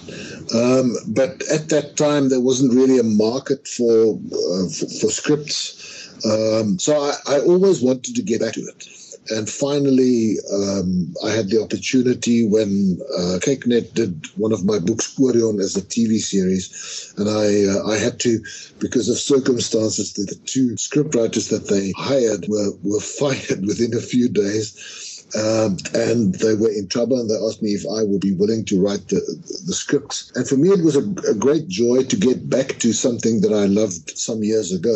Um, 0.54 0.96
but 1.08 1.42
at 1.50 1.68
that 1.68 1.96
time, 1.96 2.28
there 2.28 2.40
wasn't 2.40 2.74
really 2.74 2.98
a 2.98 3.04
market 3.04 3.68
for, 3.68 4.14
uh, 4.16 4.68
for, 4.68 4.86
for 5.00 5.10
scripts. 5.10 6.08
Um, 6.24 6.78
so 6.78 6.96
I, 6.96 7.36
I 7.36 7.40
always 7.40 7.82
wanted 7.82 8.16
to 8.16 8.22
get 8.22 8.40
back 8.40 8.54
to 8.54 8.60
it. 8.60 8.88
And 9.30 9.48
finally, 9.48 10.36
um, 10.52 11.14
I 11.24 11.30
had 11.30 11.48
the 11.48 11.62
opportunity 11.62 12.44
when 12.46 12.98
uh, 13.16 13.38
KykNet 13.38 13.94
did 13.94 14.26
one 14.36 14.52
of 14.52 14.64
my 14.64 14.78
books, 14.80 15.16
Orion, 15.18 15.60
as 15.60 15.76
a 15.76 15.82
TV 15.82 16.18
series. 16.18 17.14
And 17.16 17.28
I, 17.28 17.70
uh, 17.70 17.86
I 17.86 17.98
had 17.98 18.18
to, 18.20 18.40
because 18.80 19.08
of 19.08 19.18
circumstances, 19.18 20.12
the 20.14 20.34
two 20.46 20.70
scriptwriters 20.70 21.50
that 21.50 21.68
they 21.68 21.92
hired 21.96 22.48
were, 22.48 22.72
were 22.82 23.00
fired 23.20 23.64
within 23.64 23.94
a 23.94 24.00
few 24.00 24.28
days. 24.28 25.11
Um, 25.34 25.78
and 25.94 26.34
they 26.34 26.54
were 26.54 26.70
in 26.70 26.88
trouble 26.88 27.18
and 27.18 27.30
they 27.30 27.34
asked 27.34 27.62
me 27.62 27.70
if 27.70 27.86
I 27.86 28.02
would 28.02 28.20
be 28.20 28.32
willing 28.32 28.66
to 28.66 28.78
write 28.78 29.08
the, 29.08 29.20
the 29.66 29.72
scripts. 29.72 30.30
And 30.36 30.46
for 30.46 30.56
me, 30.56 30.68
it 30.68 30.84
was 30.84 30.94
a, 30.94 31.04
a, 31.30 31.34
great 31.34 31.68
joy 31.68 32.02
to 32.02 32.16
get 32.16 32.50
back 32.50 32.78
to 32.80 32.92
something 32.92 33.40
that 33.40 33.52
I 33.52 33.64
loved 33.64 34.16
some 34.18 34.44
years 34.44 34.72
ago. 34.72 34.94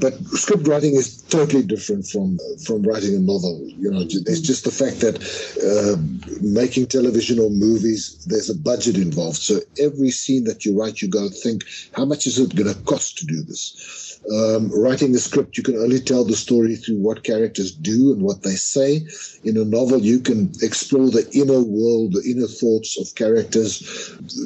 But 0.00 0.18
script 0.36 0.66
writing 0.66 0.96
is 0.96 1.22
totally 1.22 1.62
different 1.62 2.06
from 2.06 2.38
from 2.66 2.82
writing 2.82 3.14
a 3.14 3.20
novel. 3.20 3.64
You 3.68 3.92
know, 3.92 4.00
it's 4.00 4.40
just 4.40 4.64
the 4.64 4.72
fact 4.72 5.00
that 5.00 5.22
uh, 5.62 5.96
making 6.42 6.86
television 6.86 7.38
or 7.38 7.48
movies, 7.48 8.24
there's 8.26 8.50
a 8.50 8.58
budget 8.58 8.96
involved. 8.96 9.38
So 9.38 9.60
every 9.78 10.10
scene 10.10 10.42
that 10.44 10.64
you 10.64 10.78
write, 10.78 11.02
you 11.02 11.08
to 11.08 11.28
think, 11.30 11.64
how 11.94 12.04
much 12.04 12.26
is 12.26 12.38
it 12.38 12.56
going 12.56 12.72
to 12.72 12.80
cost 12.82 13.18
to 13.18 13.26
do 13.26 13.42
this? 13.42 14.11
Um, 14.30 14.70
writing 14.70 15.14
a 15.14 15.18
script, 15.18 15.56
you 15.56 15.64
can 15.64 15.76
only 15.76 15.98
tell 15.98 16.24
the 16.24 16.36
story 16.36 16.76
through 16.76 16.98
what 16.98 17.24
characters 17.24 17.72
do 17.72 18.12
and 18.12 18.22
what 18.22 18.42
they 18.42 18.54
say. 18.54 19.04
In 19.42 19.56
a 19.56 19.64
novel, 19.64 19.98
you 19.98 20.20
can 20.20 20.52
explore 20.62 21.10
the 21.10 21.28
inner 21.32 21.60
world, 21.60 22.12
the 22.12 22.22
inner 22.30 22.46
thoughts 22.46 22.96
of 23.00 23.14
characters 23.16 23.82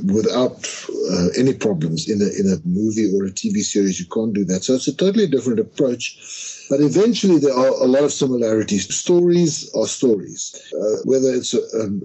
without 0.04 0.66
uh, 1.12 1.28
any 1.36 1.52
problems. 1.52 2.08
In 2.08 2.22
a, 2.22 2.28
in 2.40 2.50
a 2.50 2.66
movie 2.66 3.12
or 3.14 3.26
a 3.26 3.30
TV 3.30 3.62
series, 3.62 4.00
you 4.00 4.06
can't 4.06 4.32
do 4.32 4.44
that. 4.46 4.64
So 4.64 4.74
it's 4.74 4.88
a 4.88 4.96
totally 4.96 5.26
different 5.26 5.60
approach. 5.60 6.64
But 6.68 6.80
eventually, 6.80 7.38
there 7.38 7.54
are 7.54 7.68
a 7.68 7.86
lot 7.86 8.02
of 8.02 8.12
similarities. 8.12 8.92
Stories 8.92 9.70
are 9.74 9.86
stories. 9.86 10.60
Uh, 10.74 10.96
whether 11.04 11.32
it's 11.32 11.54
a, 11.54 11.60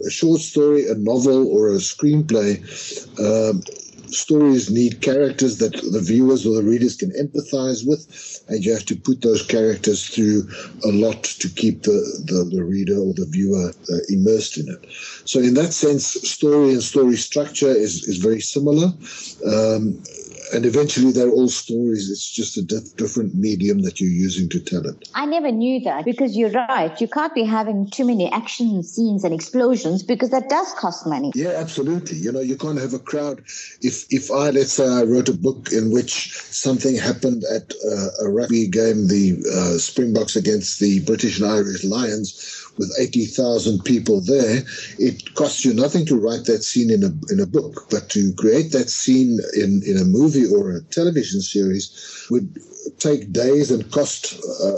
a, 0.06 0.12
short 0.12 0.42
story, 0.42 0.88
a 0.88 0.94
novel, 0.96 1.48
or 1.48 1.70
a 1.70 1.80
screenplay, 1.80 2.62
um, 3.20 3.64
stories 4.12 4.70
need 4.70 5.02
characters 5.02 5.58
that 5.58 5.74
the 5.74 6.02
viewers 6.02 6.46
or 6.46 6.56
the 6.56 6.64
readers 6.64 6.96
can 6.96 7.12
empathize 7.12 7.88
with, 7.88 8.44
and 8.48 8.64
you 8.64 8.72
have 8.74 8.86
to 8.86 8.96
put 8.96 9.22
those 9.22 9.46
characters 9.46 10.08
through 10.08 10.48
a 10.84 10.92
lot 10.92 11.24
to 11.24 11.50
keep 11.50 11.84
the, 11.84 12.24
the, 12.26 12.56
the 12.56 12.64
reader 12.64 12.98
or 12.98 13.14
the 13.14 13.26
viewer 13.30 13.70
uh, 13.70 13.98
immersed 14.10 14.58
in 14.58 14.70
it. 14.70 14.86
So, 15.26 15.40
in 15.40 15.54
that 15.56 15.74
sense, 15.74 16.06
story 16.06 16.72
and 16.72 16.84
story 16.84 17.16
structure 17.16 17.72
is, 17.72 18.04
is 18.04 18.18
very 18.18 18.42
similar. 18.42 18.88
Um, 19.46 20.02
and 20.54 20.66
eventually 20.66 21.12
they're 21.12 21.30
all 21.30 21.50
stories. 21.50 22.10
It's 22.10 22.30
just 22.30 22.58
a 22.58 22.62
diff- 22.62 22.96
different 22.96 23.36
medium 23.36 23.82
that 23.84 24.00
you're 24.00 24.12
using 24.12 24.50
to 24.50 24.60
tell 24.60 24.86
it. 24.86 25.10
I 25.16 25.26
never 25.26 25.52
knew 25.52 25.80
that 25.82 26.06
because 26.06 26.36
you're 26.36 26.52
right. 26.52 27.00
You 27.00 27.08
can't 27.08 27.34
be 27.34 27.44
having 27.44 27.90
too 27.90 28.06
many 28.06 28.32
action 28.32 28.84
scenes 28.84 29.24
and 29.24 29.34
explosions 29.34 30.04
because 30.04 30.30
that 30.32 30.50
does 30.50 30.74
cost 30.74 31.08
money. 31.08 31.32
Yeah, 31.36 31.54
absolutely. 31.56 32.18
You 32.18 32.32
know, 32.32 32.42
you 32.42 32.58
can't 32.58 32.80
have 32.80 32.94
a 32.94 33.00
crowd. 33.00 33.42
If 33.82 34.06
if 34.12 34.32
I 34.32 34.50
let's 34.52 34.74
say 34.74 34.88
I 34.88 35.04
wrote 35.04 35.30
a 35.30 35.34
book 35.34 35.72
in 35.72 35.92
which 35.92 36.34
something 36.34 36.96
happened 36.96 37.44
at 37.54 37.74
uh, 37.86 38.26
a 38.26 38.30
rugby 38.30 38.68
game, 38.68 39.08
the 39.08 39.38
uh, 39.54 39.78
Springboks 39.78 40.36
against 40.36 40.80
the 40.80 41.00
British 41.02 41.40
and 41.40 41.50
Irish 41.50 41.84
Lions 41.84 42.61
with 42.78 42.92
80,000 43.00 43.84
people 43.84 44.22
there, 44.22 44.64
it 44.98 45.34
costs 45.36 45.66
you 45.66 45.74
nothing 45.74 46.06
to 46.06 46.20
write 46.20 46.46
that 46.46 46.64
scene 46.64 46.90
in 46.90 47.04
a, 47.04 47.12
in 47.32 47.40
a 47.40 47.46
book, 47.46 47.88
but 47.90 48.10
to 48.10 48.34
create 48.34 48.72
that 48.72 48.90
scene 48.90 49.40
in, 49.56 49.82
in 49.86 49.98
a 49.98 50.06
movie 50.06 50.46
or 50.46 50.72
a 50.72 50.84
television 50.86 51.42
series 51.42 52.28
would 52.30 52.58
take 53.00 53.32
days 53.32 53.72
and 53.72 53.92
cost 53.92 54.40
uh, 54.64 54.78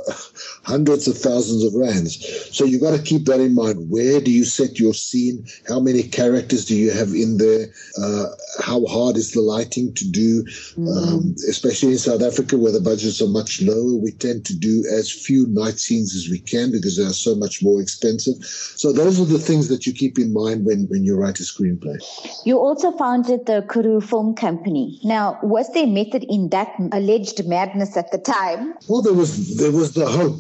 hundreds 0.64 1.08
of 1.08 1.18
thousands 1.18 1.64
of 1.64 1.74
rands. 1.74 2.24
So 2.56 2.66
you've 2.66 2.82
got 2.82 2.96
to 2.96 3.02
keep 3.02 3.26
that 3.26 3.40
in 3.40 3.54
mind. 3.54 3.90
Where 3.90 4.22
do 4.22 4.32
you 4.32 4.46
set 4.46 4.80
your 4.80 4.94
scene? 4.94 5.46
How 5.68 5.80
many 5.80 6.04
characters 6.04 6.66
do 6.66 6.76
you 6.76 6.92
have 6.92 7.10
in 7.10 7.38
there? 7.38 7.68
Uh, 8.02 8.26
how 8.62 8.86
hard 8.86 9.18
is 9.18 9.32
the 9.32 9.42
lighting 9.42 9.94
to 9.96 10.10
do? 10.10 10.44
Mm-hmm. 10.44 10.88
Um, 10.88 11.36
especially 11.50 11.94
in 11.94 11.98
South 11.98 12.22
Africa, 12.22 12.58
where 12.58 12.72
the 12.72 12.80
budgets 12.82 13.22
are 13.22 13.28
much 13.28 13.62
lower, 13.62 13.96
we 13.96 14.12
tend 14.12 14.46
to 14.46 14.58
do 14.58 14.84
as 14.92 15.12
few 15.12 15.48
night 15.48 15.80
scenes 15.80 16.16
as 16.16 16.30
we 16.30 16.40
can 16.40 16.72
because 16.72 16.98
they 16.98 17.04
are 17.04 17.14
so 17.14 17.36
much 17.36 17.64
more 17.64 17.82
expensive. 17.82 18.36
So 18.44 18.94
those 18.94 19.20
are 19.20 19.26
the 19.26 19.40
things 19.40 19.68
that 19.70 19.86
you 19.86 19.94
keep 19.94 20.18
in 20.18 20.34
mind 20.34 20.66
when, 20.66 20.88
when 20.90 21.04
you 21.04 21.16
write 21.16 21.40
a 21.40 21.44
screenplay. 21.44 21.98
You 22.46 22.60
also 22.60 22.92
founded 22.98 23.46
the 23.46 23.66
Karoo 23.68 24.02
Film 24.02 24.36
Company. 24.36 25.00
Now, 25.04 25.40
was 25.44 25.72
there 25.74 25.88
method 25.88 26.26
in 26.30 26.50
that 26.50 26.74
alleged 26.92 27.46
madness 27.48 27.98
at 27.98 28.12
the 28.12 28.18
time? 28.18 28.74
Well, 28.88 29.02
there 29.02 29.14
was 29.14 29.58
there 29.58 29.72
was 29.72 29.94
the 29.94 30.08
hope. 30.08 30.33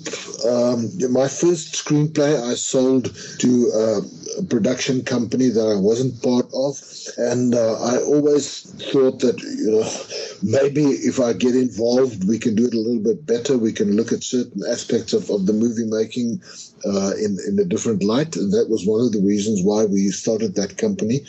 Um, 0.45 0.91
my 1.11 1.27
first 1.27 1.73
screenplay 1.73 2.41
I 2.41 2.55
sold 2.55 3.15
to 3.39 3.71
uh, 3.73 4.01
production 4.49 5.03
company 5.03 5.49
that 5.49 5.67
I 5.67 5.79
wasn't 5.79 6.21
part 6.21 6.47
of, 6.53 6.81
and 7.17 7.55
uh, 7.55 7.81
I 7.81 7.97
always 7.97 8.63
thought 8.91 9.19
that 9.19 9.39
you 9.41 9.71
know 9.71 9.89
maybe 10.41 10.83
if 10.83 11.19
I 11.19 11.33
get 11.33 11.55
involved, 11.55 12.27
we 12.27 12.39
can 12.39 12.55
do 12.55 12.67
it 12.67 12.73
a 12.73 12.79
little 12.79 13.03
bit 13.03 13.25
better. 13.25 13.57
We 13.57 13.73
can 13.73 13.95
look 13.95 14.11
at 14.11 14.23
certain 14.23 14.63
aspects 14.69 15.13
of, 15.13 15.29
of 15.29 15.45
the 15.45 15.53
movie 15.53 15.85
making 15.85 16.41
uh, 16.85 17.11
in 17.15 17.37
in 17.47 17.59
a 17.59 17.65
different 17.65 18.03
light, 18.03 18.35
and 18.35 18.51
that 18.51 18.69
was 18.69 18.85
one 18.85 19.01
of 19.01 19.11
the 19.11 19.21
reasons 19.21 19.61
why 19.63 19.85
we 19.85 20.09
started 20.09 20.55
that 20.55 20.77
company. 20.77 21.25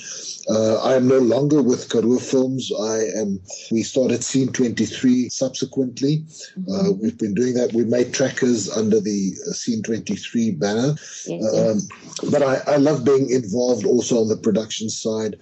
Uh, 0.49 0.77
I 0.83 0.95
am 0.95 1.09
no 1.09 1.19
longer 1.19 1.63
with 1.63 1.89
Karoo 1.89 2.19
Films. 2.19 2.71
I 2.79 2.99
am. 3.17 3.41
We 3.71 3.83
started 3.83 4.23
Scene 4.23 4.53
23 4.53 5.29
subsequently. 5.31 6.25
Uh, 6.71 6.93
we've 7.01 7.19
been 7.19 7.35
doing 7.35 7.55
that. 7.55 7.73
We 7.73 7.85
made 7.85 8.13
trackers 8.13 8.71
under 8.71 9.01
the 9.01 9.35
uh, 9.49 9.53
Scene 9.53 9.83
23 9.83 10.53
banner. 10.53 10.95
Yes, 11.27 11.57
um, 11.57 12.31
But 12.31 12.43
I, 12.43 12.75
I 12.75 12.77
love 12.77 12.94
being 13.03 13.31
involved 13.31 13.87
also 13.87 14.21
on 14.21 14.29
the 14.29 14.37
production 14.37 14.91
side 14.91 15.37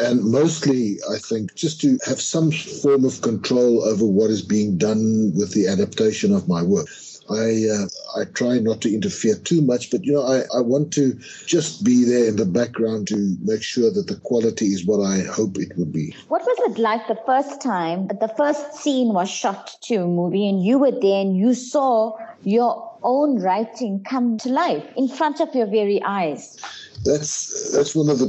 and 0.00 0.24
mostly, 0.24 0.98
I 1.10 1.18
think, 1.18 1.54
just 1.54 1.80
to 1.82 1.98
have 2.06 2.20
some 2.20 2.50
form 2.50 3.04
of 3.04 3.20
control 3.22 3.82
over 3.84 4.04
what 4.04 4.30
is 4.30 4.42
being 4.42 4.78
done 4.78 5.32
with 5.34 5.52
the 5.52 5.68
adaptation 5.68 6.34
of 6.34 6.48
my 6.48 6.62
work. 6.62 6.88
I 7.30 7.66
uh, 7.72 7.86
I 8.20 8.24
try 8.24 8.58
not 8.58 8.80
to 8.80 8.92
interfere 8.92 9.36
too 9.36 9.62
much, 9.62 9.90
but 9.90 10.04
you 10.04 10.12
know 10.12 10.22
I, 10.22 10.40
I 10.56 10.60
want 10.60 10.92
to 10.94 11.14
just 11.46 11.84
be 11.84 12.04
there 12.04 12.26
in 12.26 12.36
the 12.36 12.44
background 12.44 13.06
to 13.08 13.36
make 13.42 13.62
sure 13.62 13.90
that 13.92 14.08
the 14.08 14.16
quality 14.16 14.66
is 14.66 14.84
what 14.84 15.00
I 15.00 15.20
hope 15.20 15.56
it 15.58 15.76
would 15.76 15.92
be. 15.92 16.14
What 16.26 16.42
was 16.42 16.58
it 16.70 16.80
like 16.80 17.06
the 17.06 17.20
first 17.26 17.60
time 17.60 18.08
that 18.08 18.18
the 18.18 18.34
first 18.36 18.74
scene 18.74 19.12
was 19.12 19.30
shot 19.30 19.76
to 19.82 19.96
a 19.96 20.06
movie 20.06 20.48
and 20.48 20.64
you 20.64 20.78
were 20.78 20.90
there 20.90 21.20
and 21.20 21.36
you 21.36 21.54
saw 21.54 22.16
your 22.42 22.90
own 23.02 23.40
writing 23.40 24.02
come 24.04 24.38
to 24.38 24.48
life 24.48 24.84
in 24.96 25.08
front 25.08 25.40
of 25.40 25.54
your 25.54 25.66
very 25.66 26.02
eyes? 26.02 26.56
That's 27.04 27.72
that's 27.72 27.94
one 27.94 28.10
of 28.10 28.18
the 28.18 28.26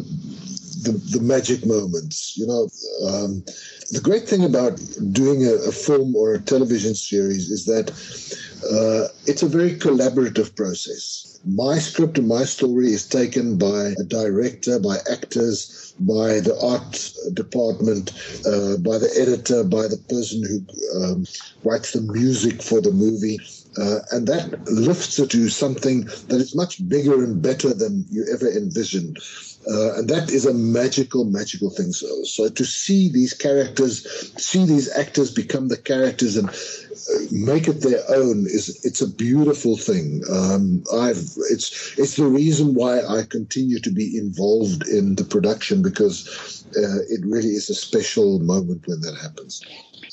the, 0.84 0.92
the 1.18 1.22
magic 1.22 1.66
moments. 1.66 2.38
You 2.38 2.48
know, 2.48 2.70
um, 3.08 3.44
the 3.92 4.02
great 4.02 4.28
thing 4.28 4.44
about 4.44 4.80
doing 5.12 5.46
a, 5.46 5.54
a, 5.54 5.72
film 5.72 6.16
or 6.16 6.34
a 6.34 6.40
television 6.40 6.96
series 6.96 7.50
is 7.50 7.66
that 7.66 7.92
uh, 8.72 9.14
it's 9.28 9.44
a 9.44 9.48
very 9.48 9.76
collaborative 9.78 10.56
process. 10.56 11.40
My 11.46 11.80
script 11.80 12.18
and 12.18 12.28
my 12.28 12.46
story 12.46 12.88
is 12.88 13.08
taken 13.08 13.58
by 13.58 13.94
a 14.00 14.04
director, 14.04 14.80
by 14.80 14.98
actors, 15.12 15.94
by 16.00 16.40
the 16.40 16.58
art 16.62 17.12
department, 17.34 18.12
uh, 18.46 18.78
by 18.78 18.98
the 18.98 19.12
editor, 19.20 19.64
by 19.64 19.88
the 19.88 19.98
person 20.10 20.44
who 20.44 21.04
um, 21.04 21.26
writes 21.64 21.94
the 21.94 22.02
music 22.02 22.62
for 22.62 22.80
the 22.82 22.92
movie. 22.92 23.40
Uh, 23.78 24.00
and 24.12 24.28
that 24.28 24.60
lifts 24.70 25.18
it 25.18 25.32
to 25.32 25.50
something 25.50 26.02
that 26.28 26.42
is 26.42 26.56
much 26.56 26.88
bigger 26.90 27.24
and 27.24 27.42
better 27.42 27.74
than 27.74 28.06
you 28.10 28.26
ever 28.34 28.50
envisioned. 28.50 29.18
Uh, 29.70 29.94
and 29.96 30.10
that 30.10 30.32
is 30.32 30.46
a 30.46 30.54
magical, 30.54 31.24
magical 31.24 31.70
thing. 31.70 31.94
So, 31.94 32.24
so 32.24 32.50
to 32.50 32.66
see 32.66 33.10
these 33.10 33.34
characters, 33.34 34.34
see 34.38 34.66
these 34.66 34.92
actors 34.92 35.32
become 35.32 35.68
the 35.68 35.78
characters 35.78 36.36
and 36.36 36.50
uh, 36.50 37.20
make 37.32 37.68
it 37.68 37.82
their 37.82 38.04
own 38.10 38.46
is 38.48 38.84
it's 38.84 39.02
a 39.02 39.08
beautiful 39.08 39.78
thing. 39.78 40.24
Um, 40.30 40.84
I've 40.94 41.24
it's 41.50 41.98
it's 41.98 42.16
the 42.16 42.26
reason 42.26 42.74
why 42.74 43.02
I 43.06 43.24
continue 43.24 43.80
to 43.80 43.92
be 43.92 44.18
involved 44.18 44.88
in 44.88 45.16
the 45.16 45.24
production 45.24 45.84
because 45.84 46.66
uh, 46.76 47.02
it 47.10 47.22
really 47.24 47.50
is 47.50 47.70
a 47.70 47.76
special 47.76 48.40
moment 48.40 48.88
when 48.88 49.02
that 49.02 49.18
happens. 49.22 49.62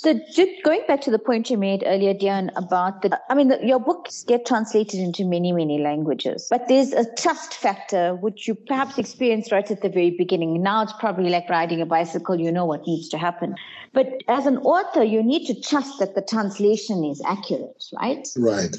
So, 0.00 0.14
just 0.32 0.52
going 0.62 0.82
back 0.86 1.00
to 1.00 1.10
the 1.10 1.18
point 1.18 1.50
you 1.50 1.58
made 1.58 1.82
earlier, 1.84 2.14
Deon, 2.14 2.50
about 2.54 3.02
the, 3.02 3.20
I 3.28 3.34
mean, 3.34 3.48
the, 3.48 3.58
your 3.66 3.80
books 3.80 4.22
get 4.22 4.46
translated 4.46 5.00
into 5.00 5.24
many, 5.24 5.50
many 5.50 5.80
languages, 5.80 6.46
but 6.48 6.68
there's 6.68 6.92
a 6.92 7.04
trust 7.16 7.54
factor, 7.54 8.14
which 8.14 8.46
you 8.46 8.54
perhaps 8.54 8.96
experienced 8.96 9.50
right 9.50 9.68
at 9.68 9.82
the 9.82 9.88
very 9.88 10.10
beginning. 10.16 10.62
Now 10.62 10.84
it's 10.84 10.92
probably 11.00 11.30
like 11.30 11.48
riding 11.50 11.80
a 11.80 11.86
bicycle, 11.86 12.38
you 12.38 12.52
know 12.52 12.64
what 12.64 12.86
needs 12.86 13.08
to 13.08 13.18
happen. 13.18 13.56
But 13.92 14.22
as 14.28 14.46
an 14.46 14.58
author, 14.58 15.02
you 15.02 15.20
need 15.20 15.46
to 15.46 15.60
trust 15.60 15.98
that 15.98 16.14
the 16.14 16.22
translation 16.22 17.02
is 17.02 17.20
accurate, 17.26 17.82
right? 18.00 18.24
Right. 18.36 18.76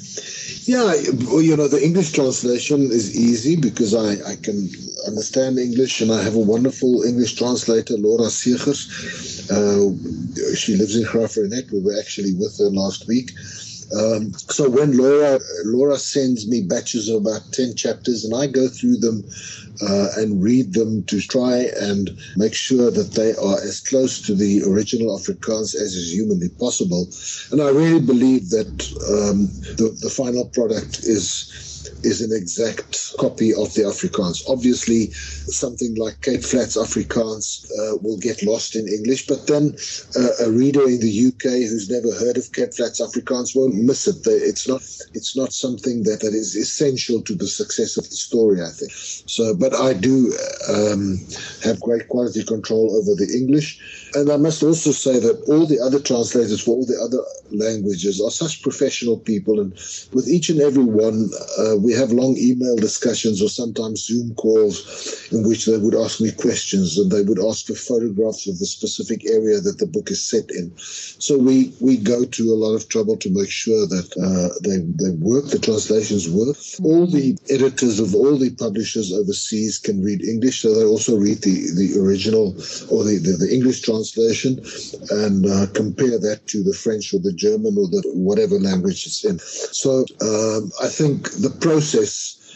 Yeah, 0.64 0.94
you 0.94 1.54
know, 1.54 1.68
the 1.68 1.84
English 1.84 2.12
translation 2.12 2.80
is 2.84 3.14
easy 3.14 3.56
because 3.56 3.94
I, 3.94 4.12
I 4.26 4.36
can 4.36 4.70
understand 5.06 5.58
English 5.58 6.00
and 6.00 6.12
I 6.12 6.22
have 6.22 6.34
a 6.34 6.38
wonderful 6.38 7.02
English 7.02 7.34
translator, 7.34 7.98
Laura 7.98 8.30
Seegers. 8.30 8.88
Uh, 9.50 10.54
she 10.54 10.76
lives 10.76 10.96
in 10.96 11.09
Graaff-Reinet. 11.10 11.72
We 11.72 11.80
were 11.80 11.98
actually 11.98 12.34
with 12.34 12.58
her 12.58 12.70
last 12.70 13.06
week. 13.08 13.32
Um, 13.92 14.32
so 14.34 14.70
when 14.70 14.96
Laura 14.96 15.40
Laura 15.64 15.98
sends 15.98 16.46
me 16.46 16.62
batches 16.62 17.08
of 17.08 17.22
about 17.22 17.52
ten 17.52 17.74
chapters, 17.74 18.24
and 18.24 18.34
I 18.42 18.46
go 18.46 18.68
through 18.68 18.98
them 18.98 19.24
uh, 19.82 20.08
and 20.16 20.40
read 20.40 20.74
them 20.74 21.02
to 21.04 21.20
try 21.20 21.66
and 21.80 22.10
make 22.36 22.54
sure 22.54 22.92
that 22.92 23.12
they 23.14 23.34
are 23.34 23.58
as 23.60 23.80
close 23.80 24.20
to 24.26 24.34
the 24.34 24.62
original 24.62 25.18
Afrikaans 25.18 25.74
as 25.74 25.94
is 25.94 26.12
humanly 26.12 26.50
possible. 26.50 27.08
And 27.50 27.60
I 27.60 27.70
really 27.70 28.00
believe 28.00 28.50
that 28.50 28.70
um, 29.10 29.48
the, 29.76 29.96
the 30.00 30.10
final 30.10 30.44
product 30.50 31.00
is 31.00 31.50
is 32.02 32.20
an 32.20 32.30
exact 32.32 33.16
copy 33.18 33.52
of 33.52 33.72
the 33.74 33.82
Afrikaans. 33.82 34.42
Obviously, 34.48 35.10
something 35.10 35.94
like 35.96 36.20
Cape 36.22 36.42
Flats 36.42 36.76
Afrikaans 36.76 37.64
uh, 37.78 37.98
will 38.02 38.18
get 38.18 38.42
lost 38.42 38.76
in 38.76 38.88
English, 38.88 39.26
but 39.26 39.46
then 39.46 39.76
uh, 40.16 40.46
a 40.46 40.50
reader 40.50 40.84
in 40.88 41.00
the 41.00 41.26
UK 41.28 41.44
who's 41.68 41.90
never 41.90 42.12
heard 42.14 42.36
of 42.36 42.52
Cape 42.52 42.74
Flats 42.74 43.00
Afrikaans 43.00 43.54
won't 43.54 43.74
miss 43.74 44.06
it. 44.06 44.16
It's 44.26 44.68
not 44.68 44.82
it's 45.14 45.36
not 45.36 45.52
something 45.52 46.04
that, 46.04 46.20
that 46.20 46.34
is 46.34 46.54
essential 46.54 47.22
to 47.22 47.34
the 47.34 47.48
success 47.48 47.96
of 47.96 48.04
the 48.04 48.16
story, 48.16 48.62
I 48.62 48.70
think. 48.70 48.92
So, 48.92 49.54
but 49.54 49.74
I 49.74 49.92
do 49.94 50.32
um, 50.68 51.18
have 51.62 51.80
great 51.80 52.08
quality 52.08 52.44
control 52.44 52.96
over 52.96 53.14
the 53.14 53.30
English. 53.34 53.80
And 54.14 54.30
I 54.30 54.36
must 54.36 54.62
also 54.62 54.90
say 54.90 55.20
that 55.20 55.40
all 55.46 55.66
the 55.66 55.80
other 55.80 56.00
translators 56.00 56.62
for 56.62 56.72
all 56.76 56.86
the 56.86 57.00
other 57.00 57.22
languages 57.52 58.20
are 58.20 58.30
such 58.30 58.62
professional 58.62 59.18
people, 59.18 59.60
and 59.60 59.72
with 60.12 60.28
each 60.28 60.50
and 60.50 60.60
every 60.60 60.84
one, 60.84 61.30
uh, 61.58 61.76
have 61.92 62.12
long 62.12 62.36
email 62.36 62.76
discussions 62.76 63.42
or 63.42 63.48
sometimes 63.48 64.06
Zoom 64.06 64.34
calls 64.34 65.28
in 65.32 65.46
which 65.46 65.66
they 65.66 65.78
would 65.78 65.94
ask 65.94 66.20
me 66.20 66.30
questions 66.32 66.98
and 66.98 67.10
they 67.10 67.22
would 67.22 67.38
ask 67.38 67.66
for 67.66 67.74
photographs 67.74 68.48
of 68.48 68.58
the 68.58 68.66
specific 68.66 69.24
area 69.26 69.60
that 69.60 69.78
the 69.78 69.86
book 69.86 70.10
is 70.10 70.22
set 70.22 70.50
in. 70.50 70.72
So 70.78 71.38
we 71.38 71.72
we 71.80 71.96
go 71.96 72.24
to 72.24 72.52
a 72.52 72.58
lot 72.64 72.74
of 72.74 72.88
trouble 72.88 73.16
to 73.18 73.30
make 73.30 73.50
sure 73.50 73.86
that 73.86 74.08
uh, 74.16 74.48
they 74.62 74.78
they 75.02 75.14
work, 75.18 75.46
the 75.46 75.58
translations 75.58 76.28
work. 76.28 76.56
All 76.82 77.06
the 77.06 77.36
editors 77.48 78.00
of 78.00 78.14
all 78.14 78.36
the 78.36 78.50
publishers 78.50 79.12
overseas 79.12 79.78
can 79.78 80.02
read 80.02 80.22
English, 80.22 80.62
so 80.62 80.74
they 80.74 80.84
also 80.84 81.16
read 81.16 81.42
the 81.42 81.56
the 81.76 81.98
original 82.00 82.56
or 82.90 83.04
the 83.04 83.18
the, 83.18 83.36
the 83.36 83.50
English 83.52 83.82
translation 83.82 84.10
translation 84.10 84.58
and 85.10 85.46
uh, 85.46 85.66
compare 85.74 86.18
that 86.18 86.46
to 86.46 86.62
the 86.62 86.74
French 86.74 87.12
or 87.14 87.20
the 87.20 87.32
German 87.32 87.76
or 87.78 87.88
the 87.88 88.02
whatever 88.14 88.58
language 88.58 89.06
it's 89.06 89.24
in. 89.24 89.38
So 89.38 90.04
um, 90.20 90.70
I 90.82 90.88
think 90.88 91.30
the 91.40 91.50
process 91.50 91.79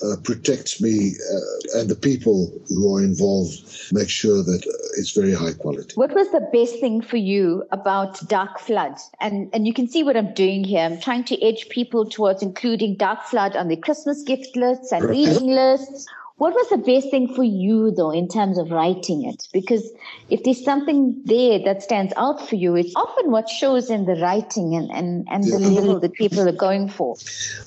uh, 0.02 0.16
protects 0.22 0.80
me 0.80 1.12
uh, 1.32 1.78
and 1.78 1.88
the 1.88 1.94
people 1.96 2.52
who 2.68 2.94
are 2.94 3.02
involved 3.02 3.92
make 3.92 4.08
sure 4.08 4.42
that 4.42 4.62
uh, 4.66 5.00
it's 5.00 5.12
very 5.12 5.32
high 5.32 5.52
quality. 5.52 5.94
What 5.94 6.14
was 6.14 6.30
the 6.30 6.46
best 6.52 6.80
thing 6.80 7.00
for 7.00 7.16
you 7.16 7.64
about 7.70 8.28
Dark 8.28 8.58
Flood? 8.58 8.96
And 9.20 9.50
and 9.52 9.66
you 9.66 9.74
can 9.74 9.88
see 9.88 10.02
what 10.02 10.16
I'm 10.16 10.34
doing 10.34 10.64
here. 10.64 10.84
I'm 10.84 11.00
trying 11.00 11.24
to 11.24 11.42
edge 11.42 11.68
people 11.68 12.04
towards 12.04 12.42
including 12.42 12.96
Dark 12.96 13.22
Flood 13.24 13.56
on 13.56 13.68
their 13.68 13.76
Christmas 13.76 14.22
gift 14.22 14.56
lists 14.56 14.92
and 14.92 15.04
reading 15.04 15.48
lists 15.48 16.06
what 16.36 16.52
was 16.52 16.68
the 16.68 16.78
best 16.78 17.10
thing 17.10 17.32
for 17.32 17.44
you, 17.44 17.92
though, 17.92 18.10
in 18.10 18.26
terms 18.26 18.58
of 18.58 18.72
writing 18.72 19.24
it? 19.24 19.46
Because 19.52 19.88
if 20.30 20.42
there's 20.42 20.64
something 20.64 21.22
there 21.24 21.60
that 21.64 21.80
stands 21.80 22.12
out 22.16 22.48
for 22.48 22.56
you, 22.56 22.74
it's 22.74 22.92
often 22.96 23.30
what 23.30 23.48
shows 23.48 23.88
in 23.88 24.04
the 24.04 24.16
writing 24.16 24.74
and, 24.74 24.90
and, 24.90 25.28
and 25.30 25.44
the 25.44 25.58
level 25.58 26.00
that 26.00 26.12
people 26.14 26.40
are 26.48 26.52
going 26.52 26.88
for. 26.88 27.14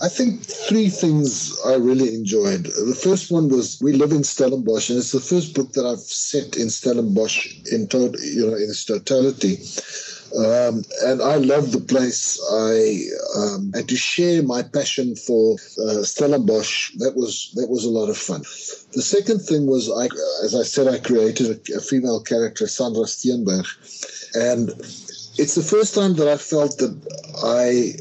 I 0.01 0.09
think 0.09 0.41
three 0.43 0.89
things 0.89 1.57
I 1.65 1.75
really 1.75 2.13
enjoyed. 2.13 2.65
The 2.65 2.99
first 3.01 3.31
one 3.31 3.47
was 3.47 3.79
We 3.81 3.93
Live 3.93 4.11
in 4.11 4.25
Stellenbosch, 4.25 4.89
and 4.89 4.99
it's 4.99 5.13
the 5.13 5.21
first 5.21 5.55
book 5.55 5.71
that 5.71 5.85
I've 5.85 5.99
set 5.99 6.57
in 6.57 6.69
Stellenbosch 6.69 7.47
in, 7.71 7.87
to- 7.87 8.15
you 8.21 8.47
know, 8.47 8.55
in 8.55 8.63
its 8.63 8.83
totality. 8.83 9.59
Um, 10.35 10.83
and 11.05 11.21
I 11.21 11.35
love 11.35 11.71
the 11.71 11.79
place. 11.79 12.39
I 12.51 13.01
um, 13.39 13.71
and 13.73 13.87
to 13.87 13.95
share 13.95 14.43
my 14.43 14.61
passion 14.61 15.15
for 15.15 15.55
uh, 15.79 16.03
Stellenbosch. 16.03 16.93
That 16.97 17.15
was 17.15 17.51
that 17.55 17.69
was 17.69 17.85
a 17.85 17.89
lot 17.89 18.09
of 18.09 18.17
fun. 18.17 18.41
The 18.93 19.01
second 19.01 19.39
thing 19.39 19.67
was, 19.67 19.89
I, 19.89 20.05
as 20.43 20.55
I 20.55 20.63
said, 20.63 20.87
I 20.87 20.99
created 20.99 21.47
a, 21.69 21.77
a 21.77 21.81
female 21.81 22.21
character, 22.21 22.67
Sandra 22.67 23.03
Steenberg, 23.03 23.65
and 24.35 24.69
it's 25.37 25.55
the 25.55 25.63
first 25.63 25.95
time 25.95 26.15
that 26.15 26.27
I 26.27 26.37
felt 26.37 26.77
that 26.79 26.95
I 27.43 27.93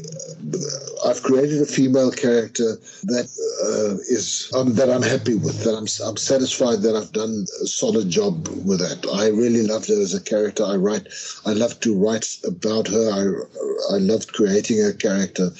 I've 1.05 1.23
created 1.23 1.61
a 1.61 1.65
female 1.65 2.11
character 2.11 2.75
that 3.03 3.27
uh, 3.63 3.97
is 4.09 4.51
um, 4.55 4.75
that 4.75 4.89
I'm 4.89 5.01
happy 5.01 5.35
with. 5.35 5.63
That 5.63 5.75
I'm 5.75 5.87
I'm 6.07 6.17
satisfied 6.17 6.81
that 6.81 6.95
I've 6.95 7.11
done 7.11 7.45
a 7.61 7.67
solid 7.67 8.09
job 8.09 8.47
with 8.65 8.79
that. 8.79 9.07
I 9.13 9.27
really 9.27 9.65
loved 9.65 9.87
her 9.89 9.99
as 9.99 10.13
a 10.13 10.21
character. 10.21 10.63
I 10.63 10.75
write. 10.75 11.07
I 11.45 11.53
love 11.53 11.79
to 11.81 11.95
write 11.95 12.27
about 12.45 12.87
her. 12.87 13.45
I 13.91 13.95
I 13.95 13.97
loved 13.97 14.33
creating 14.33 14.79
her 14.81 14.93
character. 14.93 15.51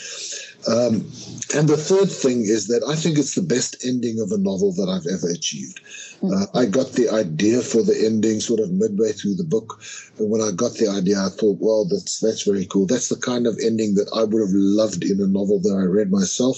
Um, 0.67 1.05
and 1.55 1.69
the 1.69 1.77
third 1.77 2.11
thing 2.11 2.41
is 2.41 2.67
that 2.67 2.83
I 2.87 2.95
think 2.95 3.17
it's 3.17 3.35
the 3.35 3.41
best 3.41 3.85
ending 3.85 4.19
of 4.19 4.31
a 4.31 4.37
novel 4.37 4.73
that 4.73 4.89
I've 4.89 5.07
ever 5.07 5.29
achieved. 5.29 5.79
Uh, 6.21 6.45
I 6.53 6.65
got 6.65 6.93
the 6.93 7.09
idea 7.09 7.61
for 7.61 7.81
the 7.81 7.97
ending 8.05 8.41
sort 8.41 8.59
of 8.59 8.71
midway 8.71 9.13
through 9.13 9.35
the 9.35 9.45
book. 9.45 9.81
And 10.17 10.29
when 10.29 10.41
I 10.41 10.51
got 10.51 10.73
the 10.73 10.89
idea, 10.89 11.23
I 11.23 11.29
thought, 11.29 11.57
well, 11.61 11.85
that's 11.85 12.19
that's 12.19 12.43
very 12.43 12.65
cool. 12.65 12.85
That's 12.85 13.07
the 13.07 13.15
kind 13.15 13.47
of 13.47 13.57
ending 13.63 13.95
that 13.95 14.09
I 14.13 14.23
would 14.23 14.41
have 14.41 14.51
loved 14.51 15.05
in 15.05 15.21
a 15.21 15.27
novel 15.27 15.59
that 15.61 15.73
I 15.73 15.85
read 15.85 16.11
myself. 16.11 16.57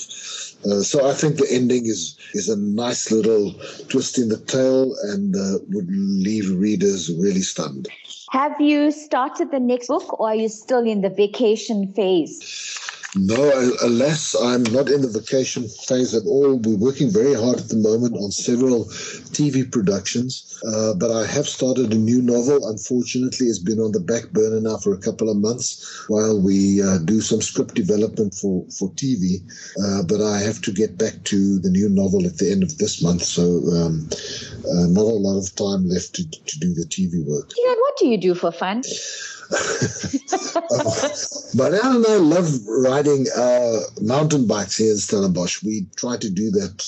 Uh, 0.65 0.81
so 0.81 1.07
I 1.07 1.13
think 1.13 1.37
the 1.37 1.51
ending 1.51 1.85
is 1.85 2.17
is 2.33 2.49
a 2.49 2.57
nice 2.57 3.11
little 3.11 3.53
twist 3.89 4.17
in 4.17 4.29
the 4.29 4.39
tale 4.39 4.95
and 5.03 5.35
uh, 5.35 5.59
would 5.69 5.87
leave 5.89 6.49
readers 6.49 7.13
really 7.15 7.41
stunned. 7.41 7.89
Have 8.31 8.59
you 8.59 8.91
started 8.91 9.51
the 9.51 9.59
next 9.59 9.87
book, 9.87 10.19
or 10.19 10.29
are 10.29 10.35
you 10.35 10.49
still 10.49 10.85
in 10.85 11.01
the 11.01 11.09
vacation 11.09 11.91
phase? 11.93 12.88
No, 13.15 13.73
alas, 13.81 14.35
I'm 14.39 14.61
not 14.63 14.87
in 14.87 15.01
the 15.01 15.07
vacation 15.07 15.67
phase 15.67 16.13
at 16.13 16.27
all. 16.27 16.57
We're 16.57 16.77
working 16.77 17.09
very 17.09 17.33
hard 17.33 17.57
at 17.57 17.69
the 17.69 17.77
moment 17.77 18.15
on 18.15 18.31
several 18.31 18.85
TV 19.33 19.69
productions, 19.69 20.61
uh, 20.67 20.93
but 20.93 21.09
I 21.09 21.25
have 21.25 21.47
started 21.47 21.91
a 21.91 21.97
new 21.97 22.21
novel. 22.21 22.69
Unfortunately, 22.69 23.47
it's 23.47 23.57
been 23.57 23.79
on 23.79 23.93
the 23.93 23.99
back 23.99 24.29
burner 24.29 24.61
now 24.61 24.77
for 24.77 24.93
a 24.93 24.97
couple 24.99 25.27
of 25.31 25.37
months 25.37 26.05
while 26.07 26.39
we 26.39 26.83
uh, 26.83 26.99
do 26.99 27.19
some 27.19 27.41
script 27.41 27.73
development 27.73 28.35
for, 28.35 28.63
for 28.69 28.91
TV. 28.91 29.41
Uh, 29.83 30.03
but 30.03 30.21
I 30.21 30.37
have 30.39 30.61
to 30.61 30.71
get 30.71 30.95
back 30.99 31.23
to 31.25 31.57
the 31.57 31.71
new 31.71 31.89
novel 31.89 32.27
at 32.27 32.37
the 32.37 32.51
end 32.51 32.61
of 32.61 32.77
this 32.77 33.01
month, 33.01 33.23
so 33.23 33.43
um, 33.73 34.07
uh, 34.65 34.87
not 34.87 35.01
a 35.01 35.19
lot 35.19 35.37
of 35.37 35.55
time 35.55 35.87
left 35.87 36.15
to, 36.15 36.29
to 36.29 36.59
do 36.59 36.73
the 36.73 36.85
TV 36.85 37.25
work. 37.25 37.51
What 37.57 37.97
do 37.97 38.07
you 38.07 38.17
do 38.17 38.35
for 38.35 38.51
fun? 38.51 38.83
but 41.55 41.73
I 41.73 41.77
don't 41.77 42.01
know, 42.03 42.19
love 42.19 42.47
riding 42.67 43.25
uh, 43.35 43.79
mountain 44.01 44.45
bikes 44.45 44.77
here 44.77 44.91
in 44.91 44.97
Stellenbosch. 44.97 45.63
We 45.63 45.87
try 45.95 46.17
to 46.17 46.29
do 46.29 46.51
that 46.51 46.83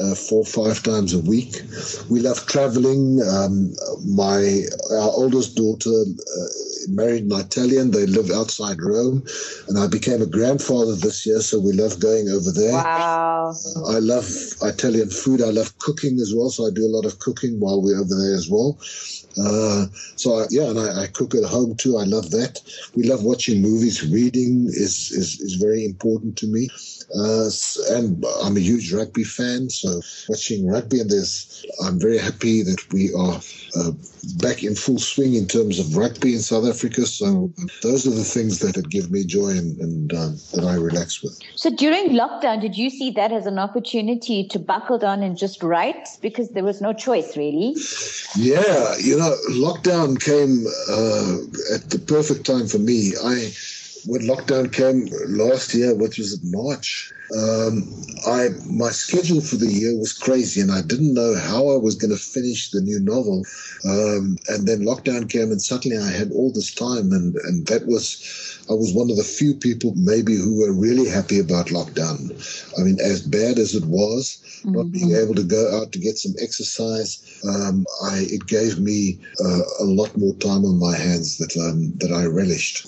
uh, 0.00 0.14
four 0.14 0.44
five 0.44 0.82
times 0.82 1.12
a 1.12 1.20
week. 1.20 1.62
We 2.08 2.20
love 2.20 2.46
traveling. 2.46 3.20
Um, 3.22 3.74
my 4.06 4.64
our 4.92 5.10
oldest 5.10 5.56
daughter 5.56 5.90
uh, 5.90 6.46
married 6.88 7.24
an 7.24 7.38
Italian. 7.38 7.90
They 7.90 8.06
live 8.06 8.30
outside 8.30 8.80
Rome, 8.80 9.24
and 9.68 9.78
I 9.78 9.86
became 9.86 10.22
a 10.22 10.26
grandfather 10.26 10.94
this 10.94 11.26
year, 11.26 11.40
so 11.40 11.60
we 11.60 11.72
love 11.72 12.00
going 12.00 12.28
over 12.28 12.50
there. 12.50 12.72
Wow! 12.72 13.54
I 13.88 13.98
love 13.98 14.28
Italian 14.62 15.10
food. 15.10 15.42
I 15.42 15.50
love 15.50 15.76
cooking 15.78 16.18
as 16.20 16.32
well, 16.34 16.50
so 16.50 16.66
I 16.66 16.70
do 16.70 16.84
a 16.84 16.94
lot 16.94 17.04
of 17.04 17.18
cooking 17.18 17.60
while 17.60 17.82
we're 17.82 18.00
over 18.00 18.14
there 18.14 18.34
as 18.34 18.48
well. 18.48 18.78
Uh, 19.38 19.86
so 20.16 20.40
I, 20.40 20.46
yeah, 20.50 20.70
and 20.70 20.78
I, 20.78 21.04
I, 21.04 21.06
cook 21.06 21.36
at 21.36 21.44
home 21.44 21.76
too. 21.76 21.96
I 21.98 22.04
love 22.04 22.30
that. 22.32 22.60
We 22.96 23.04
love 23.04 23.22
watching 23.22 23.62
movies. 23.62 24.02
Reading 24.02 24.66
is 24.66 25.12
is, 25.12 25.40
is 25.40 25.54
very 25.54 25.84
important 25.84 26.36
to 26.38 26.46
me. 26.46 26.68
Uh, 27.14 27.48
and 27.90 28.24
I'm 28.42 28.56
a 28.56 28.60
huge 28.60 28.92
rugby 28.92 29.24
fan, 29.24 29.70
so 29.70 29.89
watching 30.28 30.66
rugby 30.66 31.00
and 31.00 31.10
there's, 31.10 31.64
I'm 31.84 31.98
very 31.98 32.18
happy 32.18 32.62
that 32.62 32.92
we 32.92 33.12
are 33.14 33.40
uh, 33.76 33.92
back 34.38 34.62
in 34.62 34.74
full 34.74 34.98
swing 34.98 35.34
in 35.34 35.46
terms 35.46 35.78
of 35.78 35.96
rugby 35.96 36.34
in 36.34 36.40
South 36.40 36.66
Africa. 36.66 37.06
So 37.06 37.52
those 37.82 38.06
are 38.06 38.10
the 38.14 38.24
things 38.24 38.58
that 38.60 38.88
give 38.90 39.10
me 39.10 39.24
joy 39.24 39.50
and, 39.50 39.78
and 39.80 40.12
um, 40.14 40.36
that 40.54 40.64
I 40.64 40.74
relax 40.74 41.22
with. 41.22 41.38
So 41.54 41.70
during 41.70 42.10
lockdown, 42.10 42.60
did 42.60 42.76
you 42.76 42.90
see 42.90 43.10
that 43.12 43.32
as 43.32 43.46
an 43.46 43.58
opportunity 43.58 44.46
to 44.48 44.58
buckle 44.58 44.98
down 44.98 45.22
and 45.22 45.36
just 45.36 45.62
write 45.62 46.08
because 46.20 46.50
there 46.50 46.64
was 46.64 46.80
no 46.80 46.92
choice 46.92 47.36
really? 47.36 47.76
Yeah, 48.36 48.96
you 48.98 49.16
know, 49.18 49.34
lockdown 49.50 50.20
came 50.20 50.66
uh, 50.88 51.74
at 51.74 51.90
the 51.90 51.98
perfect 51.98 52.46
time 52.46 52.66
for 52.66 52.78
me. 52.78 53.12
I 53.22 53.52
when 54.06 54.22
lockdown 54.22 54.72
came 54.72 55.08
last 55.28 55.74
year, 55.74 55.94
which 55.94 56.18
was 56.18 56.40
March, 56.42 57.12
Um, 57.36 57.88
I 58.26 58.48
my 58.68 58.90
schedule 58.90 59.40
for 59.40 59.56
the 59.56 59.72
year 59.72 59.96
was 59.96 60.12
crazy, 60.12 60.60
and 60.60 60.72
I 60.72 60.82
didn't 60.82 61.14
know 61.14 61.34
how 61.36 61.68
I 61.70 61.76
was 61.76 61.94
going 61.94 62.10
to 62.10 62.16
finish 62.16 62.70
the 62.70 62.80
new 62.80 63.00
novel. 63.00 63.44
Um, 63.84 64.36
and 64.48 64.66
then 64.66 64.80
lockdown 64.80 65.30
came, 65.30 65.50
and 65.50 65.62
suddenly 65.62 65.96
I 65.98 66.10
had 66.10 66.32
all 66.32 66.52
this 66.52 66.74
time, 66.74 67.12
and 67.12 67.36
and 67.36 67.66
that 67.68 67.86
was 67.86 68.20
I 68.70 68.74
was 68.74 68.94
one 68.94 69.10
of 69.10 69.16
the 69.16 69.24
few 69.24 69.54
people 69.54 69.94
maybe 69.96 70.36
who 70.36 70.60
were 70.60 70.72
really 70.72 71.08
happy 71.08 71.40
about 71.40 71.66
lockdown. 71.66 72.30
I 72.78 72.84
mean, 72.84 73.00
as 73.00 73.20
bad 73.20 73.58
as 73.58 73.74
it 73.74 73.84
was, 73.84 74.40
mm-hmm. 74.62 74.72
not 74.72 74.92
being 74.92 75.12
able 75.12 75.34
to 75.34 75.42
go 75.42 75.76
out 75.76 75.90
to 75.90 75.98
get 75.98 76.18
some 76.18 76.34
exercise, 76.40 77.18
um, 77.48 77.84
I 78.04 78.26
it 78.30 78.46
gave 78.46 78.78
me 78.78 79.18
uh, 79.44 79.62
a 79.80 79.84
lot 79.84 80.16
more 80.16 80.34
time 80.34 80.64
on 80.64 80.78
my 80.78 80.96
hands 80.96 81.38
that 81.38 81.56
um, 81.56 81.92
that 81.98 82.12
I 82.12 82.26
relished. 82.26 82.86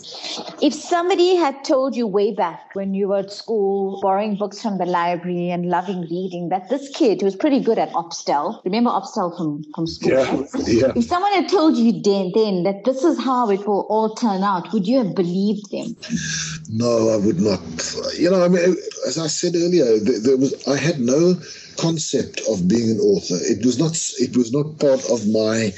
If 0.62 0.72
somebody 0.72 1.34
had 1.34 1.64
told 1.64 1.96
you 1.96 2.06
way 2.06 2.32
back 2.32 2.74
when 2.74 2.94
you 2.94 3.08
were 3.08 3.18
at 3.18 3.32
school, 3.32 4.00
borrowing 4.02 4.36
books 4.36 4.62
from 4.62 4.78
the 4.78 4.86
library 4.86 5.50
and 5.50 5.68
loving 5.68 6.02
reading, 6.02 6.50
that 6.50 6.68
this 6.68 6.88
kid 6.90 7.20
who 7.20 7.24
was 7.24 7.34
pretty 7.34 7.58
good 7.58 7.78
at 7.78 7.90
Opstel, 7.92 8.62
remember 8.64 8.90
Opstel 8.90 9.36
from 9.36 9.64
from 9.74 9.88
school? 9.88 10.12
Yeah, 10.12 10.46
yeah. 10.66 10.92
If 10.94 11.04
someone 11.04 11.32
had 11.32 11.48
told 11.48 11.76
you 11.76 11.90
then 12.00 12.30
then 12.36 12.62
that 12.62 12.84
this 12.84 13.02
is 13.02 13.18
how 13.18 13.50
it 13.50 13.66
will 13.66 13.86
all 13.88 14.14
turn 14.14 14.44
out, 14.44 14.72
would 14.72 14.86
you 14.86 14.98
have 14.98 15.16
believed 15.16 15.71
them? 15.72 15.96
No, 16.68 17.10
I 17.10 17.16
would 17.16 17.40
not. 17.40 17.60
You 18.16 18.30
know, 18.30 18.44
I 18.44 18.48
mean, 18.48 18.76
as 19.06 19.18
I 19.18 19.26
said 19.26 19.56
earlier, 19.56 19.98
there, 19.98 20.20
there 20.20 20.36
was 20.36 20.54
I 20.68 20.76
had 20.76 21.00
no 21.00 21.34
concept 21.76 22.40
of 22.48 22.68
being 22.68 22.90
an 22.90 23.00
author. 23.00 23.36
It 23.40 23.64
was 23.64 23.78
not. 23.78 23.92
It 24.18 24.36
was 24.36 24.52
not 24.52 24.78
part 24.78 25.04
of 25.10 25.26
my 25.28 25.72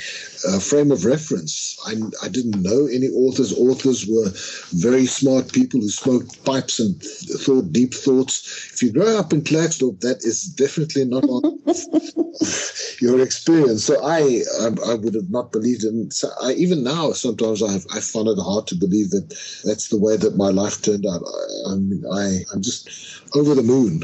uh, 0.47 0.59
frame 0.59 0.91
of 0.91 1.05
reference. 1.05 1.77
I, 1.87 1.95
I 2.23 2.29
didn't 2.29 2.63
know 2.63 2.87
any 2.87 3.09
authors. 3.09 3.53
Authors 3.53 4.07
were 4.07 4.31
very 4.73 5.07
smart 5.07 5.53
people 5.53 5.81
who 5.81 5.89
smoked 5.89 6.45
pipes 6.45 6.79
and 6.81 7.01
th- 7.01 7.41
thought 7.41 7.73
deep 7.73 7.95
thoughts. 7.95 8.71
If 8.73 8.83
you 8.83 8.93
grow 8.93 9.19
up 9.19 9.33
in 9.33 9.43
Klerksdorp, 9.43 10.01
that 10.01 10.25
is 10.25 10.45
definitely 10.45 11.05
not 11.07 11.25
your 13.01 13.21
experience. 13.21 13.85
So 13.85 14.05
I, 14.05 14.43
I, 14.61 14.93
I, 14.93 14.95
would 14.95 15.15
have 15.15 15.31
not 15.31 15.53
believed 15.53 15.85
in. 15.85 16.11
So 16.11 16.29
I, 16.43 16.53
even 16.53 16.85
now, 16.85 17.13
sometimes 17.13 17.63
I, 17.63 17.77
I 17.97 18.01
find 18.01 18.29
it 18.29 18.39
hard 18.39 18.67
to 18.69 18.75
believe 18.75 19.11
that 19.11 19.29
that's 19.65 19.89
the 19.89 19.99
way 19.99 20.17
that 20.17 20.37
my 20.37 20.51
life 20.51 20.83
turned 20.83 21.07
out. 21.07 21.23
I, 21.23 21.73
I 21.73 21.75
mean, 21.77 22.05
I, 22.13 22.41
I'm 22.53 22.63
just 22.63 22.89
over 23.35 23.55
the 23.55 23.63
moon. 23.63 24.03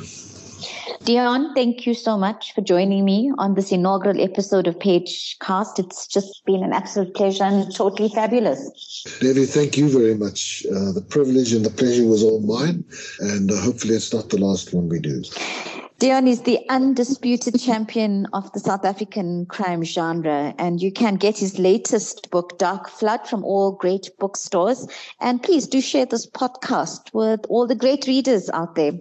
Deon, 1.04 1.54
thank 1.54 1.86
you 1.86 1.94
so 1.94 2.18
much 2.18 2.52
for 2.54 2.60
joining 2.60 3.06
me 3.06 3.32
on 3.38 3.54
this 3.54 3.72
inaugural 3.72 4.20
episode 4.20 4.66
of 4.66 4.78
Page 4.78 5.38
Cast. 5.40 5.78
It's 5.78 6.06
just 6.06 6.44
been 6.44 6.62
an 6.62 6.74
absolute 6.74 7.14
pleasure 7.14 7.44
and 7.44 7.74
totally 7.74 8.10
fabulous. 8.10 9.02
Devi, 9.18 9.46
thank 9.46 9.78
you 9.78 9.88
very 9.88 10.14
much. 10.14 10.62
Uh, 10.66 10.92
the 10.92 11.00
privilege 11.08 11.54
and 11.54 11.64
the 11.64 11.70
pleasure 11.70 12.04
was 12.04 12.22
all 12.22 12.40
mine, 12.42 12.84
and 13.20 13.50
uh, 13.50 13.56
hopefully 13.62 13.94
it's 13.94 14.12
not 14.12 14.28
the 14.28 14.38
last 14.38 14.74
one 14.74 14.90
we 14.90 15.00
do. 15.00 15.22
Deon 16.00 16.26
is 16.26 16.40
the 16.40 16.58
undisputed 16.70 17.60
champion 17.60 18.26
of 18.32 18.50
the 18.52 18.58
South 18.58 18.86
African 18.86 19.44
crime 19.44 19.84
genre, 19.84 20.54
and 20.58 20.80
you 20.80 20.90
can 20.90 21.16
get 21.16 21.36
his 21.36 21.58
latest 21.58 22.30
book, 22.30 22.56
Dark 22.56 22.88
Flood, 22.88 23.28
from 23.28 23.44
all 23.44 23.72
great 23.72 24.08
bookstores. 24.18 24.88
And 25.20 25.42
please 25.42 25.66
do 25.66 25.82
share 25.82 26.06
this 26.06 26.26
podcast 26.26 27.12
with 27.12 27.40
all 27.50 27.66
the 27.66 27.74
great 27.74 28.06
readers 28.06 28.48
out 28.54 28.76
there. 28.76 28.92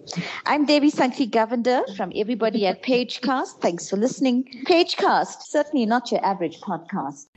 I'm 0.46 0.66
Devi 0.66 0.92
Sankaree 0.92 1.32
Govender 1.32 1.86
from 1.96 2.12
everybody 2.14 2.68
at 2.68 2.84
Pagecast. 2.84 3.62
Thanks 3.62 3.90
for 3.90 3.96
listening. 3.96 4.44
Pagecast, 4.68 5.44
certainly 5.44 5.86
not 5.86 6.12
your 6.12 6.24
average 6.26 6.60
podcast. 6.60 7.28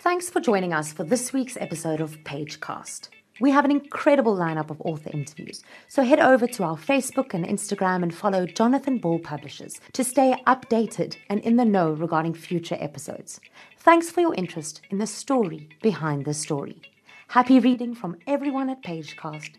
Thanks 0.00 0.30
for 0.30 0.40
joining 0.40 0.72
us 0.72 0.94
for 0.94 1.04
this 1.04 1.34
week's 1.34 1.58
episode 1.58 2.00
of 2.00 2.16
Pagecast. 2.24 3.10
We 3.40 3.50
have 3.50 3.64
an 3.64 3.70
incredible 3.70 4.36
lineup 4.36 4.70
of 4.70 4.80
author 4.82 5.10
interviews, 5.10 5.62
so 5.88 6.02
head 6.02 6.20
over 6.20 6.46
to 6.46 6.64
our 6.64 6.76
Facebook 6.76 7.32
and 7.32 7.46
Instagram 7.46 8.02
and 8.02 8.14
follow 8.14 8.46
Jonathan 8.46 8.98
Ball 8.98 9.18
Publishers 9.18 9.80
to 9.94 10.04
stay 10.04 10.36
updated 10.46 11.16
and 11.30 11.40
in 11.40 11.56
the 11.56 11.64
know 11.64 11.92
regarding 11.92 12.34
future 12.34 12.76
episodes. 12.78 13.40
Thanks 13.78 14.10
for 14.10 14.20
your 14.20 14.34
interest 14.34 14.82
in 14.90 14.98
the 14.98 15.06
story 15.06 15.70
behind 15.80 16.24
the 16.24 16.34
story. 16.34 16.82
Happy 17.28 17.58
reading 17.58 17.94
from 17.94 18.18
everyone 18.26 18.68
at 18.68 18.82
Pagecast. 18.82 19.50